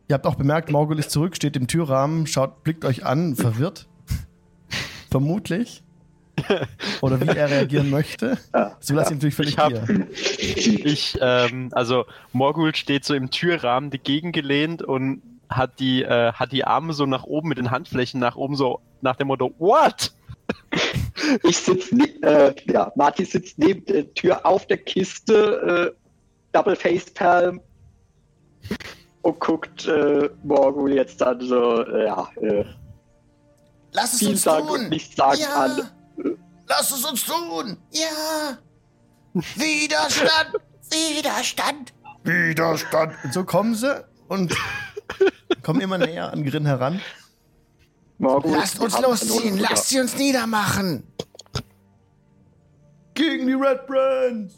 [0.07, 3.89] Ihr habt auch bemerkt, Morgul ist zurück, steht im Türrahmen, schaut, blickt euch an, verwirrt.
[5.11, 5.83] Vermutlich.
[7.01, 8.39] Oder wie er reagieren möchte.
[8.79, 10.07] So lasst ihn natürlich völlig Ich hab- hier.
[10.39, 16.53] Ich, ähm, also Morgul steht so im Türrahmen dagegen gelehnt und hat die, äh, hat
[16.53, 20.13] die Arme so nach oben mit den Handflächen nach oben so nach dem Motto What?
[21.43, 25.99] Ich sitze, ne äh, ja, Martin sitzt neben der Tür auf der Kiste, äh,
[26.53, 27.61] Double Face Palm
[29.23, 32.65] und guckt äh, Morgul jetzt dann so, äh, ja, äh,
[33.93, 34.81] Lass es viel uns sagen tun.
[34.81, 35.55] und nichts sagen ja.
[35.55, 35.91] an.
[36.67, 37.77] Lass es uns tun.
[37.91, 38.59] Ja.
[39.33, 40.53] Widerstand.
[40.91, 41.93] Widerstand.
[42.25, 43.13] Widerstand.
[43.25, 44.55] Und so kommen sie und
[45.63, 47.01] kommen immer näher an Grin heran.
[48.19, 49.59] Morgul Lasst uns losziehen.
[49.59, 51.05] Lasst sie uns niedermachen.
[53.15, 54.55] Gegen die Red Brands.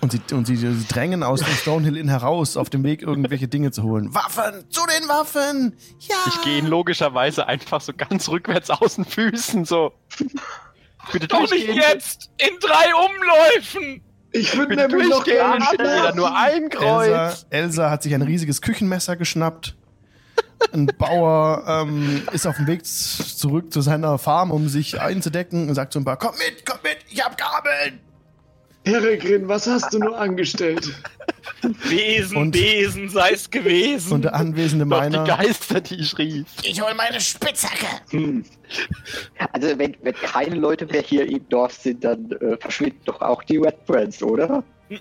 [0.00, 3.48] Und sie, und sie, sie drängen aus dem Stonehill Inn heraus, auf dem Weg irgendwelche
[3.48, 4.14] Dinge zu holen.
[4.14, 4.70] Waffen.
[4.70, 5.76] Zu den Waffen.
[6.00, 6.16] Ja.
[6.28, 9.92] Ich gehe ihn logischerweise einfach so ganz rückwärts aus den Füßen so.
[11.12, 12.30] Bitte Doch nicht jetzt!
[12.38, 14.05] In drei Umläufen!
[14.32, 16.16] Ich würde nämlich noch gerne schlafen.
[16.16, 17.06] nur ein Kreuz.
[17.08, 19.76] Elsa, Elsa hat sich ein riesiges Küchenmesser geschnappt.
[20.72, 25.74] Ein Bauer ähm, ist auf dem Weg zurück zu seiner Farm, um sich einzudecken und
[25.74, 28.00] sagt ein paar, komm mit, komm mit, ich hab Gabeln.
[28.84, 30.92] Peregrin, was hast du nur angestellt?
[31.74, 34.12] Besen, Und- Besen sei's gewesen.
[34.12, 36.46] Und der anwesende Doch die Geister, die ich rief.
[36.62, 37.86] Ich hol meine Spitzhacke.
[38.10, 38.44] Hm.
[39.52, 43.42] Also wenn, wenn keine Leute mehr hier im Dorf sind, dann äh, verschwinden doch auch
[43.44, 44.62] die Red Brands, oder?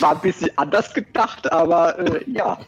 [0.00, 2.58] War ein bisschen anders gedacht, aber äh, ja.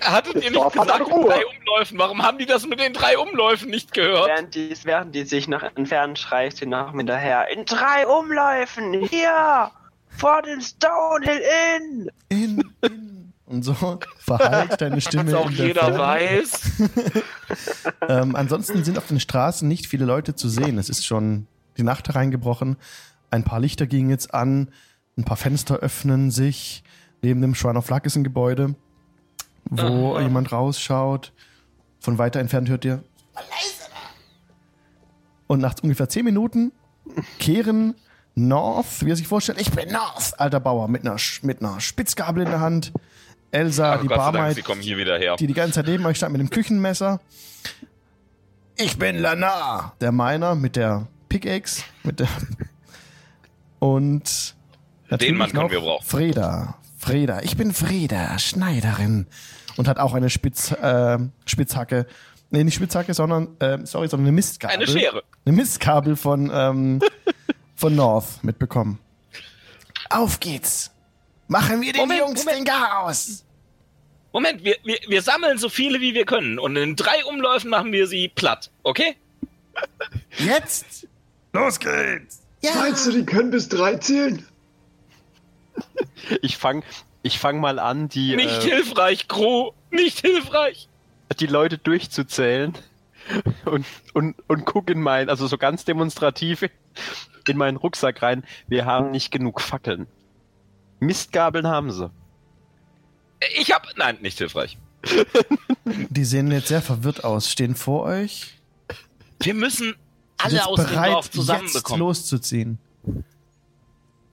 [0.00, 1.98] Hattet ihr Das nicht Dorf gesagt, drei Umläufen?
[1.98, 4.28] Warum haben die das mit den drei Umläufen nicht gehört?
[4.28, 7.48] Während die, während die sich noch entfernen, schreit sie noch hinterher.
[7.50, 9.70] In drei Umläufen, hier!
[10.16, 11.42] Vor dem Stonehill
[11.76, 12.10] Inn!
[12.28, 13.32] In, in.
[13.46, 13.74] Und so
[14.18, 15.32] verhallt deine Stimme.
[15.32, 15.98] Was auch in der jeder Ferne.
[15.98, 16.72] weiß.
[18.08, 20.78] Ähm, ansonsten sind auf den Straßen nicht viele Leute zu sehen.
[20.78, 21.46] Es ist schon
[21.76, 22.76] die Nacht hereingebrochen.
[23.30, 24.70] Ein paar Lichter gingen jetzt an.
[25.16, 26.82] Ein paar Fenster öffnen sich.
[27.22, 28.74] Neben dem Shrine of Luck ist ein Gebäude,
[29.64, 30.22] wo Aha.
[30.22, 31.32] jemand rausschaut.
[32.00, 33.02] Von weiter entfernt hört ihr.
[35.46, 36.72] Und nach ungefähr zehn Minuten
[37.38, 37.94] kehren
[38.34, 42.42] North, wie er sich vorstellt, ich bin North, alter Bauer, mit einer, mit einer Spitzgabel
[42.44, 42.92] in der Hand.
[43.52, 44.56] Elsa, Ach, die Gott Dank, Barmaid,
[45.20, 45.36] her.
[45.36, 47.20] die die ganze Zeit neben euch stand mit dem Küchenmesser.
[48.76, 52.26] Ich bin Lana, der Miner mit der Pickaxe, mit der
[53.78, 54.56] und
[55.08, 56.04] natürlich Mann können wir brauchen.
[56.04, 59.26] Freda, Freda, ich bin Freda, Schneiderin
[59.76, 62.06] und hat auch eine Spitz, äh, Spitzhacke,
[62.50, 65.22] nee nicht Spitzhacke, sondern äh, sorry, sondern eine Mistgabel, Eine Schere.
[65.46, 67.00] eine Mistkabel von ähm,
[67.74, 68.98] von North mitbekommen.
[70.10, 70.90] Auf geht's,
[71.48, 72.68] machen wir den Moment, Jungs Moment.
[72.68, 73.44] den Chaos.
[74.32, 77.92] Moment, wir, wir, wir sammeln so viele wie wir können und in drei Umläufen machen
[77.92, 79.16] wir sie platt, okay?
[80.38, 81.06] Jetzt?
[81.52, 82.40] Los geht's!
[82.74, 84.46] Meinst du, die können bis drei zählen?
[86.42, 86.82] Ich fang,
[87.22, 90.88] ich fang mal an, die, Nicht äh, hilfreich, Crew, nicht hilfreich.
[91.38, 92.74] die Leute durchzuzählen
[93.64, 96.64] und, und, und guck in mein, also so ganz demonstrativ
[97.48, 98.44] in meinen Rucksack rein.
[98.66, 100.06] Wir haben nicht genug Fackeln.
[101.00, 102.10] Mistgabeln haben sie.
[103.56, 104.78] Ich hab, nein, nicht hilfreich.
[105.84, 108.54] Die sehen jetzt sehr verwirrt aus, stehen vor euch.
[109.40, 109.94] Wir müssen
[110.38, 112.00] alle jetzt aus dem bereit, Dorf jetzt zusammenbekommen.
[112.00, 112.78] loszuziehen.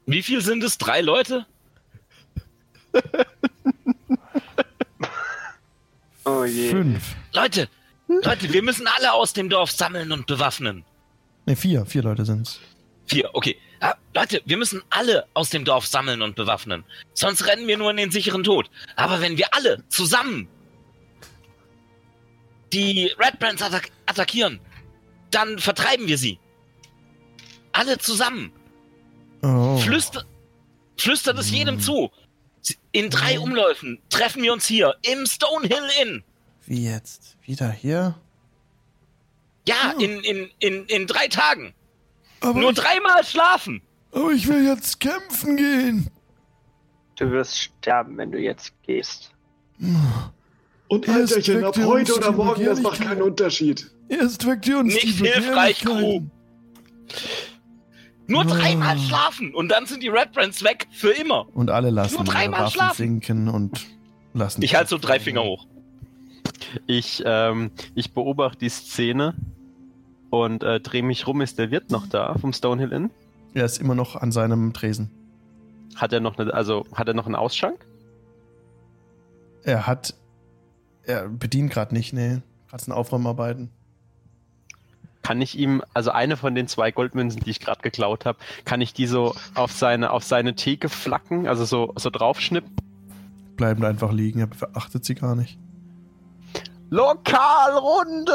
[0.05, 0.77] Wie viel sind es?
[0.77, 1.45] Drei Leute?
[6.23, 6.69] Oh je.
[6.69, 7.15] Fünf.
[7.33, 7.67] Leute,
[8.07, 10.83] Leute, wir müssen alle aus dem Dorf sammeln und bewaffnen.
[11.47, 11.85] Ne, vier.
[11.85, 12.59] Vier Leute sind's.
[13.07, 13.57] Vier, okay.
[13.80, 16.84] Ah, Leute, wir müssen alle aus dem Dorf sammeln und bewaffnen.
[17.14, 18.69] Sonst rennen wir nur in den sicheren Tod.
[18.95, 20.48] Aber wenn wir alle zusammen
[22.72, 24.60] die Red Brands attack attackieren,
[25.32, 26.40] dann vertreiben wir sie.
[27.72, 28.52] Alle zusammen.
[29.41, 29.78] Oh.
[29.78, 30.23] Flüster,
[30.98, 32.11] flüstert es jedem zu.
[32.91, 36.23] In drei Umläufen treffen wir uns hier im Stonehill Inn.
[36.65, 37.38] Wie jetzt?
[37.41, 38.15] Wieder hier?
[39.68, 41.73] Ja, in, in, in, in drei Tagen.
[42.41, 43.81] Aber, Nur dreimal schlafen.
[44.11, 46.07] aber ich will jetzt kämpfen gehen.
[47.18, 49.31] Du wirst sterben, wenn du jetzt gehst.
[50.88, 53.91] Und Erst Alterchen, ihr heute uns oder morgen, das macht keinen Unterschied.
[54.09, 56.31] Erst weckt ihr uns Nicht die hilfreich, Begehrlichkeiten.
[58.27, 58.47] Nur Oh.
[58.47, 61.47] dreimal schlafen und dann sind die Red Brands weg für immer.
[61.55, 62.97] Und alle lassen Nur ihre dreimal Waffen schlafen.
[62.97, 63.81] sinken und
[64.34, 64.61] lassen.
[64.61, 65.65] Ich halte so drei Finger hoch.
[66.88, 69.35] Ich, ähm, ich beobachte die Szene
[70.31, 71.41] und äh, drehe mich rum.
[71.41, 73.11] Ist der Wirt noch da vom Stonehill Inn?
[73.53, 75.11] Er ist immer noch an seinem Tresen.
[75.95, 77.85] Hat er noch eine, also hat er noch einen Ausschank?
[79.63, 80.15] Er hat.
[81.03, 82.41] Er bedient gerade nicht, nee.
[82.69, 83.69] Gerade sind Aufräumarbeiten.
[85.23, 88.81] Kann ich ihm, also eine von den zwei Goldmünzen, die ich gerade geklaut habe, kann
[88.81, 92.71] ich die so auf seine, auf seine Theke flacken, also so, so draufschnippen?
[93.55, 95.59] Bleiben einfach liegen, er beachtet sie gar nicht.
[96.89, 98.31] Lokalrunde!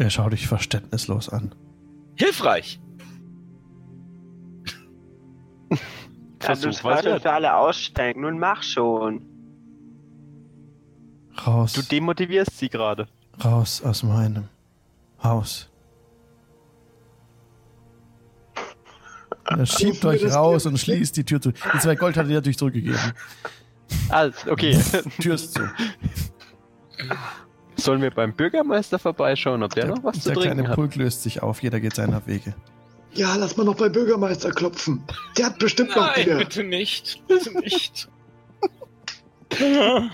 [0.00, 1.54] Er schaut dich verständnislos an.
[2.16, 2.80] Hilfreich.
[6.42, 7.20] Ja, du wert.
[7.20, 8.22] für alle aussteigen.
[8.22, 9.20] Nun mach schon.
[11.46, 11.74] Raus.
[11.74, 13.08] Du demotivierst sie gerade.
[13.44, 14.48] raus aus meinem
[15.22, 15.68] Haus.
[19.44, 21.52] Er schiebt euch raus und schließt die Tür zu.
[21.52, 22.98] Die zwei Gold hat er dir natürlich zurückgegeben.
[24.08, 24.80] Ah, okay.
[25.20, 25.60] Tür ist zu.
[27.80, 30.76] Sollen wir beim Bürgermeister vorbeischauen, ob der, noch was zu der trinken kleine hat?
[30.76, 32.54] Pulk löst sich auf, jeder geht seiner Wege.
[33.12, 35.02] Ja, lass mal noch bei Bürgermeister klopfen.
[35.36, 36.36] Der hat bestimmt noch Nein, Bier.
[36.38, 37.22] bitte nicht.
[37.26, 38.08] Bitte nicht.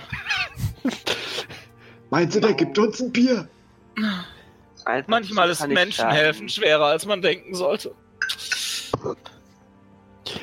[2.11, 3.49] Meinst du, der gibt uns ein Bier?
[4.85, 7.93] Einfach Manchmal ist kann ich Menschenhelfen schwerer, als man denken sollte.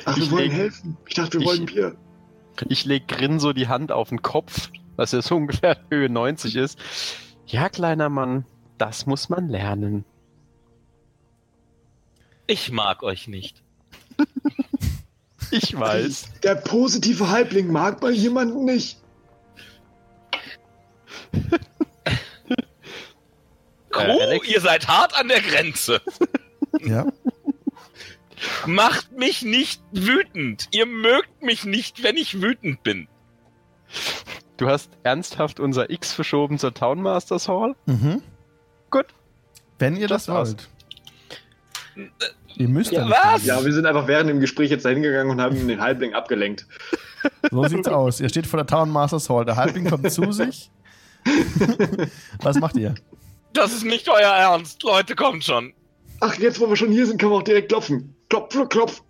[0.04, 0.96] Ach, wir Ich wollen leg- helfen.
[1.08, 1.96] Ich dachte, wir ich- wollen Bier.
[2.68, 6.56] Ich leg Grin so die Hand auf den Kopf, was ja so ungefähr Höhe 90
[6.56, 6.78] ist.
[7.46, 8.46] Ja, kleiner Mann,
[8.78, 10.04] das muss man lernen.
[12.46, 13.62] Ich mag euch nicht.
[15.50, 16.40] Ich weiß.
[16.42, 18.98] Der positive Halbling mag mal jemanden nicht.
[23.90, 24.48] Crew, Alex?
[24.48, 26.00] ihr seid hart an der Grenze.
[26.84, 27.06] Ja?
[28.66, 30.68] Macht mich nicht wütend.
[30.72, 33.06] Ihr mögt mich nicht, wenn ich wütend bin.
[34.56, 37.74] Du hast ernsthaft unser X verschoben zur Town Masters Hall?
[37.86, 38.22] Mhm.
[38.90, 39.06] Gut.
[39.78, 40.68] Wenn ihr das Das wollt.
[42.56, 43.44] Ihr müsst Ja, was?
[43.44, 46.66] Ja, wir sind einfach während dem Gespräch jetzt da hingegangen und haben den Halbling abgelenkt.
[47.50, 48.20] So sieht's aus.
[48.20, 49.44] Ihr steht vor der Town Masters Hall.
[49.44, 50.70] Der Halbling kommt zu sich.
[52.42, 52.94] Was macht ihr?
[53.54, 54.82] Das ist nicht euer Ernst.
[54.82, 55.72] Leute, kommt schon.
[56.20, 58.14] Ach, jetzt wo wir schon hier sind, können wir auch direkt klopfen.
[58.28, 59.02] Klopf, klopf, klopf.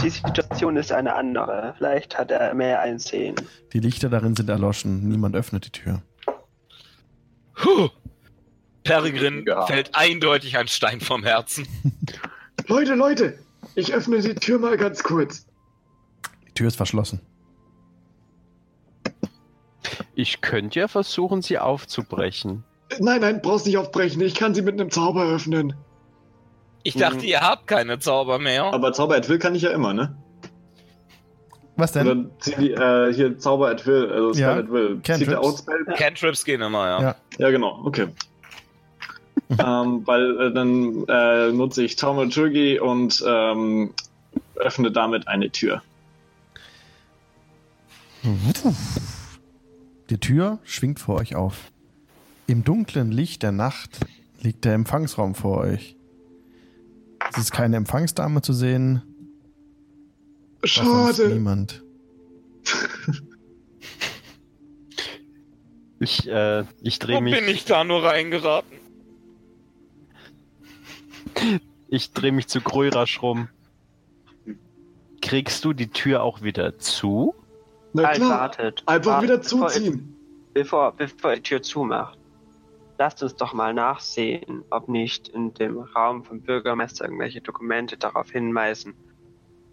[0.00, 1.74] Die Situation ist eine andere.
[1.76, 3.36] Vielleicht hat er mehr Einsehen.
[3.72, 5.06] Die Lichter darin sind erloschen.
[5.08, 6.02] Niemand öffnet die Tür.
[7.54, 7.88] Puh.
[8.84, 9.66] Peregrin Ja.
[9.66, 11.66] fällt eindeutig ein Stein vom Herzen.
[12.68, 13.38] Leute, Leute,
[13.74, 15.46] ich öffne die Tür mal ganz kurz.
[16.48, 17.20] Die Tür ist verschlossen.
[20.14, 22.64] Ich könnte ja versuchen, sie aufzubrechen.
[22.98, 24.20] Nein, nein, brauchst nicht aufbrechen.
[24.22, 25.74] Ich kann sie mit einem Zauber öffnen.
[26.82, 27.22] Ich dachte, Mhm.
[27.24, 28.64] ihr habt keine Zauber mehr.
[28.64, 30.16] Aber Zauber at Will kann ich ja immer, ne?
[31.76, 32.06] Was denn?
[32.06, 35.00] Oder zieh die, äh, hier Zauber at Will, also Spell Ja, at Will.
[35.02, 35.30] Cantrips.
[35.30, 35.84] der Outspell?
[35.96, 37.00] Cantrips gehen immer, ja.
[37.02, 37.16] Ja.
[37.38, 38.08] Ja, genau, okay.
[39.50, 43.92] ähm, weil äh, dann äh, nutze ich Thaumaturgie und ähm,
[44.56, 45.82] öffne damit eine Tür.
[50.10, 51.70] Die Tür schwingt vor euch auf.
[52.46, 54.00] Im dunklen Licht der Nacht
[54.40, 55.96] liegt der Empfangsraum vor euch.
[57.30, 59.02] Es ist keine Empfangsdame zu sehen.
[60.64, 61.28] Schade.
[61.28, 61.82] Niemand.
[66.02, 68.76] Ich, äh, ich drehe mich, bin ich da nur reingeraten?
[71.88, 73.48] ich dreh mich zu Grörasch rum.
[75.20, 77.36] Kriegst du die Tür auch wieder zu?
[77.92, 78.82] Na klar, wartet.
[78.86, 80.16] einfach Wartet, wieder bevor zuziehen.
[80.54, 82.18] Bevor, bevor ihr die Tür zumacht.
[83.02, 88.30] Lasst uns doch mal nachsehen, ob nicht in dem Raum vom Bürgermeister irgendwelche Dokumente darauf
[88.30, 88.94] hinweisen,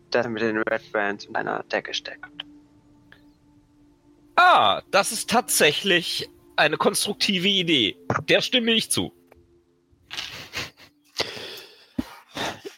[0.10, 2.26] dass er mit den Red Bands in einer Decke steckt.
[4.36, 8.00] Ah, das ist tatsächlich eine konstruktive Idee.
[8.28, 9.14] Der stimme ich zu.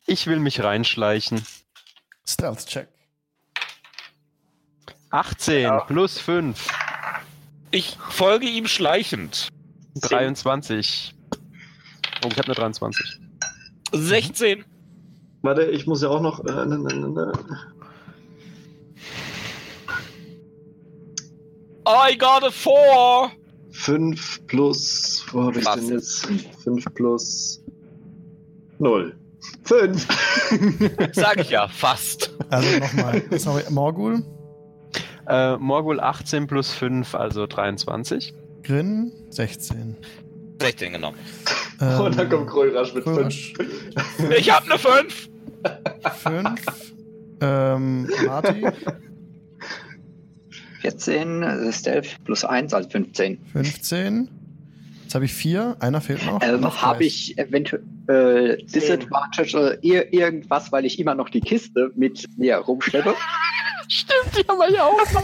[0.05, 1.41] Ich will mich reinschleichen.
[2.27, 2.89] Stealth-Check.
[5.11, 5.79] 18 Ja.
[5.85, 6.67] plus 5,
[7.71, 9.47] Ich folge ihm schleichend.
[9.95, 11.15] 23.
[12.23, 13.19] Oh, ich habe eine 23.
[13.93, 14.63] 16.
[15.41, 16.43] Warte, ich muss ja auch noch.
[16.45, 17.34] Äh, ne, ne, ne, ne.
[21.88, 23.31] I got a four.
[23.72, 25.26] 5 plus.
[25.31, 25.76] Wo habe ich Was?
[25.76, 26.27] denn jetzt?
[26.63, 27.63] 5 plus.
[28.80, 29.15] 0.
[29.63, 30.07] 5.
[31.13, 32.31] Sag ich ja, fast.
[32.49, 33.23] Also nochmal.
[33.39, 34.23] Sorry, Morgul,
[35.27, 38.34] Äh, Morgul 18 plus 5, also 23.
[38.63, 39.95] Grin, 16.
[40.61, 41.17] 16 genommen.
[41.81, 43.15] Ähm, Und dann kommt Kröllrasch mit 5.
[43.17, 43.53] Krörasch,
[44.38, 45.29] Ich hab eine 5.
[46.23, 46.93] 5.
[47.41, 48.67] Ähm, Marty,
[50.81, 53.39] 14, äh, Stealth plus 1, also 15.
[53.51, 54.29] 15.
[55.03, 55.75] Jetzt habe ich 4.
[55.79, 56.41] Einer fehlt noch.
[56.41, 61.41] Ähm, Noch Habe ich eventuell äh, Disadvantage oder ir irgendwas, weil ich immer noch die
[61.41, 63.13] Kiste mit mir rumschleppe?
[63.93, 65.23] Stimmt, die haben wir ja auch noch.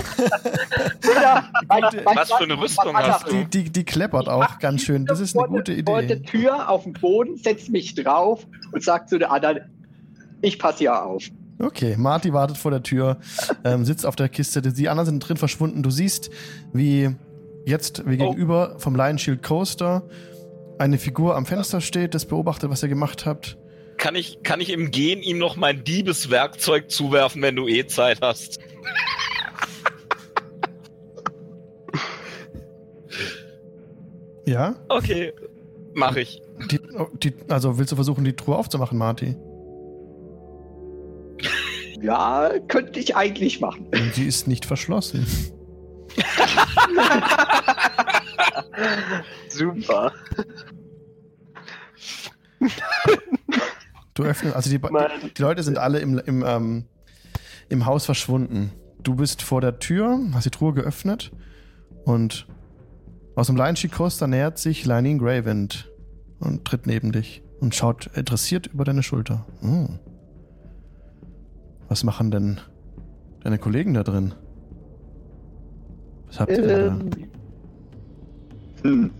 [1.09, 1.49] Oder,
[1.89, 5.05] Gute- Was für eine Rüstung hast Die, die, die kleppert auch ganz schön.
[5.05, 6.25] Das ist eine gute Vor der Idee.
[6.29, 9.61] Tür auf dem Boden, setzt mich drauf und sagt zu der anderen,
[10.41, 11.23] ich passe hier auf.
[11.59, 13.17] Okay, Marty wartet vor der Tür,
[13.63, 14.61] ähm, sitzt auf der Kiste.
[14.61, 15.81] Die anderen sind drin verschwunden.
[15.81, 16.29] Du siehst,
[16.73, 17.15] wie
[17.65, 18.29] jetzt wie Oh.
[18.31, 20.03] gegenüber vom Lion Shield Coaster
[20.77, 23.57] eine Figur am Fenster steht, das beobachtet, was ihr gemacht habt.
[23.97, 28.21] Kann ich, kann ich im Gehen ihm noch mein Diebeswerkzeug zuwerfen, wenn du eh Zeit
[28.21, 28.59] hast?
[34.45, 34.75] Ja?
[34.87, 35.33] Okay,
[35.93, 36.41] mach ich.
[36.71, 39.35] Die, oh, die, also willst du versuchen, die Truhe aufzumachen, Marty?
[42.01, 43.87] Ja, könnte ich eigentlich machen.
[43.87, 45.25] Und sie ist nicht verschlossen.
[49.49, 50.13] Super.
[54.17, 56.85] Du öffnest, also die, die, die Leute sind alle im, im, ähm,
[57.69, 58.71] im Haus verschwunden.
[59.03, 61.31] Du bist vor der Tür, hast die Truhe geöffnet
[62.03, 62.47] und
[63.35, 63.57] aus dem
[63.91, 65.91] Coaster nähert sich Lining Gravend
[66.39, 69.45] und tritt neben dich und schaut interessiert über deine Schulter.
[69.61, 69.99] Hm.
[71.87, 72.59] Was machen denn
[73.41, 74.33] deine Kollegen da drin?
[76.25, 77.19] Was habt ihr denn da?
[78.83, 79.11] Ähm, hm.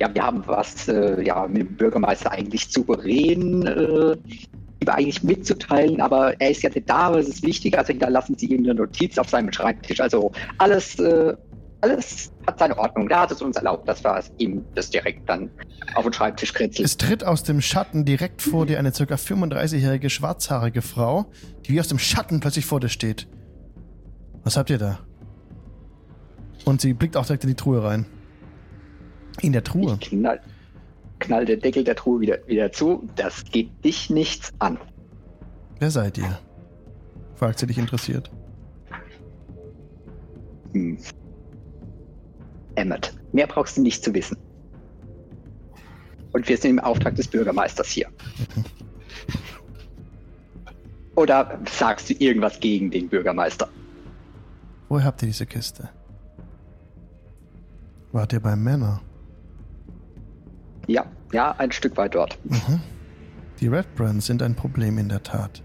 [0.00, 4.16] Ja, wir haben was äh, ja, mit dem Bürgermeister eigentlich souverän äh,
[4.80, 8.46] ihm eigentlich mitzuteilen, aber er ist ja nicht da, es ist wichtig, also hinterlassen Sie
[8.46, 10.00] ihm eine Notiz auf seinem Schreibtisch.
[10.00, 11.34] Also alles, äh,
[11.82, 13.08] alles hat seine Ordnung.
[13.08, 15.50] Da hat es uns erlaubt, dass wir ihm das direkt dann
[15.94, 16.84] auf den Schreibtisch kritzeln.
[16.84, 19.04] Es tritt aus dem Schatten direkt vor dir eine ca.
[19.04, 21.26] 35-jährige schwarzhaarige Frau,
[21.66, 23.28] die wie aus dem Schatten plötzlich vor dir steht.
[24.44, 25.00] Was habt ihr da?
[26.64, 28.06] Und sie blickt auch direkt in die Truhe rein.
[29.40, 29.96] In der Truhe.
[30.00, 30.40] Knall,
[31.18, 33.08] knall den Deckel der Truhe wieder, wieder zu.
[33.16, 34.78] Das geht dich nichts an.
[35.78, 36.38] Wer seid ihr?
[37.34, 38.30] fragt sie dich interessiert.
[40.72, 40.98] Hm.
[42.74, 44.36] Emmet, mehr brauchst du nicht zu wissen.
[46.32, 48.08] Und wir sind im Auftrag des Bürgermeisters hier.
[51.16, 53.68] Oder sagst du irgendwas gegen den Bürgermeister?
[54.88, 55.88] Woher habt ihr diese Kiste?
[58.12, 59.00] Wart ihr beim Männer?
[60.90, 62.36] Ja, ja, ein Stück weit dort.
[62.44, 62.80] Mhm.
[63.60, 65.62] Die Red Brands sind ein Problem in der Tat.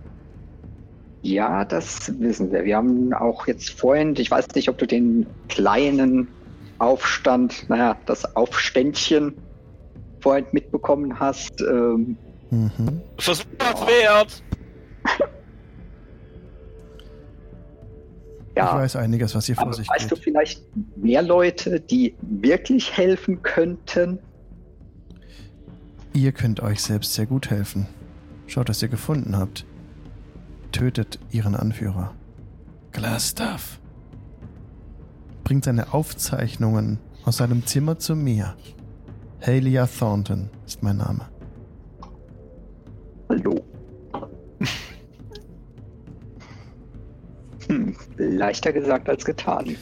[1.23, 2.64] Ja, das wissen wir.
[2.64, 6.27] Wir haben auch jetzt vorhin, ich weiß nicht, ob du den kleinen
[6.77, 9.34] Aufstand, naja, das Aufständchen
[10.19, 11.60] vorhin mitbekommen hast.
[11.61, 12.18] Ähm,
[12.52, 13.02] Mhm.
[13.18, 14.43] Versuch was wert!
[18.52, 20.23] Ich ja, weiß einiges, was hier vor aber sich weißt du geht.
[20.23, 20.64] vielleicht
[20.95, 24.19] mehr Leute, die wirklich helfen könnten?
[26.16, 27.88] Ihr könnt euch selbst sehr gut helfen.
[28.48, 29.66] Schaut, was ihr gefunden habt.
[30.72, 32.14] Tötet ihren Anführer.
[32.94, 33.82] Glastaff.
[35.44, 38.56] Bringt seine Aufzeichnungen aus seinem Zimmer zu mir.
[39.46, 41.28] Halia Thornton ist mein Name.
[43.28, 43.62] Hallo.
[47.68, 49.76] Hm, leichter gesagt als getan.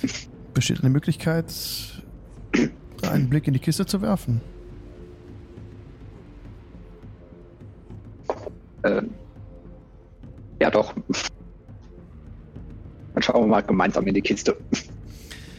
[0.56, 1.54] Besteht eine Möglichkeit,
[3.04, 4.42] einen Blick in die Kiste zu werfen?
[8.84, 9.12] Ähm,
[10.62, 10.94] ja, doch.
[13.14, 14.58] Dann schauen wir mal gemeinsam in die Kiste.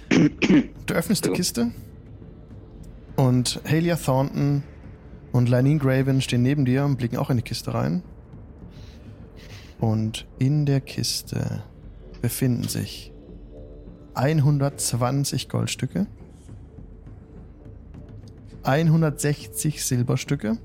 [0.08, 1.30] Du öffnest die.
[1.30, 1.72] Kiste
[3.16, 4.62] und Halia Thornton
[5.32, 8.02] und Lanine Graven stehen neben dir und blicken auch in die Kiste rein.
[9.80, 11.64] Und in der Kiste
[12.22, 13.12] befinden sich
[14.14, 16.06] 120 Goldstücke,
[18.62, 20.58] 160 Silberstücke,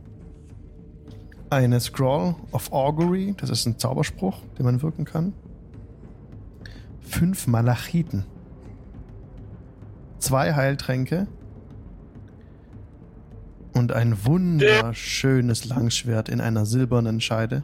[1.50, 5.34] eine Scroll of Augury, das ist ein Zauberspruch, den man wirken kann,
[7.02, 8.26] fünf Malachiten,
[10.20, 11.28] zwei Heiltränke
[13.74, 17.64] und ein wunderschönes Langschwert in einer silbernen Scheide,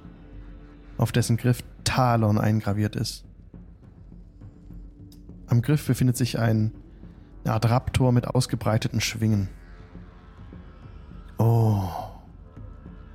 [0.98, 3.26] auf dessen Griff Talon eingraviert ist.
[5.48, 6.72] Am Griff befindet sich ein
[7.46, 9.50] Art Raptor mit ausgebreiteten Schwingen.
[11.38, 11.84] Oh,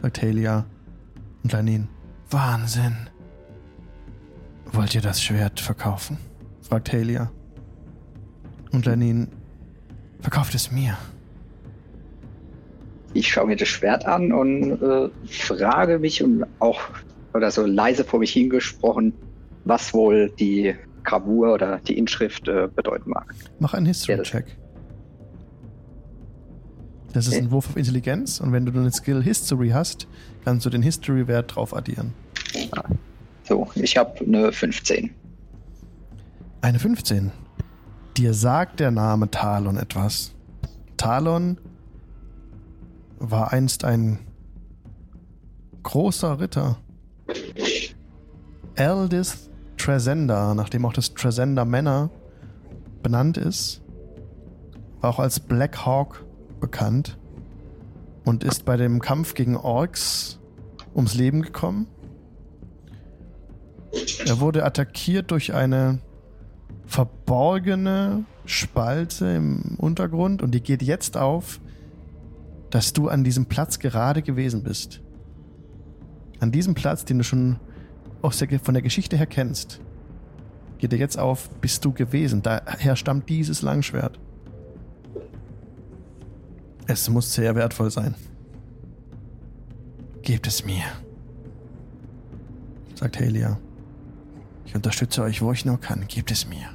[0.02, 0.64] sagt Helia
[1.42, 1.88] und Lanin.
[2.30, 2.96] Wahnsinn.
[4.72, 6.18] Wollt ihr das Schwert verkaufen?
[6.62, 7.30] fragt Helia.
[8.72, 9.28] Und Lanin,
[10.20, 10.96] verkauft es mir.
[13.14, 16.80] Ich schaue mir das Schwert an und äh, frage mich und auch
[17.34, 19.12] oder so leise vor mich hingesprochen,
[19.64, 23.34] was wohl die Gravur oder die Inschrift äh, bedeuten mag.
[23.58, 24.56] Mach einen Ja, History-Check.
[27.12, 30.06] Das ist ein Wurf auf Intelligenz und wenn du eine Skill History hast,
[30.44, 32.14] kannst du den History-Wert drauf addieren.
[33.44, 35.10] So, ich habe eine 15.
[36.60, 37.32] Eine 15.
[38.16, 40.32] Dir sagt der Name Talon etwas.
[40.96, 41.58] Talon
[43.18, 44.18] war einst ein
[45.82, 46.78] großer Ritter.
[48.76, 52.10] Eldith Tresenda, nachdem auch das Tresenda Manor
[53.02, 53.80] benannt ist,
[55.00, 56.24] war auch als Black Hawk
[56.60, 57.18] bekannt
[58.24, 60.38] und ist bei dem Kampf gegen Orks
[60.94, 61.86] ums Leben gekommen.
[64.26, 66.00] Er wurde attackiert durch eine
[66.86, 71.60] verborgene Spalte im Untergrund und die geht jetzt auf,
[72.70, 75.00] dass du an diesem Platz gerade gewesen bist.
[76.38, 77.58] An diesem Platz, den du schon
[78.22, 79.80] aus der, von der Geschichte her kennst,
[80.78, 82.42] geht dir jetzt auf, bist du gewesen.
[82.42, 84.18] Daher stammt dieses Langschwert.
[86.86, 88.14] Es muss sehr wertvoll sein.
[90.22, 90.84] Gebt es mir,
[92.94, 93.58] sagt Helia.
[94.66, 96.06] Ich unterstütze euch, wo ich nur kann.
[96.06, 96.68] Gebt es mir.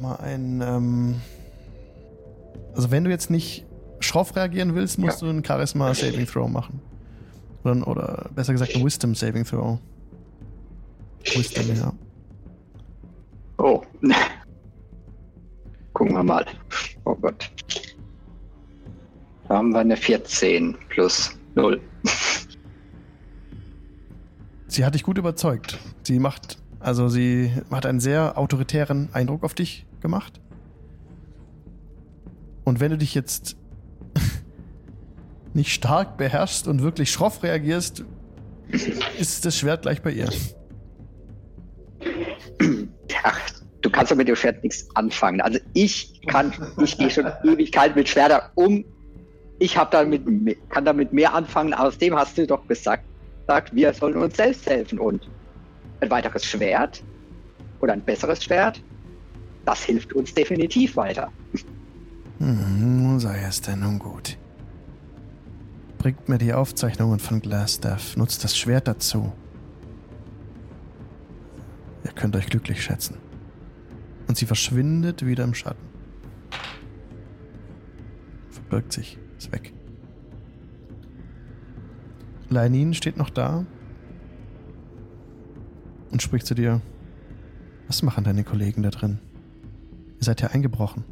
[0.00, 1.14] Mal ein, ähm
[2.74, 3.64] also wenn du jetzt nicht
[4.00, 6.80] schroff reagieren willst, musst du einen Charisma Saving Throw machen.
[7.62, 9.78] Oder, oder besser gesagt ein Wisdom Saving Throw.
[11.34, 11.92] Wisdom, ja.
[13.58, 13.82] Oh.
[15.92, 16.44] Gucken wir mal.
[17.04, 17.50] Oh Gott.
[19.48, 21.80] Da haben wir eine 14 plus 0.
[24.66, 25.78] Sie hat dich gut überzeugt.
[26.02, 30.40] Sie macht, also sie hat einen sehr autoritären Eindruck auf dich gemacht.
[32.64, 33.56] Und wenn du dich jetzt
[35.54, 38.04] nicht stark beherrschst und wirklich schroff reagierst,
[39.16, 40.28] ist das Schwert gleich bei ihr.
[43.22, 43.40] Ach,
[43.80, 45.40] du kannst doch mit dem Schwert nichts anfangen.
[45.40, 46.52] Also ich kann,
[46.82, 48.84] ich gehe schon Ewigkeit mit Schwertern um.
[49.58, 50.22] Ich hab damit,
[50.70, 51.74] kann damit mehr anfangen.
[51.74, 53.04] Außerdem hast du doch gesagt,
[53.46, 54.98] sagt, wir sollen uns selbst helfen.
[54.98, 55.28] Und
[56.00, 57.02] ein weiteres Schwert
[57.80, 58.82] oder ein besseres Schwert,
[59.64, 61.32] das hilft uns definitiv weiter.
[62.38, 64.36] Hm, sei es denn nun gut.
[65.98, 69.32] Bringt mir die Aufzeichnungen von Glassstaff, nutzt das Schwert dazu.
[72.04, 73.16] Ihr könnt euch glücklich schätzen.
[74.28, 75.84] Und sie verschwindet wieder im Schatten.
[78.50, 79.72] Verbirgt sich, ist weg.
[82.48, 83.66] Leinin steht noch da
[86.10, 86.80] und spricht zu dir.
[87.88, 89.18] Was machen deine Kollegen da drin?
[90.18, 91.04] Ihr seid ja eingebrochen.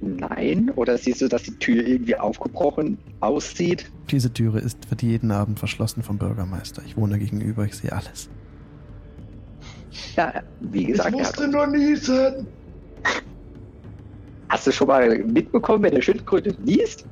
[0.00, 3.90] Nein, oder siehst du, dass die Tür irgendwie aufgebrochen aussieht?
[4.10, 6.82] Diese Türe ist, wird jeden Abend verschlossen vom Bürgermeister.
[6.86, 8.28] Ich wohne gegenüber, ich sehe alles.
[10.16, 11.10] Ja, wie gesagt.
[11.10, 12.46] Ich musste nur niesen.
[14.48, 17.04] Hast du schon mal mitbekommen, wer der Schildkröte liest?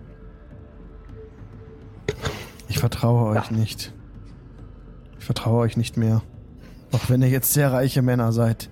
[2.69, 3.57] Ich vertraue euch Ja.
[3.57, 3.93] nicht.
[5.19, 6.23] Ich vertraue euch nicht mehr.
[6.93, 8.70] Auch wenn ihr jetzt sehr reiche Männer seid.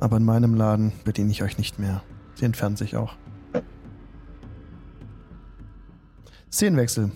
[0.00, 2.02] Aber in meinem Laden bediene ich euch nicht mehr.
[2.34, 3.14] Sie entfernt sich auch.
[6.50, 7.10] Szenenwechsel.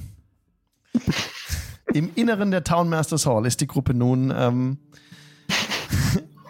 [1.92, 4.78] Im Inneren der Townmasters Hall ist die Gruppe nun ähm,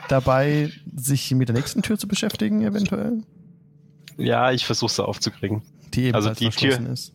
[0.08, 3.22] dabei, sich mit der nächsten Tür zu beschäftigen, eventuell.
[4.16, 5.62] Ja, ich versuche sie aufzukriegen.
[5.94, 7.12] Die ebenfalls Also die Tür- ist.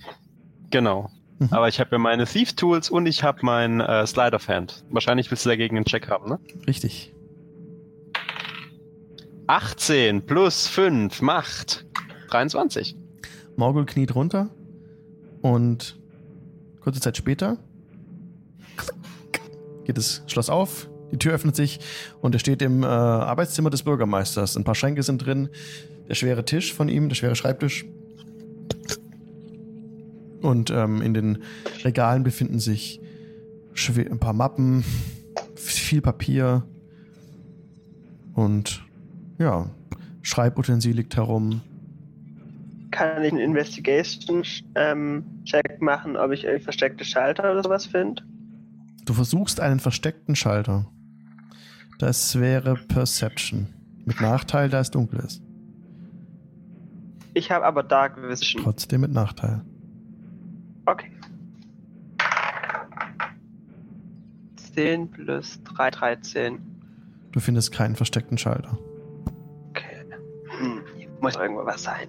[0.72, 1.10] Genau.
[1.40, 1.48] Mhm.
[1.52, 4.84] Aber ich habe ja meine Thief Tools und ich habe mein äh, Sleight of Hand.
[4.90, 6.40] Wahrscheinlich willst du dagegen einen Check haben, ne?
[6.68, 7.14] Richtig.
[9.48, 11.86] 18 plus 5 macht
[12.30, 12.96] 23.
[13.56, 14.50] Morgul kniet runter
[15.42, 15.98] und
[16.82, 17.58] kurze Zeit später
[19.86, 21.80] geht das Schloss auf, die Tür öffnet sich
[22.22, 24.56] und er steht im äh, Arbeitszimmer des Bürgermeisters.
[24.56, 25.50] Ein paar Schränke sind drin,
[26.08, 27.86] der schwere Tisch von ihm, der schwere Schreibtisch.
[30.42, 31.40] Und ähm, in den
[31.84, 33.02] Regalen befinden sich
[33.88, 34.84] ein paar Mappen,
[35.56, 36.64] viel Papier
[38.34, 38.84] und
[39.38, 39.70] ja,
[40.22, 41.62] Schreibutensil liegt herum.
[42.92, 48.24] Kann ich einen Investigation-Check ähm, Check machen, ob ich irgendwie versteckte Schalter oder sowas finde?
[49.06, 50.86] Du versuchst einen versteckten Schalter.
[52.00, 53.68] Das wäre Perception.
[54.06, 55.44] Mit Nachteil, da es dunkel ist.
[57.34, 58.64] Ich habe aber Dark Vision.
[58.64, 59.62] Trotzdem mit Nachteil.
[60.86, 61.12] Okay.
[64.74, 66.60] 10 plus 3, 13.
[67.34, 68.78] Du findest keinen versteckten Schalter.
[69.70, 70.06] Okay.
[70.58, 70.82] Hm,
[71.20, 72.08] muss irgendwo was sein.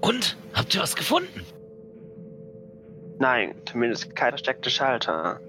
[0.00, 0.36] Und?
[0.54, 1.44] Habt ihr was gefunden?
[3.18, 5.40] Nein, zumindest kein versteckter Schalter.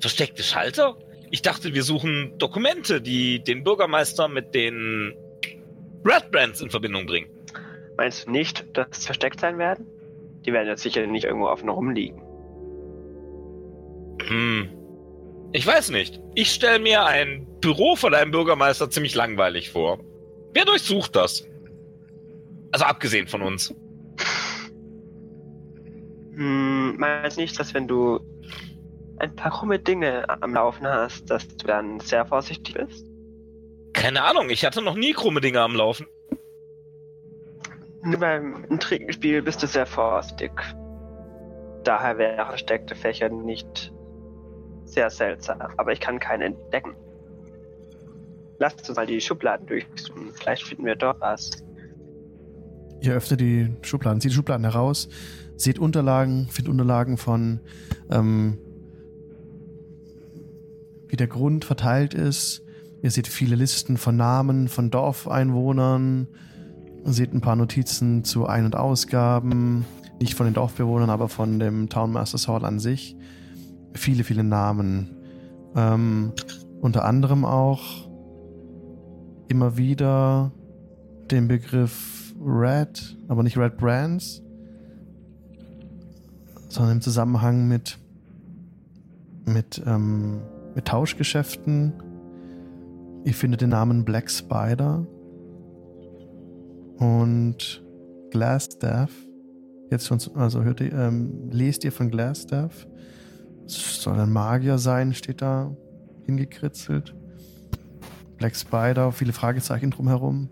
[0.00, 0.96] Versteckte Schalter?
[1.30, 5.14] Ich dachte, wir suchen Dokumente, die den Bürgermeister mit den
[6.04, 7.28] Red Brands in Verbindung bringen.
[7.96, 9.86] Meinst du nicht, dass sie versteckt sein werden?
[10.44, 12.20] Die werden jetzt sicher nicht irgendwo offen rumliegen.
[14.26, 14.68] Hm.
[15.52, 16.20] Ich weiß nicht.
[16.34, 19.98] Ich stelle mir ein Büro von einem Bürgermeister ziemlich langweilig vor.
[20.52, 21.46] Wer durchsucht das?
[22.72, 23.74] Also abgesehen von uns.
[26.34, 28.18] Hm, meinst du nicht, dass wenn du
[29.18, 33.06] ein paar krumme Dinge am Laufen hast, dass du dann sehr vorsichtig bist?
[33.92, 36.06] Keine Ahnung, ich hatte noch nie krumme Dinge am Laufen.
[38.02, 40.52] Nur beim Intrigenspiel bist du sehr vorsichtig.
[41.84, 43.92] Daher wäre versteckte Fächer nicht
[44.84, 46.94] sehr seltsam, aber ich kann keinen entdecken.
[48.58, 50.32] Lasst uns mal die Schubladen durchsuchen.
[50.34, 51.64] Vielleicht finden wir dort was.
[53.00, 55.08] Ihr öffnet die Schubladen, zieht die Schubladen heraus,
[55.56, 57.60] seht Unterlagen, findet Unterlagen von,
[58.10, 58.58] ähm,
[61.14, 62.60] wie der Grund verteilt ist.
[63.00, 66.26] Ihr seht viele Listen von Namen von Dorfeinwohnern,
[67.04, 69.84] seht ein paar Notizen zu Ein- und Ausgaben,
[70.20, 73.16] nicht von den Dorfbewohnern, aber von dem Townmasters Hall an sich.
[73.92, 75.16] Viele, viele Namen.
[75.76, 76.32] Ähm,
[76.80, 78.10] unter anderem auch
[79.46, 80.50] immer wieder
[81.30, 84.42] den Begriff Red, aber nicht Red Brands,
[86.68, 88.00] sondern im Zusammenhang mit,
[89.46, 90.40] mit, ähm,
[90.74, 91.92] mit Tauschgeschäften.
[93.24, 95.06] Ihr findet den Namen Black Spider
[96.98, 97.82] und
[98.30, 99.10] Glassstaff.
[99.90, 102.86] Jetzt schon, also hört ihr, ähm, lest ihr von Glassstaff.
[103.66, 105.74] Es soll ein Magier sein, steht da
[106.24, 107.14] hingekritzelt.
[108.36, 110.48] Black Spider, viele Fragezeichen drumherum.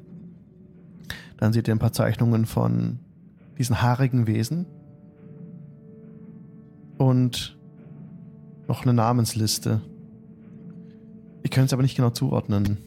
[1.36, 3.00] Dann seht ihr ein paar Zeichnungen von
[3.58, 4.66] diesen haarigen Wesen.
[6.98, 7.58] Und
[8.68, 9.82] noch eine Namensliste.
[11.42, 12.78] Ich kann es aber nicht genau zuordnen.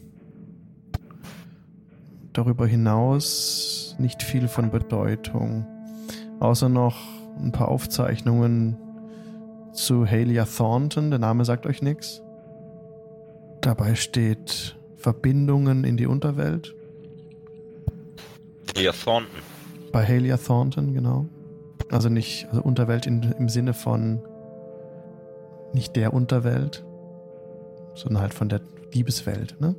[2.32, 5.66] Darüber hinaus nicht viel von Bedeutung.
[6.40, 6.96] Außer noch
[7.38, 8.76] ein paar Aufzeichnungen
[9.72, 11.10] zu Halia Thornton.
[11.10, 12.22] Der Name sagt euch nichts.
[13.60, 16.74] Dabei steht Verbindungen in die Unterwelt.
[18.74, 19.40] Halia Thornton.
[19.92, 21.26] Bei Halia Thornton, genau.
[21.90, 24.20] Also nicht, also Unterwelt in, im Sinne von
[25.72, 26.84] nicht der Unterwelt,
[27.96, 28.60] sondern halt von der
[28.92, 29.74] Liebeswelt, ne?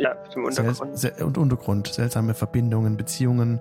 [0.00, 0.98] Ja, zum Untergrund.
[0.98, 1.88] Sel sel und Untergrund.
[1.88, 3.60] Seltsame Verbindungen, Beziehungen,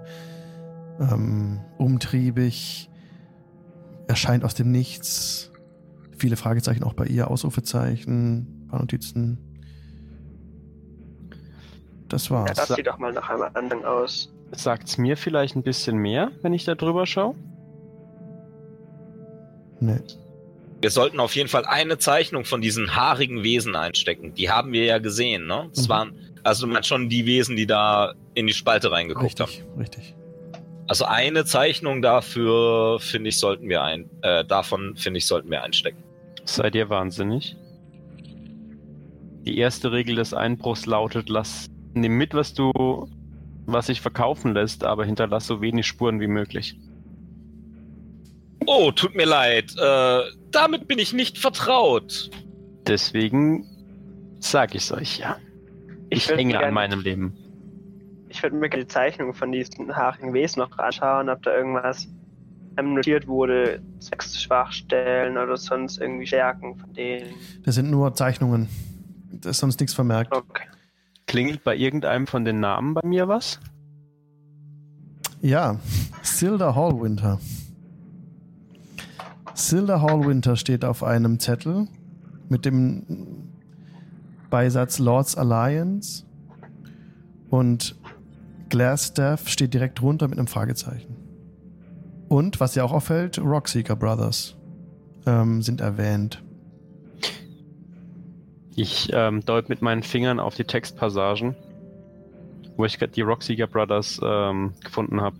[0.99, 2.89] ähm, umtriebig,
[4.07, 5.51] erscheint aus dem Nichts.
[6.17, 9.39] Viele Fragezeichen auch bei ihr, Ausrufezeichen, ein paar Notizen.
[12.07, 12.53] Das Ja, war's.
[12.57, 14.33] das sieht doch mal nach einem anderen aus.
[14.53, 17.35] Sagt's mir vielleicht ein bisschen mehr, wenn ich da drüber schaue?
[19.79, 19.99] Nee.
[20.81, 24.33] Wir sollten auf jeden Fall eine Zeichnung von diesen haarigen Wesen einstecken.
[24.33, 25.69] Die haben wir ja gesehen, ne?
[25.73, 25.89] Das Mhm.
[25.89, 29.51] waren, also man schon die Wesen, die da in die Spalte reingeguckt haben.
[29.51, 30.15] Richtig, richtig.
[30.87, 35.63] Also eine Zeichnung dafür, finde ich, sollten wir ein, äh, davon, finde ich, sollten wir
[35.63, 36.03] einstecken.
[36.45, 37.55] Seid ihr wahnsinnig?
[39.45, 43.07] Die erste Regel des Einbruchs lautet, lass, nimm mit, was du,
[43.67, 46.75] was sich verkaufen lässt, aber hinterlass so wenig Spuren wie möglich.
[48.65, 49.73] Oh, tut mir leid.
[49.77, 50.21] Äh,
[50.51, 52.29] damit bin ich nicht vertraut.
[52.87, 53.65] Deswegen
[54.39, 55.37] sag ich's euch ja.
[56.09, 57.37] Ich, würd hänge an meinem Leben.
[58.29, 62.07] Ich würde mir gerne die Zeichnung von diesen haarigen Wesen noch anschauen, ob da irgendwas
[62.81, 67.33] notiert wurde, sechs Schwachstellen oder sonst irgendwie Stärken von denen.
[67.63, 68.69] Das sind nur Zeichnungen.
[69.31, 70.33] Da ist sonst nichts vermerkt.
[70.33, 70.67] Okay.
[71.27, 73.59] Klingelt bei irgendeinem von den Namen bei mir was?
[75.41, 75.79] Ja,
[76.21, 77.39] Silda Hallwinter.
[79.53, 81.87] Silda Hallwinter steht auf einem Zettel
[82.49, 83.49] mit dem
[84.49, 86.25] Beisatz Lords Alliance
[87.49, 87.95] und
[88.69, 91.15] Glassstaff steht direkt drunter mit einem Fragezeichen.
[92.27, 94.55] Und, was ja auch auffällt, Rockseeker Brothers
[95.25, 96.41] ähm, sind erwähnt.
[98.75, 101.55] Ich ähm, deut mit meinen Fingern auf die Textpassagen,
[102.77, 105.35] wo ich gerade die Rockseeker Brothers ähm, gefunden habe.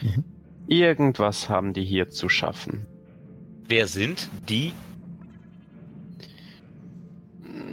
[0.00, 0.24] Mhm.
[0.66, 2.86] Irgendwas haben die hier zu schaffen.
[3.68, 4.72] Wer sind die?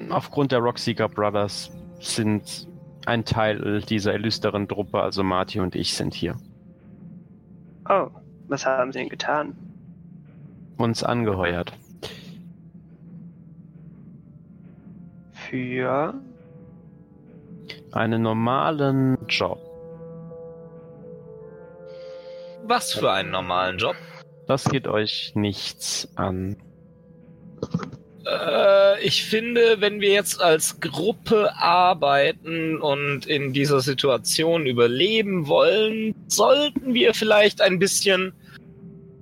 [0.09, 2.67] Aufgrund der Rockseeker Brothers sind
[3.05, 6.35] ein Teil dieser illustren Truppe, also Marty und ich sind hier.
[7.89, 8.09] Oh,
[8.49, 9.55] was haben sie denn getan?
[10.77, 11.72] Uns angeheuert.
[15.31, 16.13] Für.
[17.93, 19.59] Einen normalen Job.
[22.65, 23.95] Was für einen normalen Job?
[24.47, 26.55] Das geht euch nichts an.
[28.27, 36.15] Äh, ich finde, wenn wir jetzt als Gruppe arbeiten und in dieser Situation überleben wollen,
[36.27, 38.34] sollten wir vielleicht ein bisschen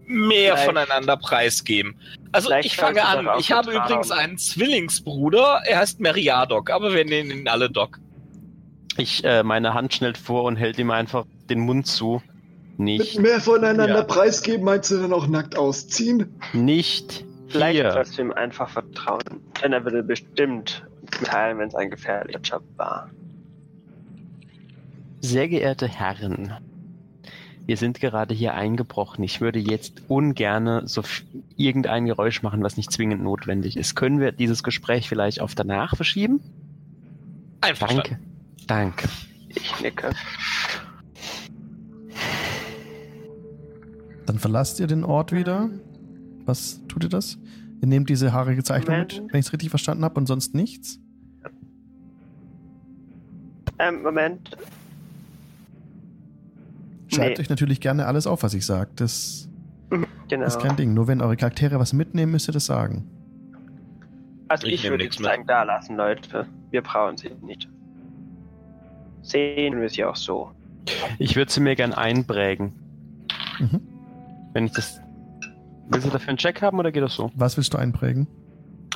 [0.05, 1.95] mehr Vielleicht- voneinander preisgeben.
[2.31, 3.27] Also Vielleicht ich fange an.
[3.39, 3.89] Ich habe vertrauen.
[3.91, 5.61] übrigens einen Zwillingsbruder.
[5.65, 7.99] Er heißt Meriadoc, aber wir nennen ihn alle Doc.
[8.97, 12.21] Ich, äh, meine Hand schnellt vor und hält ihm einfach den Mund zu.
[12.77, 14.03] Mit Nicht, mehr voneinander Ja.
[14.03, 16.33] preisgeben, meinst du dann auch nackt ausziehen?
[16.53, 17.91] nicht Vielleicht hier.
[17.91, 19.21] sollst du ihm einfach vertrauen.
[19.61, 20.83] Denn er würde bestimmt
[21.19, 23.09] mitteilen, wenn es ein gefährlicher Job war.
[25.21, 26.51] Sehr geehrte Herren,
[27.65, 29.23] wir sind gerade hier eingebrochen.
[29.23, 31.01] Ich würde jetzt ungerne so
[31.55, 33.95] irgendein Geräusch machen, was nicht zwingend notwendig ist.
[33.95, 36.41] Können wir dieses Gespräch vielleicht auf danach verschieben?
[37.61, 38.17] Einverstanden.
[38.67, 39.05] Danke.
[39.05, 39.09] Danke.
[39.49, 40.09] Ich nicke.
[44.25, 45.69] Dann verlasst ihr den Ort wieder.
[46.45, 47.37] Was tut ihr das?
[47.81, 49.33] Ihr nehmt diese haarige Zeichnung mit, Moment.
[49.33, 50.99] wenn ich es richtig verstanden habe, und sonst nichts?
[53.79, 54.55] Ähm, Moment.
[57.07, 57.41] Schreibt Nee.
[57.43, 58.89] euch natürlich gerne alles auf, was ich sage.
[58.95, 59.49] Das
[60.29, 60.45] Genau.
[60.45, 60.93] ist kein Ding.
[60.93, 63.07] Nur wenn eure Charaktere was mitnehmen, müsst ihr das sagen.
[64.47, 65.13] Also Ich ich, würde mit.
[65.13, 66.47] sagen, da lassen, Leute.
[66.71, 67.67] Wir brauchen sie nicht.
[69.21, 70.51] Sehen wir sie auch so.
[71.19, 72.73] Ich würde sie mir gern einprägen.
[73.59, 73.81] Mhm.
[74.53, 74.99] Wenn ich das.
[75.89, 77.31] Willst du dafür einen Check haben oder geht das so?
[77.35, 78.27] Was willst du einprägen?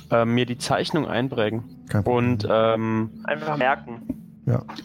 [0.09, 1.63] Ähm, mir die Zeichnung einprägen.
[1.89, 2.31] Kein Problem.
[2.31, 4.01] Und ähm, Einfach merken.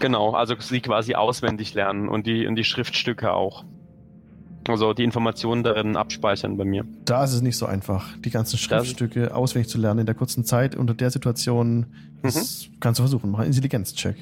[0.01, 3.65] genau, also sie quasi auswendig lernen und die, und die Schriftstücke auch.
[4.69, 6.85] Also die Informationen darin abspeichern bei mir.
[7.05, 10.45] da ist es nicht so einfach, die ganzen Schriftstücke auswendig zu lernen in der kurzen
[10.45, 10.75] Zeit.
[10.77, 11.87] Unter der Situation
[12.23, 13.31] das kannst du versuchen.
[13.31, 14.17] Mach einen Intelligenzcheck.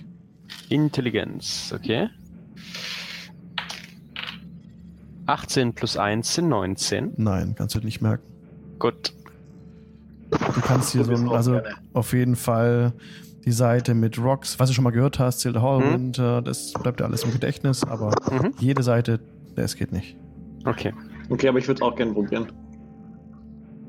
[0.69, 2.09] Intelligenz, okay.
[5.31, 7.13] 18 plus 1 sind 19.
[7.17, 8.25] Nein, kannst du nicht merken.
[8.79, 9.13] Gut.
[10.31, 11.69] Du kannst hier so, ein, also gerne.
[11.93, 12.93] auf jeden Fall
[13.45, 17.01] die Seite mit Rocks, was du schon mal gehört hast, Zilda Hallwind, äh, das bleibt
[17.01, 18.53] ja alles im Gedächtnis, aber Mhm.
[18.59, 19.19] jede Seite,
[19.57, 20.17] das geht nicht.
[20.65, 20.93] Okay.
[21.31, 22.47] Okay, aber ich würde es auch gerne probieren.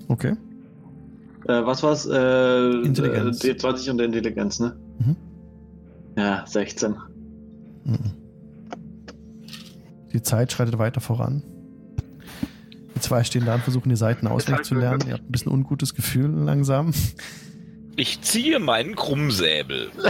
[0.07, 0.35] Okay.
[1.47, 2.05] Äh, was war's?
[2.05, 3.43] Äh, Intelligenz.
[3.43, 4.75] Äh, D20 und Intelligenz, ne?
[4.99, 5.15] Mhm.
[6.17, 6.95] Ja, 16.
[7.85, 7.97] Mhm.
[10.13, 11.43] Die Zeit schreitet weiter voran.
[12.95, 15.07] Die zwei stehen da und versuchen die Seiten auswendig zu lernen.
[15.07, 16.93] Ihr habt ein bisschen ungutes Gefühl langsam.
[17.95, 19.91] Ich ziehe meinen Krummsäbel.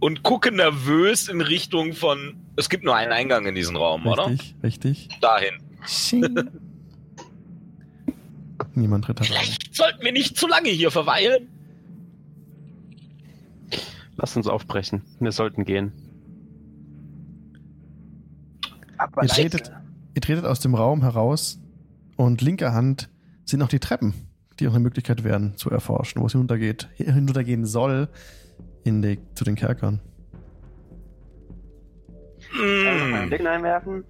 [0.00, 2.36] und gucke nervös in Richtung von.
[2.56, 4.26] Es gibt nur einen Eingang in diesen Raum, oder?
[4.26, 5.08] Richtig, richtig.
[5.20, 5.54] Dahin.
[5.86, 6.50] Sching.
[8.74, 9.32] Niemand tritt herein.
[9.32, 11.48] Vielleicht sollten wir nicht zu lange hier verweilen.
[14.16, 15.02] Lass uns aufbrechen.
[15.20, 15.92] Wir sollten gehen.
[19.02, 19.72] Aber Ihr tretet,
[20.14, 21.58] ihr tretet aus dem Raum heraus
[22.16, 23.08] und linker Hand
[23.44, 24.14] sind noch die Treppen,
[24.60, 28.08] die auch eine Möglichkeit wären zu erforschen, wo es hinuntergeht, hinuntergehen soll
[28.84, 30.00] in die, zu den Kerkern.
[32.54, 33.28] Soll ich noch mal einen Hm.
[33.28, 34.04] Blick einwerfen?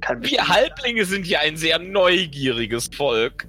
[0.00, 3.46] Kann Wir Halblinge sind ja ein sehr neugieriges Volk.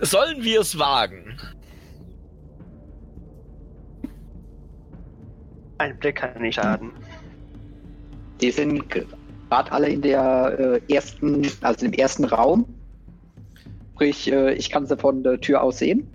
[0.00, 1.36] Sollen wir es wagen?
[5.78, 6.92] Ein Blick kann nicht schaden.
[8.40, 12.66] Die sind gerade alle in der äh, ersten, also im ersten Raum.
[13.94, 16.08] Sprich, äh, ich kann sie von der Tür aus sehen.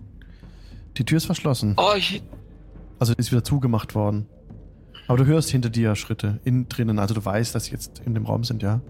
[0.98, 2.24] Die Tür ist verschlossen, Oh, ich,
[3.00, 4.28] also ist wieder zugemacht worden.
[5.08, 8.14] Aber du hörst hinter dir Schritte innen drinnen, also du weißt, dass sie jetzt in
[8.16, 8.82] dem Raum sind, ja.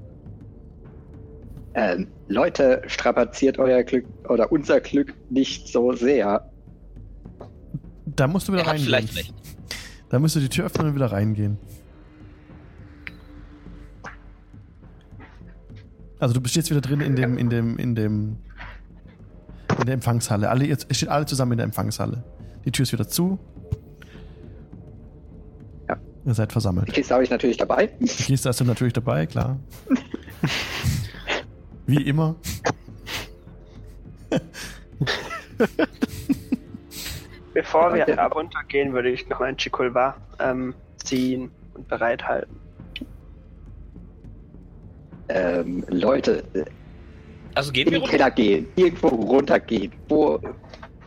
[1.74, 6.50] Ähm, Leute, strapaziert euer Glück oder unser Glück nicht so sehr.
[8.06, 8.88] Da musst du wieder er hat reingehen.
[8.88, 9.34] vielleicht recht.
[10.10, 11.58] Da musst du die Tür öffnen und wieder reingehen.
[16.20, 18.38] Also du bist jetzt wieder drin in dem, in dem, in dem,
[19.80, 20.50] in der Empfangshalle.
[20.50, 22.24] Alle, jetzt ihr steht alle zusammen in der Empfangshalle.
[22.64, 23.38] Die Tür ist wieder zu.
[25.88, 25.98] Ja.
[26.26, 26.88] Ihr seid versammelt.
[26.88, 27.88] Die Kiste habe ich natürlich dabei.
[28.00, 29.60] Die Kiste hast du natürlich dabei, klar.
[31.86, 32.36] Wie immer.
[37.54, 42.65] Bevor wir heruntergehen, würde ich noch ein Chikulva ähm, ziehen und bereithalten.
[45.30, 46.66] Ähm, Leute, äh,
[47.56, 48.18] Also gehen in wir den runter.
[48.18, 50.40] Keller gehen, irgendwo runtergehen, wo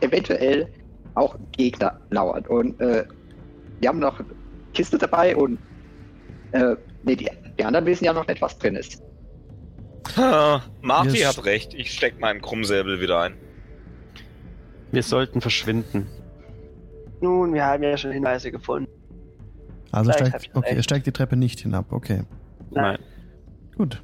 [0.01, 0.67] eventuell
[1.15, 2.45] auch Gegner lauern.
[2.47, 3.05] Und äh,
[3.79, 4.19] wir haben noch
[4.73, 5.57] Kiste dabei und
[6.51, 9.01] äh, nee, die, die anderen wissen ja noch nicht, was drin ist.
[10.15, 11.73] Ah, Marty hat recht.
[11.73, 13.33] Ich steck meinen Krummsäbel wieder ein.
[14.91, 16.07] Wir sollten verschwinden.
[17.21, 18.89] Nun, wir haben ja schon Hinweise gefunden.
[19.91, 21.91] Also steigt, okay, steigt die Treppe nicht hinab.
[21.91, 22.23] Okay,
[22.71, 22.97] Nein.
[23.75, 24.01] gut.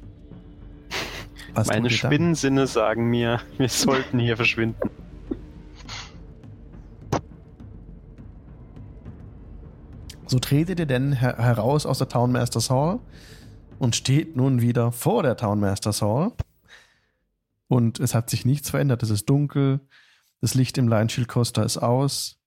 [1.56, 1.88] Was Meine?
[1.88, 4.90] Spinnensinne sagen mir, wir sollten hier verschwinden.
[10.26, 12.98] So tretet ihr denn her heraus aus der Townmasters Hall
[13.78, 16.32] und steht nun wieder vor der Townmasters Hall.
[17.68, 19.02] Und es hat sich nichts verändert.
[19.02, 19.80] Es ist dunkel.
[20.42, 22.38] Das Licht im Lion Shield Coaster ist aus.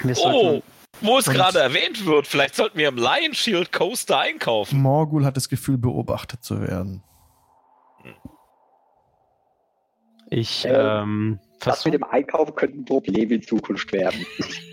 [0.00, 0.62] Wir Oh,
[1.00, 4.82] wo es gerade erwähnt wird, vielleicht sollten wir im Lion Shield Coaster einkaufen.
[4.82, 7.02] Morgul hat das Gefühl, beobachtet zu werden.
[10.32, 14.24] Ich Äh, ähm, Das mit versuche dem Einkaufen könnte ein Problem in Zukunft werden.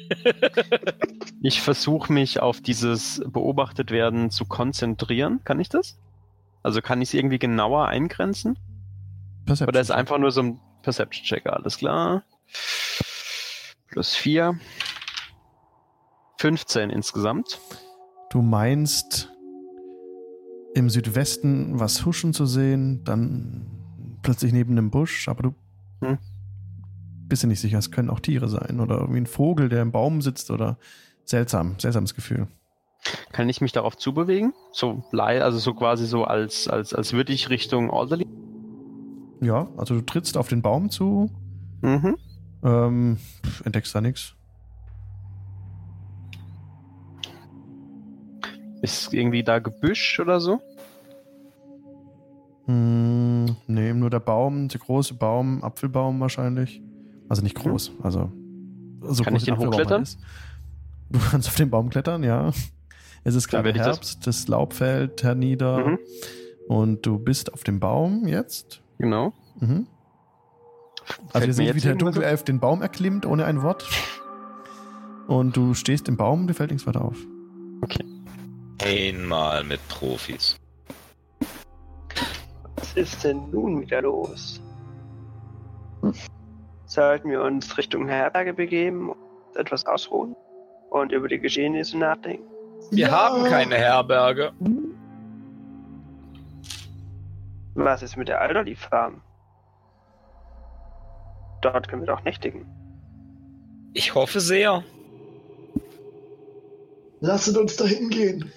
[1.41, 5.41] ich versuch mich auf dieses beobachtet werden zu konzentrieren.
[5.43, 5.99] Kann ich das?
[6.63, 8.57] Also kann ich es irgendwie genauer eingrenzen?
[9.45, 9.69] Perception.
[9.69, 11.53] Oder ist einfach nur so ein Perception-Checker?
[11.53, 12.23] Alles klar.
[13.87, 14.59] Plus 4.
[16.39, 17.59] 15 insgesamt.
[18.29, 19.29] Du meinst
[20.73, 23.78] im Südwesten was huschen zu sehen, dann
[24.21, 25.55] plötzlich neben einem Busch, aber du
[26.01, 26.17] Hm.
[27.27, 29.91] bist dir nicht sicher, es können auch Tiere sein oder irgendwie ein Vogel, der im
[29.91, 30.77] Baum sitzt oder
[31.25, 32.47] seltsam, seltsames Gefühl.
[33.31, 34.53] Kann ich mich darauf zubewegen?
[34.71, 38.23] So also so quasi so als, als, als würde ich Richtung Orderly.
[39.41, 41.31] Ja, also du trittst auf den Baum zu,
[41.81, 42.17] Mhm.
[42.63, 43.17] ähm,
[43.63, 44.33] entdeckst da nichts.
[48.81, 50.61] Ist irgendwie da Gebüsch oder so?
[52.65, 53.28] Hm,
[53.67, 56.81] nee, nur der Baum, der große Baum, Apfelbaum wahrscheinlich.
[57.27, 58.31] Also nicht groß, also
[59.01, 59.91] so Kann groß ich den hochklettern?
[59.99, 60.19] halt ist.
[61.11, 62.51] Du kannst auf den Baum klettern, ja.
[63.23, 65.99] Es ist gerade ich das- Herbst, das Laub fällt hernieder Mhm.
[66.67, 68.81] und du bist auf dem Baum jetzt.
[68.99, 69.33] Genau.
[69.59, 69.87] Mhm.
[71.33, 73.89] Also mir seht, wie der Dunkelelf den Baum erklimmt, ohne ein Wort.
[75.27, 77.17] Und du stehst im Baum, dir fällt nichts weiter auf.
[78.81, 80.57] Einmal mit Profis.
[82.99, 84.61] Ist denn nun wieder los?
[86.85, 90.35] Sollten wir uns Richtung Herberge begeben und etwas ausruhen
[90.89, 92.43] und über die Geschehnisse nachdenken?
[92.91, 93.11] Wir Ja.
[93.11, 94.51] haben keine Herberge.
[97.75, 99.21] Was ist mit der Alderly Farm?
[101.61, 102.65] Dort können wir doch nächtigen.
[103.93, 104.83] Ich hoffe sehr.
[107.21, 108.51] Lasset uns da hingehen.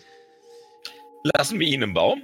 [1.36, 2.22] Lassen wir ihn im Baum?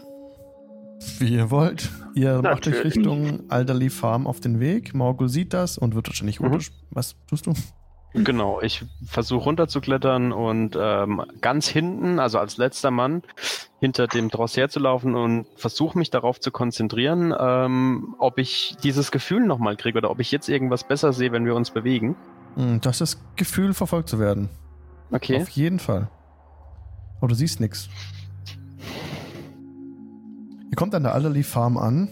[1.18, 1.90] Wie ihr wollt.
[2.14, 2.84] Ihr macht euch.
[2.84, 4.94] Richtung Alderley Farm auf den Weg.
[4.94, 6.46] Morgul sieht das und wird wahrscheinlich Mhm.
[6.48, 6.66] runter.
[6.90, 7.54] Was tust du?
[8.14, 13.22] Genau, ich versuche runterzuklettern und ähm, ganz hinten, also als letzter Mann,
[13.80, 19.44] hinter dem Dross herzulaufen und versuche mich darauf zu konzentrieren, ähm, ob ich dieses Gefühl
[19.46, 22.16] nochmal kriege oder ob ich jetzt irgendwas besser sehe, wenn wir uns bewegen.
[22.56, 24.48] Hm, Du hast das Gefühl, verfolgt zu werden.
[25.12, 25.40] Okay.
[25.40, 26.08] Auf jeden Fall.
[27.18, 27.88] Aber du siehst nichts.
[30.70, 32.09] Ihr kommt an der Alderley Farm an.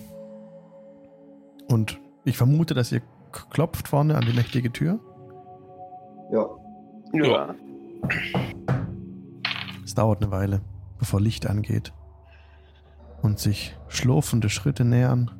[1.69, 3.03] Und ich vermute, dass ihr
[3.51, 4.99] klopft vorne an die mächtige Tür.
[6.33, 6.49] Ja.
[7.12, 7.55] Ja.
[9.85, 10.61] Es dauert eine Weile,
[10.99, 11.93] bevor Licht angeht.
[13.23, 15.31] Und sich schlurfende Schritte nähern.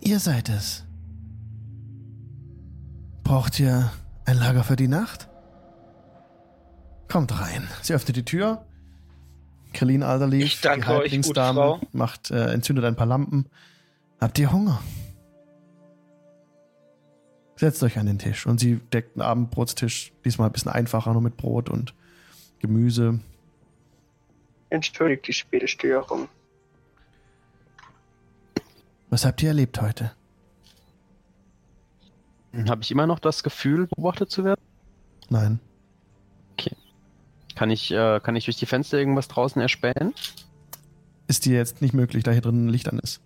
[0.00, 0.83] Ihr seid es.
[3.34, 3.90] Braucht ihr
[4.26, 5.28] ein Lager für die Nacht?
[7.08, 7.66] Kommt rein.
[7.82, 8.64] Sie öffnet die Tür.
[9.72, 11.88] Krillin Alderleaf, Ich danke die euch, Halblingsdame, gute Frau.
[11.90, 13.46] macht, äh, entzündet ein paar Lampen.
[14.20, 14.80] Habt ihr Hunger?
[17.56, 18.46] Setzt euch an den Tisch.
[18.46, 21.92] Und sie deckt einen Abendbrotstisch, diesmal ein bisschen einfacher, nur mit Brot und
[22.60, 23.18] Gemüse.
[24.70, 26.28] Entschuldigt die späte Störung.
[29.10, 30.12] Was habt ihr erlebt heute?
[32.68, 34.60] Habe ich immer noch das Gefühl, beobachtet zu werden?
[35.28, 35.60] Nein.
[37.56, 40.12] Kann ich, äh, kann ich durch die Fenster irgendwas draußen erspähen?
[41.28, 43.20] Ist dir jetzt nicht möglich, da hier drin Licht an ist.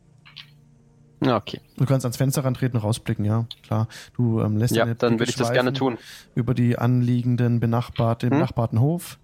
[1.23, 1.61] Ja, okay.
[1.79, 3.89] Du kannst ans Fenster rantreten, rausblicken, ja, klar.
[4.15, 5.97] Du ähm, lässt Ja, deine dann würde ich das gerne tun.
[6.35, 8.35] Über die anliegenden, benachbarte, Hm?
[8.35, 9.19] benachbarten Hof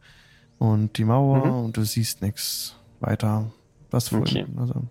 [0.58, 1.64] und die Mauer Mhm.
[1.66, 3.52] und du siehst nichts weiter.
[3.90, 4.46] Was Okay.
[4.46, 4.82] vorhin, also,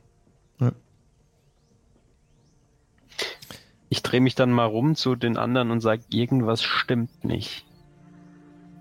[3.94, 7.64] Ich drehe mich dann mal rum zu den anderen und sage, irgendwas stimmt nicht.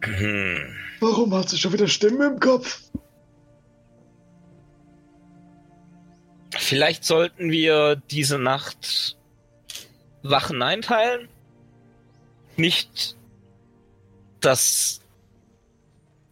[0.01, 0.75] Hm.
[1.01, 2.81] Warum hat sie schon wieder Stimmen im Kopf?
[6.57, 9.19] Vielleicht sollten wir diese Nacht
[10.23, 11.29] Wachen einteilen.
[12.57, 13.15] Nicht,
[14.41, 15.03] dass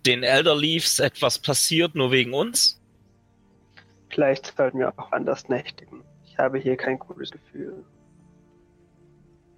[0.06, 2.80] den Elder Leaves etwas passiert, nur wegen uns.
[4.08, 6.02] Vielleicht sollten wir auch anders nächtigen.
[6.24, 7.84] Ich habe hier kein gutes Gefühl.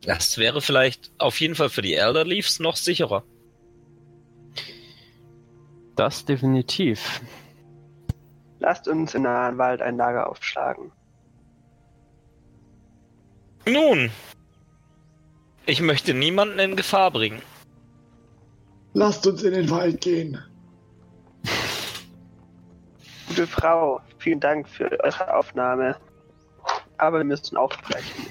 [0.02, 3.24] Das wäre vielleicht auf jeden Fall für die Elder Leaves noch sicherer.
[5.96, 7.20] Das definitiv.
[8.58, 10.90] Lasst uns im nahen Wald ein Lager aufschlagen.
[13.66, 14.10] Nun,
[15.66, 17.42] ich möchte niemanden in Gefahr bringen.
[18.94, 20.38] Lasst uns in den Wald gehen.
[23.28, 25.96] Gute Frau, vielen Dank für eure Aufnahme.
[26.98, 28.26] Aber wir müssen aufbrechen.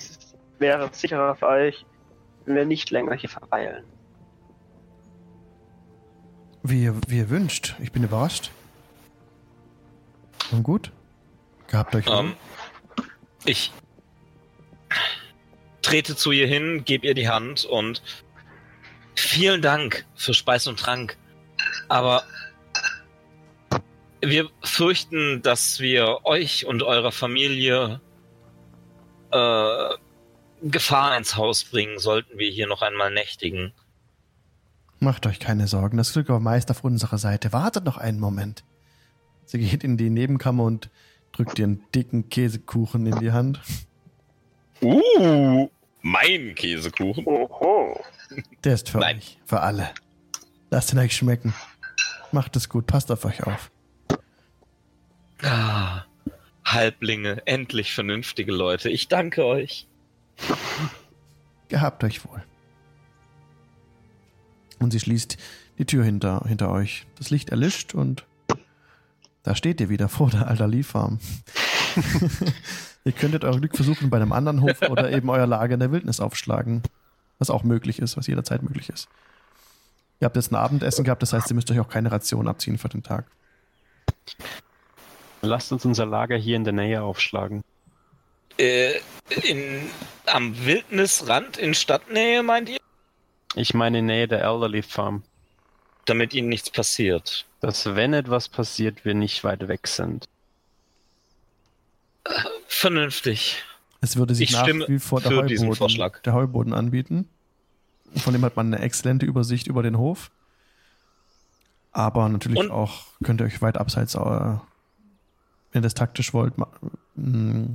[0.61, 1.85] Es wäre sicherer für euch,
[2.45, 3.83] wenn wir nicht länger hier verweilen.
[6.63, 7.75] wie, ihr, wie ihr wünscht.
[7.79, 8.51] Ich bin überrascht.
[10.51, 10.91] Und gut.
[11.67, 12.05] Gehabt euch.
[12.07, 12.35] Ähm,
[13.45, 13.71] ich
[15.81, 18.01] trete zu ihr hin, gebe ihr die Hand und
[19.15, 21.17] vielen Dank für Speis und Trank.
[21.87, 22.23] Aber
[24.21, 28.01] wir fürchten, dass wir euch und eurer Familie
[29.31, 29.89] äh,
[30.63, 33.73] Gefahr ins Haus bringen, sollten wir hier noch einmal nächtigen.
[34.99, 37.51] Macht euch keine Sorgen, das Glück war meist auf unserer Seite.
[37.53, 38.63] Wartet noch einen Moment.
[39.45, 40.89] Sie geht in die Nebenkammer und
[41.31, 43.59] drückt einen dicken Käsekuchen in die Hand.
[44.81, 45.69] Uh,
[46.01, 47.25] mein Käsekuchen.
[47.25, 47.99] Oho.
[48.63, 49.17] Der ist für Nein.
[49.17, 49.89] euch, für alle.
[50.69, 51.53] Lasst ihn euch schmecken.
[52.31, 53.71] Macht es gut, passt auf euch auf.
[55.43, 56.05] Ah,
[56.63, 58.89] Halblinge, endlich vernünftige Leute.
[58.89, 59.87] Ich danke euch.
[61.69, 62.43] Gehabt euch wohl.
[64.79, 65.37] Und sie schließt
[65.77, 67.05] die Tür hinter, hinter euch.
[67.17, 68.25] Das Licht erlischt und
[69.43, 71.19] da steht ihr wieder vor der Alter Farm.
[73.03, 75.91] ihr könntet euer Glück versuchen bei einem anderen Hof oder eben euer Lager in der
[75.91, 76.83] Wildnis aufschlagen.
[77.39, 79.09] Was auch möglich ist, was jederzeit möglich ist.
[80.19, 82.77] Ihr habt jetzt ein Abendessen gehabt, das heißt, ihr müsst euch auch keine Ration abziehen
[82.77, 83.25] für den Tag.
[85.41, 87.63] Lasst uns unser Lager hier in der Nähe aufschlagen.
[88.57, 88.99] Äh,
[89.43, 89.89] in,
[90.25, 92.77] am Wildnisrand in Stadtnähe, meint ihr?
[93.55, 95.23] Ich meine in Nähe der Elderly Farm.
[96.05, 97.45] Damit ihnen nichts passiert.
[97.59, 100.27] Dass wenn etwas passiert, wir nicht weit weg sind.
[102.67, 103.63] Vernünftig.
[104.01, 107.29] Es würde sich Ich nach wie vor der Heuboden, der Heuboden anbieten.
[108.15, 110.31] Von dem hat man eine exzellente Übersicht über den Hof.
[111.91, 114.59] Aber natürlich Und- auch könnt ihr euch weit abseits, äh, wenn
[115.75, 116.53] ihr das taktisch wollt,
[117.15, 117.73] mh,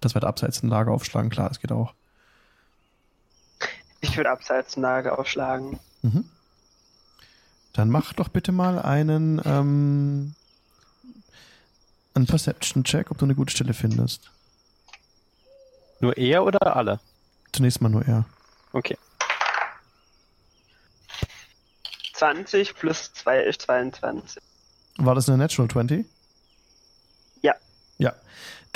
[0.00, 1.30] das weit abseits ein Lager aufschlagen.
[1.30, 1.94] Klar, das geht auch.
[4.00, 5.80] Ich würde abseits ein Lager aufschlagen.
[6.02, 6.28] Mhm.
[7.72, 10.34] Dann mach doch bitte mal einen, ähm,
[12.14, 14.30] einen Perception-Check, ob du eine gute Stelle findest.
[16.00, 17.00] Nur er oder alle?
[17.52, 18.24] Zunächst mal nur er.
[18.72, 18.96] Okay.
[22.14, 24.42] 20 plus 2 ist 22.
[24.96, 26.06] War das eine Natural 20?
[27.42, 27.54] Ja.
[27.98, 28.14] Ja.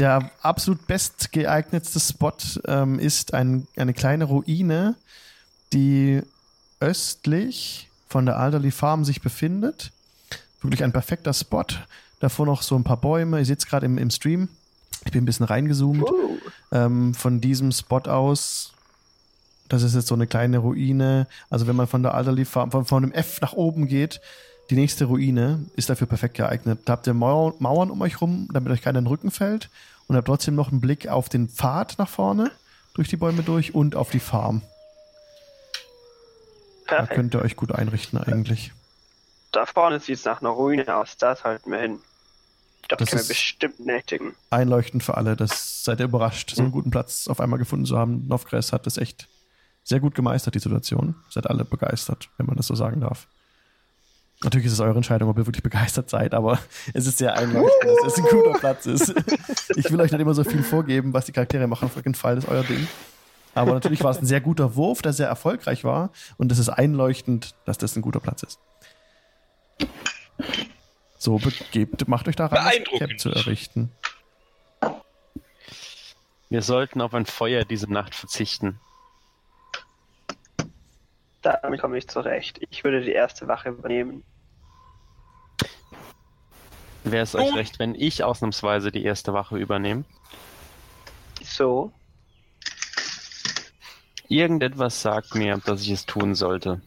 [0.00, 2.32] Der absolut bestgeeignetste Spot
[2.66, 4.94] ähm, ist ein, eine kleine Ruine,
[5.74, 6.22] die
[6.80, 9.92] östlich von der Alderly Farm sich befindet.
[10.62, 11.66] Wirklich ein perfekter Spot.
[12.18, 13.38] Davor noch so ein paar Bäume.
[13.40, 14.48] Ihr seht es gerade im, im Stream.
[15.04, 16.10] Ich bin ein bisschen reingezoomt.
[16.10, 16.38] Uh,
[16.72, 18.72] Ähm, von diesem Spot aus,
[19.68, 21.26] das ist jetzt so eine kleine Ruine.
[21.50, 24.20] Also wenn man von der Alderly Farm, von, von dem F nach oben geht,
[24.70, 26.78] die nächste Ruine ist dafür perfekt geeignet.
[26.84, 29.68] Da habt ihr Mauer, Mauern um euch rum, damit euch keiner in den Rücken fällt.
[30.10, 32.50] Und habt trotzdem noch einen Blick auf den Pfad nach vorne,
[32.94, 34.60] durch die Bäume durch und auf die Farm.
[36.88, 38.72] Da könnt ihr euch gut einrichten eigentlich.
[39.52, 41.16] Da vorne sieht es nach einer Ruine aus.
[41.16, 42.00] Da sollten wir hin.
[42.88, 44.34] Das, Das können wir bestimmt nächtigen.
[44.50, 45.36] Einleuchtend für alle.
[45.36, 48.26] Das seid ihr überrascht, so einen guten Platz auf einmal gefunden zu haben.
[48.26, 49.28] Novgres hat das echt
[49.84, 51.14] sehr gut gemeistert, die Situation.
[51.28, 53.28] Seid alle begeistert, wenn man das so sagen darf.
[54.42, 56.58] Natürlich ist es eure Entscheidung, ob ihr wirklich begeistert seid, aber
[56.94, 59.14] es ist sehr einleuchtend, dass es ein guter Platz ist.
[59.76, 61.86] Ich will euch nicht immer so viel vorgeben, was die Charaktere machen.
[61.86, 62.88] Auf jeden Fall ist euer Ding.
[63.54, 66.10] Aber natürlich war es ein sehr guter Wurf, der sehr erfolgreich war.
[66.38, 68.58] Und es ist einleuchtend, dass das ein guter Platz ist.
[71.18, 73.92] So, begebt, macht euch daran, das Cap zu errichten.
[76.48, 78.80] Wir sollten auf ein Feuer diese Nacht verzichten.
[81.42, 82.60] Damit komme ich zurecht.
[82.70, 84.24] Ich würde die erste Wache übernehmen.
[87.04, 90.04] Wäre es euch recht, wenn ich ausnahmsweise die erste Wache übernehme?
[91.42, 91.92] So.
[94.28, 96.80] Irgendetwas sagt mir, dass ich es tun sollte.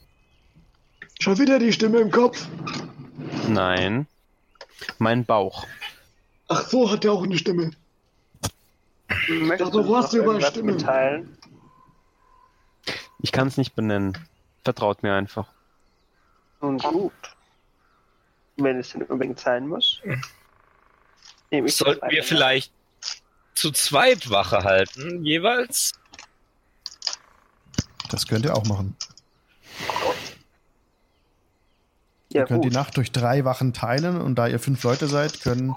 [1.19, 2.48] Schon wieder die Stimme im Kopf.
[3.48, 4.07] Nein.
[4.98, 5.65] Mein Bauch.
[6.48, 7.72] Ach so, hat er auch eine Stimme.
[9.27, 10.73] Möchtest dachte, du hast noch über Stimme.
[10.73, 11.38] mitteilen?
[13.19, 14.18] Ich kann es nicht benennen.
[14.64, 15.48] Vertraut mir einfach.
[16.61, 17.14] Nun gut.
[18.57, 20.01] Wenn es denn unbedingt sein muss.
[21.51, 22.71] Nehme ich Sollten wir vielleicht
[23.55, 25.93] zu zweit Wache halten, jeweils?
[28.09, 28.95] Das könnt ihr auch machen.
[32.30, 32.71] Ja, ihr könnt gut.
[32.71, 35.75] die Nacht durch drei Wachen teilen und da ihr fünf Leute seid, können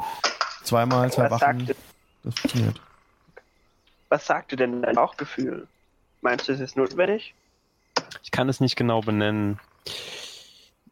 [0.65, 1.66] zweimal zwei was, Wachen.
[1.66, 1.77] sagte,
[2.24, 2.81] Das funktioniert.
[4.09, 5.66] was sagte denn dein Bauchgefühl?
[6.23, 7.35] Meinst du, es ist notwendig?
[8.23, 9.61] Ich kann es nicht genau benennen.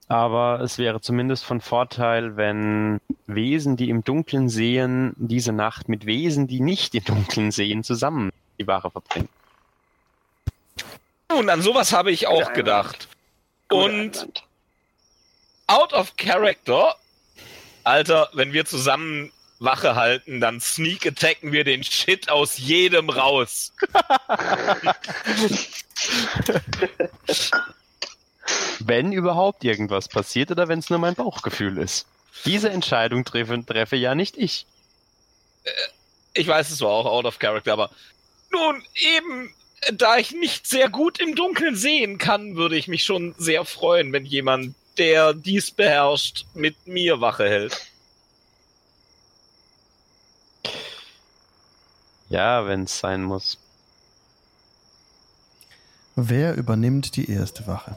[0.09, 6.05] Aber es wäre zumindest von Vorteil, wenn Wesen, die im Dunkeln sehen, diese Nacht mit
[6.05, 9.29] Wesen, die nicht im Dunkeln sehen, zusammen die Wache verbringen.
[11.31, 13.09] Nun, an sowas habe ich auch gedacht.
[13.71, 14.29] Und
[15.67, 16.97] out of character,
[17.83, 23.73] Alter, wenn wir zusammen Wache halten, dann sneak attacken wir den Shit aus jedem raus.
[28.81, 32.07] Wenn überhaupt irgendwas passiert oder wenn es nur mein Bauchgefühl ist.
[32.45, 34.67] Diese Entscheidung treffe, treffe ja nicht ich.
[36.35, 37.91] Ich weiß, es war auch out of character, aber
[38.51, 39.55] nun eben,
[39.93, 44.13] da ich nicht sehr gut im Dunkeln sehen kann, würde ich mich schon sehr freuen,
[44.13, 47.87] wenn jemand, der dies beherrscht, mit mir Wache hält.
[52.29, 53.59] Ja, wenn es sein muss.
[56.17, 57.97] Wer übernimmt die erste Wache?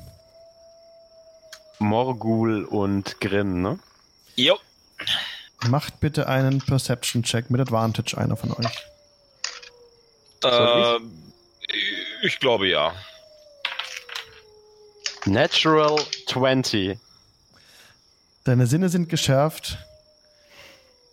[1.80, 3.80] Morgul und Grimm, ne?
[4.36, 4.58] Jo,
[5.66, 8.90] Macht bitte einen Perception-Check mit Advantage, einer von euch.
[10.41, 12.94] Soll äh, ich glaube ja.
[15.26, 16.98] Natural 20.
[18.44, 19.80] Deine Sinne sind geschärft.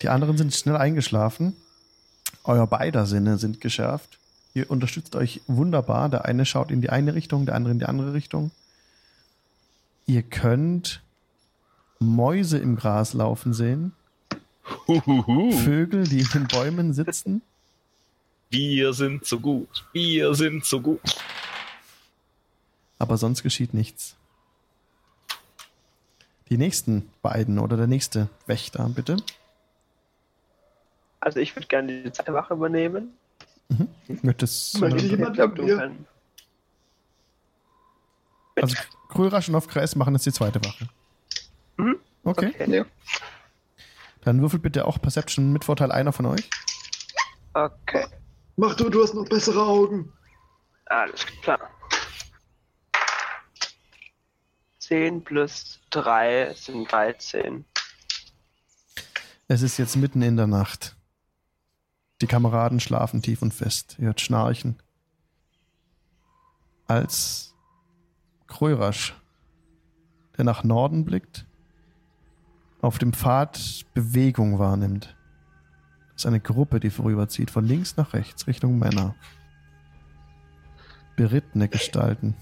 [0.02, 1.56] Die anderen sind schnell eingeschlafen.
[2.44, 4.18] Euer beider Sinne sind geschärft.
[4.52, 6.10] Ihr unterstützt euch wunderbar.
[6.10, 8.50] Der eine schaut in die eine Richtung, der andere in die andere Richtung.
[10.06, 11.02] Ihr könnt
[11.98, 13.92] Mäuse im Gras laufen sehen.
[14.88, 15.52] Huhuhu.
[15.52, 17.42] Vögel, die in den Bäumen sitzen.
[18.50, 19.86] Wir sind so gut.
[19.92, 21.00] Wir sind so gut.
[22.98, 24.16] Aber sonst geschieht nichts.
[26.50, 29.16] Die nächsten beiden oder der nächste Wächter, bitte.
[31.20, 33.14] Also ich würde gerne die zweite Wache übernehmen.
[33.70, 33.88] Mhm.
[34.22, 36.06] Möchtest Möchte äh, jemand kann-
[38.56, 38.76] Also
[39.14, 40.88] Krörasch und Kreis machen jetzt die zweite Wache.
[41.76, 41.96] Mhm.
[42.24, 42.52] Okay.
[42.54, 42.76] Okay.
[42.76, 42.84] Ja.
[44.22, 46.48] Dann würfelt bitte auch Perception mit Vorteil einer von euch.
[47.54, 48.06] okay.
[48.56, 50.12] Mach du, du hast noch bessere Augen.
[50.86, 51.58] Alles klar.
[54.78, 57.64] 10 plus 3 sind 13.
[59.48, 60.96] Es ist jetzt mitten in der Nacht.
[62.20, 63.96] Die Kameraden schlafen tief und fest.
[63.98, 64.78] Ihr hört Schnarchen.
[66.86, 67.53] Als
[68.54, 69.14] Krörasch,
[70.38, 71.44] der nach Norden blickt,
[72.82, 75.16] auf dem Pfad Bewegung wahrnimmt.
[76.12, 79.16] Das ist eine Gruppe, die vorüberzieht, von links nach rechts, Richtung Männer.
[81.16, 82.36] Berittene Gestalten.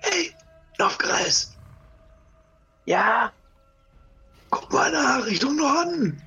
[0.00, 0.34] Hey,
[0.76, 1.56] Laufkreis,
[2.84, 3.32] Ja,
[4.50, 6.22] guck mal nach, Richtung Norden.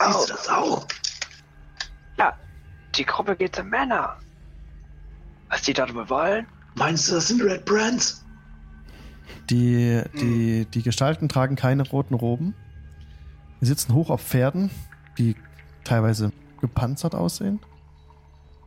[0.00, 0.84] Siehst du das auch?
[2.16, 2.36] ja.
[2.96, 4.18] Die Gruppe geht zu Männer.
[5.48, 6.46] Was die wohl wollen?
[6.74, 8.24] Meinst du, das sind Red Brands?
[9.50, 12.54] Die, die, die Gestalten tragen keine roten Roben.
[13.60, 14.70] Sie sitzen hoch auf Pferden,
[15.16, 15.36] die
[15.84, 17.60] teilweise gepanzert aussehen.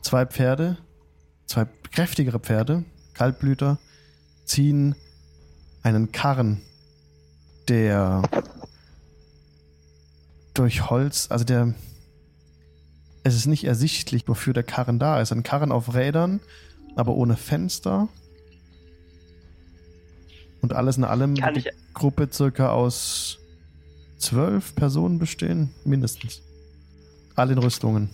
[0.02, 0.78] Zwei Pferde,
[1.46, 2.84] zwei kräftigere Pferde,
[3.14, 3.78] Kaltblüter,
[4.46, 4.96] ziehen
[5.84, 6.62] einen Karren,
[7.68, 8.24] der
[10.54, 11.74] durch Holz, also der,
[13.24, 15.32] es ist nicht ersichtlich, wofür der Karren da ist.
[15.32, 16.42] Ein Karren auf Rädern,
[16.96, 18.08] aber ohne Fenster.
[20.62, 23.38] Und alles in allem Kann die ich- Gruppe circa aus
[24.18, 26.42] zwölf Personen bestehen, mindestens.
[27.36, 28.10] Alle in Rüstungen.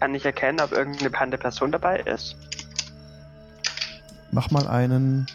[0.00, 2.36] Kann ich erkennen, ob irgendeine bekannte Person dabei ist?
[4.32, 5.26] Mach mal einen,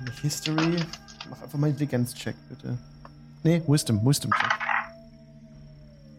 [0.00, 0.76] eine History.
[1.30, 2.78] Mach einfach mal einen Intelligenz-Check, bitte.
[3.42, 4.50] Nee, Wisdom, Wisdom-Check.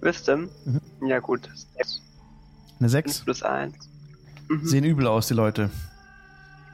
[0.02, 0.50] Wisdom?
[0.66, 0.82] Mhm.
[1.08, 1.50] Ja gut.
[1.78, 2.02] 6
[2.80, 3.20] Eine 6.
[3.22, 3.76] plus 1.
[4.48, 4.66] Mhm.
[4.66, 5.70] Sehen übel aus, die Leute.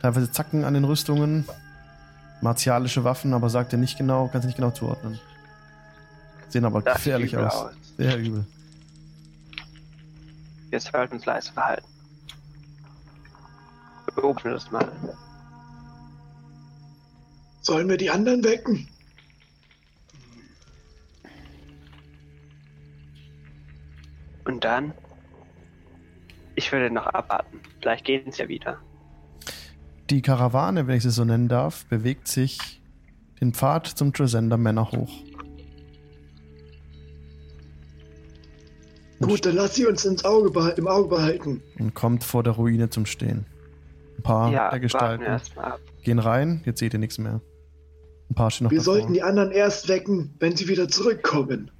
[0.01, 1.45] Teilweise Zacken an den Rüstungen,
[2.41, 5.19] martialische Waffen, aber sagt er nicht genau, kann sie nicht genau zuordnen.
[6.49, 7.71] Sehen aber Das gefährlich übel aus.
[7.97, 8.45] Sehr übel.
[10.69, 11.87] Wir sollten uns leise verhalten.
[14.15, 14.91] Beobachten wir das mal.
[17.61, 18.87] Sollen wir die anderen wecken?
[24.45, 24.93] Und dann?
[26.55, 27.59] Ich würde noch abwarten.
[27.81, 28.77] Vielleicht gehen sie ja wieder.
[30.09, 32.81] Die Karawane, wenn ich sie so nennen darf, bewegt sich
[33.41, 35.09] den Pfad zum Tresender Männer hoch.
[39.19, 41.61] Und, Gut, dann lass sie uns ins Auge im Auge behalten.
[41.79, 43.45] und kommt vor der Ruine zum Stehen.
[44.17, 45.79] Ein paar ja, der Gestalten wir erstmal ab.
[46.03, 47.41] gehen rein, jetzt seht ihr nichts mehr.
[48.29, 48.95] Ein paar stehen noch Wir davor.
[48.95, 51.71] sollten die anderen erst wecken, wenn sie wieder zurückkommen.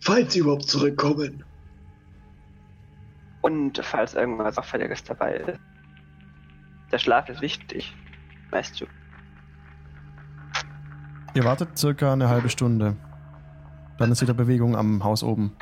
[0.00, 1.44] Falls sie überhaupt zurückkommen.
[3.40, 5.58] Und falls irgendwas Auffälliges dabei ist.
[6.92, 7.94] Der Schlaf ist wichtig.
[8.50, 8.86] Weißt du.
[11.34, 12.96] Ihr wartet circa eine halbe Stunde.
[13.98, 15.52] Dann ist wieder Bewegung am Haus oben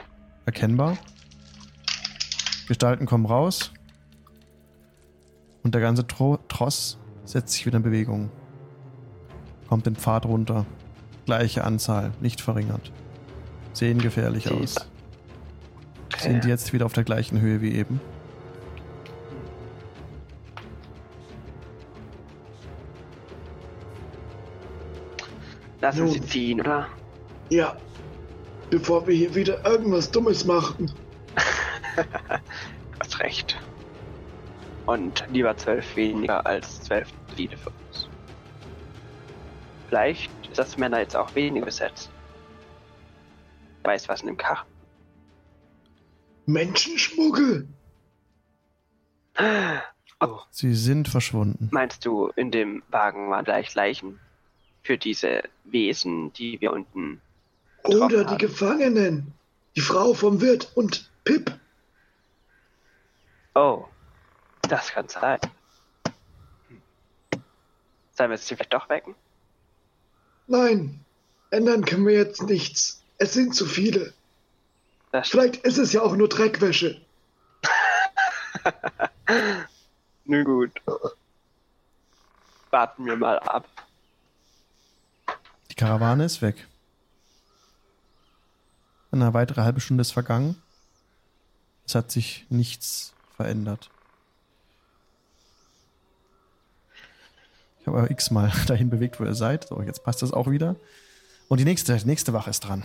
[0.46, 0.96] erkennbar.
[2.66, 3.72] Gestalten kommen raus.
[5.62, 8.30] Und der ganze Tro Tross setzt sich wieder in Bewegung.
[9.68, 10.64] Kommt den Pfad runter.
[11.26, 12.90] Gleiche Anzahl, nicht verringert.
[13.74, 14.88] Sehen gefährlich Sie- aus.
[16.18, 18.00] Sind jetzt wieder auf der gleichen Höhe wie eben.
[25.80, 26.12] Lassen Nun.
[26.12, 26.88] sie ziehen, oder?
[27.50, 27.76] Ja.
[28.70, 30.92] Bevor wir hier wieder irgendwas Dummes machen.
[31.96, 32.02] Du
[33.00, 33.58] hast recht.
[34.86, 38.08] Und lieber zwölf weniger als zwölf viele für uns.
[39.88, 42.10] Vielleicht ist das Männer jetzt auch weniger besetzt.
[43.84, 44.64] Wer Weiß was in dem Kach.
[46.48, 47.68] Menschenschmuggel?
[50.20, 51.68] Oh, Sie sind verschwunden.
[51.70, 54.18] meinst du, in dem Wagen waren gleich Leichen?
[54.82, 57.20] Für diese Wesen, die wir unten.
[57.84, 58.38] Oder die haben.
[58.38, 59.34] Gefangenen?
[59.76, 61.52] Die Frau vom Wirt und Pip?
[63.54, 63.84] Oh,
[64.62, 65.38] das kann sein.
[68.16, 69.14] Sollen wir sie vielleicht doch wecken?
[70.46, 71.04] Nein.
[71.50, 73.02] Ändern können wir jetzt nichts.
[73.18, 74.14] Es sind zu viele.
[75.22, 77.00] Vielleicht ist es ja auch nur Dreckwäsche.
[80.24, 80.70] Nun gut.
[82.70, 83.66] Warten wir mal ab.
[85.70, 86.66] Die Karawane ist weg.
[89.10, 90.60] Eine weitere halbe Stunde ist vergangen.
[91.86, 93.88] Es hat sich nichts verändert.
[97.80, 99.68] Ich habe aber x-mal dahin bewegt, wo ihr seid.
[99.68, 100.76] So, jetzt passt das auch wieder.
[101.48, 102.82] Und die nächste, die nächste Wache ist dran.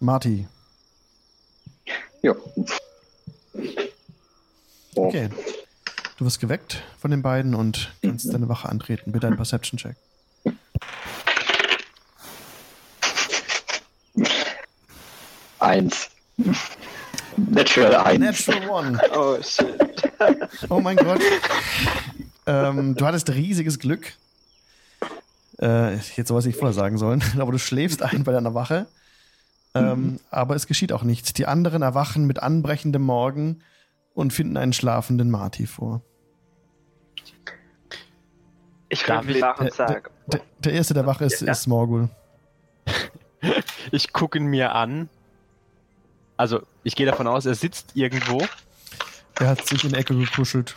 [0.00, 0.48] Marty.
[2.22, 2.34] Ja.
[4.94, 5.06] Oh.
[5.06, 5.28] Okay.
[6.18, 9.12] Du wirst geweckt von den beiden und kannst deine Wache antreten.
[9.12, 9.96] Bitte einen Perception-Check.
[15.58, 16.10] Eins.
[17.36, 18.46] Natural eins.
[18.48, 19.00] Natural One.
[19.14, 19.66] Oh shit.
[20.68, 21.22] Oh mein Gott.
[22.46, 24.12] Ähm, du hattest riesiges Glück.
[25.60, 28.86] Äh, ich hätte sowas nicht vorher sagen sollen, aber du schläfst ein bei deiner Wache.
[29.74, 31.32] Ähm, Aber es geschieht auch nichts.
[31.32, 33.62] Die anderen erwachen mit anbrechendem Morgen
[34.14, 36.02] und finden einen schlafenden Marty vor.
[38.88, 41.52] Ich Darf rufe ich- nach und Der, sage, der, der erste der Wache ist, Ja.
[41.52, 42.08] ist Morgul.
[43.92, 45.08] Ich gucke ihn mir an.
[46.36, 48.42] Also, ich gehe davon aus, er sitzt irgendwo.
[49.38, 50.74] Er hat sich in die Ecke gekuschelt.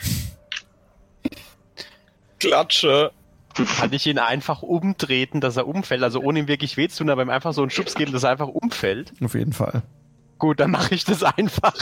[2.40, 3.11] Klatsche.
[3.54, 6.04] Kann ich ihn einfach umtreten, dass er umfällt?
[6.04, 8.24] Also ohne ihm wirklich weh zu tun, aber ihm einfach so einen Schubs geben, dass
[8.24, 9.14] er einfach umfällt?
[9.24, 9.84] Auf jeden Fall.
[10.40, 11.74] Gut, dann mache ich das einfach.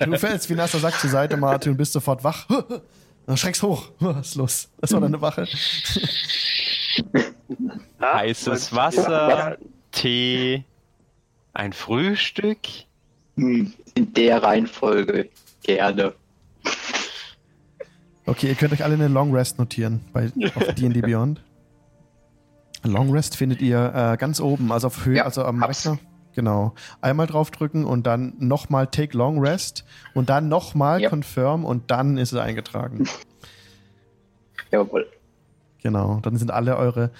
[0.00, 2.46] Du fällst wie nasser Sack zur Seite, Marty, und bist sofort wach.
[3.26, 3.88] Dann schreckst hoch.
[4.00, 4.68] Was ist los?
[4.80, 5.46] Das war deine Wache.
[8.00, 9.56] Heißes Wasser,
[9.92, 10.64] Tee,
[11.52, 12.58] ein Frühstück.
[13.36, 15.28] Hm, In der Reihenfolge
[15.62, 16.14] gerne.
[18.26, 21.40] Okay, ihr könnt euch alle eine Long Rest notieren bei auf D&D Beyond.
[22.84, 25.62] Long Rest findet ihr äh, ganz oben, also auf Höhe, Ja, also am.
[25.62, 25.98] Rechner.
[26.34, 26.74] Genau.
[27.02, 29.84] Einmal draufdrücken und dann nochmal Take Long Rest
[30.14, 31.10] und dann nochmal Ja.
[31.10, 33.06] Confirm und dann ist es eingetragen.
[34.70, 35.06] Jawohl.
[35.82, 36.20] Genau.
[36.22, 37.10] Dann sind alle eure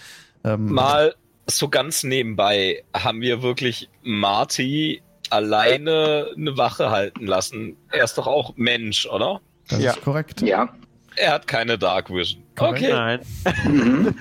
[0.45, 1.15] ähm, Mal
[1.47, 7.77] so ganz nebenbei haben wir wirklich Marty alleine eine Wache halten lassen.
[7.91, 9.41] Er ist doch auch Mensch, oder?
[9.69, 9.91] Das Ja.
[9.93, 10.41] ist korrekt.
[10.43, 10.71] Ja.
[11.17, 12.43] Er hat keine Dark Vision.
[12.59, 12.93] Okay.
[12.93, 13.21] Nein.
[13.65, 14.15] Mhm.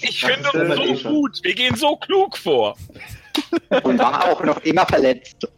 [0.00, 1.12] Ich finde uns so schon.
[1.12, 1.40] gut.
[1.42, 2.76] Wir gehen so klug vor.
[3.82, 5.48] Und war auch noch immer verletzt.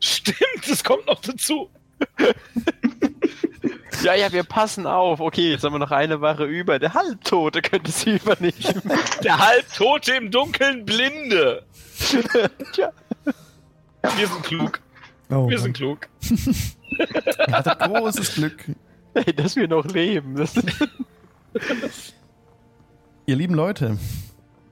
[0.00, 1.70] Stimmt, das kommt noch dazu.
[4.02, 5.20] Ja, ja, wir passen auf.
[5.20, 6.78] Okay, jetzt haben wir noch eine Wache über.
[6.78, 8.82] Der Halbtote könnte sie übernehmen.
[9.22, 11.64] Der Halbtote im Dunkeln Blinde.
[12.72, 12.92] Tja.
[14.16, 14.80] Wir sind klug.
[15.32, 16.08] Oh, Wir sind klug.
[16.28, 17.06] Ihr
[17.48, 18.64] hattet großes Glück.
[19.14, 20.36] Hey, dass wir noch leben.
[20.36, 20.54] Das
[23.26, 23.98] Ihr lieben Leute,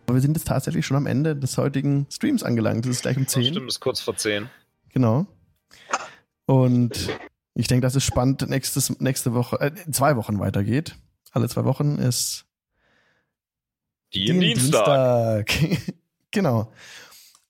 [0.07, 2.85] wir sind jetzt tatsächlich schon am Ende des heutigen Streams angelangt.
[2.85, 3.45] Es ist gleich um 10.
[3.45, 4.51] Stimmt, ist kurz vor 10.
[4.91, 5.27] Genau.
[6.47, 7.09] Und
[7.55, 10.97] ich denke, das ist spannend, nächstes, nächste Woche, äh, zwei Wochen weitergeht.
[11.32, 12.45] Alle zwei Wochen ist
[14.12, 15.47] Die den Dienstag.
[15.47, 15.95] Dienstag.
[16.32, 16.73] genau.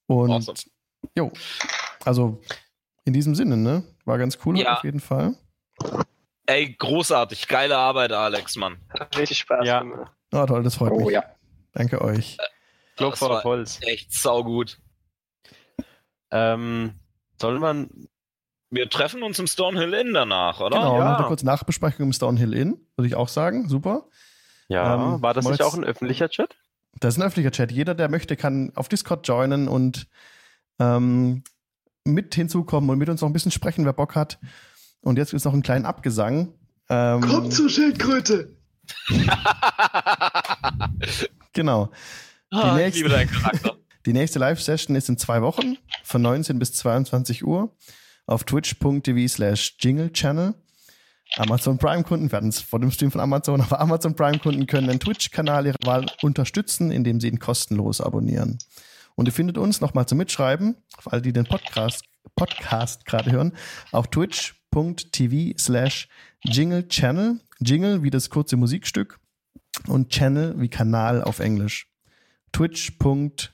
[0.07, 0.59] Und Awesome.
[1.17, 1.33] jo,
[2.05, 2.41] also
[3.05, 3.83] in diesem Sinne, ne?
[4.05, 4.77] War ganz cool Ja.
[4.79, 5.35] auf jeden Fall.
[6.47, 7.49] Ey, großartig.
[7.49, 8.79] Geile Arbeit, Alex, Mann.
[8.91, 9.81] hat richtig Spaß Ja.
[9.81, 10.13] gemacht.
[10.33, 11.11] Oh, toll, das freut Oh mich.
[11.11, 11.25] ja.
[11.73, 12.37] Danke euch.
[12.97, 13.79] Klopfer Das war Holz.
[13.83, 14.79] Echt saugut.
[16.31, 16.95] Ähm,
[17.41, 17.89] soll man.
[18.73, 20.79] Wir treffen uns im Stonehill Inn danach, oder?
[20.79, 21.11] Genau, ja.
[21.11, 23.69] noch eine kurze Nachbesprechung im Stonehill Inn, würde ich auch sagen.
[23.69, 24.07] Super.
[24.69, 26.57] Ja, Ähm, war das nicht auch ein öffentlicher Chat?
[27.01, 27.73] Das ist ein öffentlicher Chat.
[27.73, 30.07] Jeder, der möchte, kann auf Discord joinen und
[30.79, 31.43] ähm,
[32.05, 34.39] mit hinzukommen und mit uns noch ein bisschen sprechen, wer Bock hat.
[35.03, 36.53] Und jetzt gibt es noch einen kleinen Abgesang.
[36.89, 38.57] Ähm, Komm zur Schildkröte!
[41.53, 41.91] Genau.
[42.51, 43.77] Ah, ich nächste- liebe deinen Charakter.
[44.07, 47.77] Die nächste Live-Session ist in zwei Wochen von 19 bis 22 Uhr
[48.27, 50.55] auf twitch.tv slash jingle channel.
[51.37, 55.67] Amazon Prime-Kunden werden es vor dem Stream von Amazon, aber Amazon Prime-Kunden können den Twitch-Kanal
[55.67, 58.59] ihrer Wahl unterstützen, indem sie ihn kostenlos abonnieren.
[59.15, 62.05] Und ihr findet uns nochmal zum Mitschreiben, auf alle, die den Podcast,
[62.37, 63.53] Podcast gerade hören,
[63.93, 66.09] auf twitch.tv slash
[66.43, 67.41] jingle channel.
[67.61, 69.21] Jingle wie das kurze Musikstück
[69.87, 71.89] und Channel wie Kanal auf Englisch.
[72.53, 73.51] Twitch.tv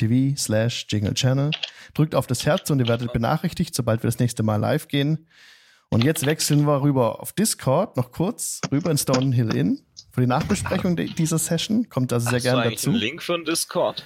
[0.00, 1.50] TV slash Jingle Channel.
[1.94, 5.26] Drückt auf das Herz und ihr werdet benachrichtigt, sobald wir das nächste Mal live gehen.
[5.90, 9.82] Und jetzt wechseln wir rüber auf Discord, noch kurz, rüber in Stonehill Inn
[10.12, 11.88] für die Nachbesprechung dieser Session.
[11.88, 12.90] Kommt also sehr gerne dazu.
[12.90, 14.04] einen Link für einen Discord?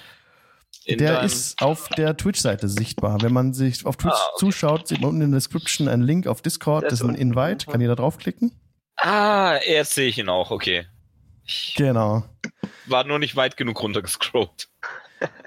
[0.87, 3.21] Der ist auf der Twitch-Seite sichtbar.
[3.21, 4.39] Wenn man sich auf Twitch Ah, okay.
[4.39, 6.83] zuschaut, sieht man unten in der Description einen Link auf Discord.
[6.83, 7.15] Der Das ist ein.
[7.15, 7.65] Invite.
[7.65, 8.51] Kann jeder draufklicken?
[8.97, 10.85] Ah, jetzt sehe ich ihn auch, okay.
[11.43, 12.23] Ich Genau.
[12.87, 14.69] war nur nicht weit genug runtergescrollt.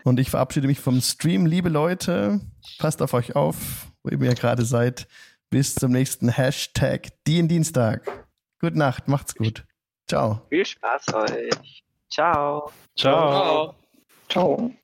[0.04, 1.46] Und ich verabschiede mich vom Stream.
[1.46, 2.40] Liebe Leute,
[2.78, 5.06] passt auf euch auf, wo ihr gerade seid.
[5.50, 8.26] Bis zum nächsten Hashtag DIN Dienstag.
[8.60, 9.64] Gute Nacht, macht's gut.
[10.06, 10.42] Ciao.
[10.48, 11.84] Viel Spaß euch.
[12.10, 12.70] Ciao.
[12.96, 13.74] Ciao.
[14.28, 14.77] Ciao.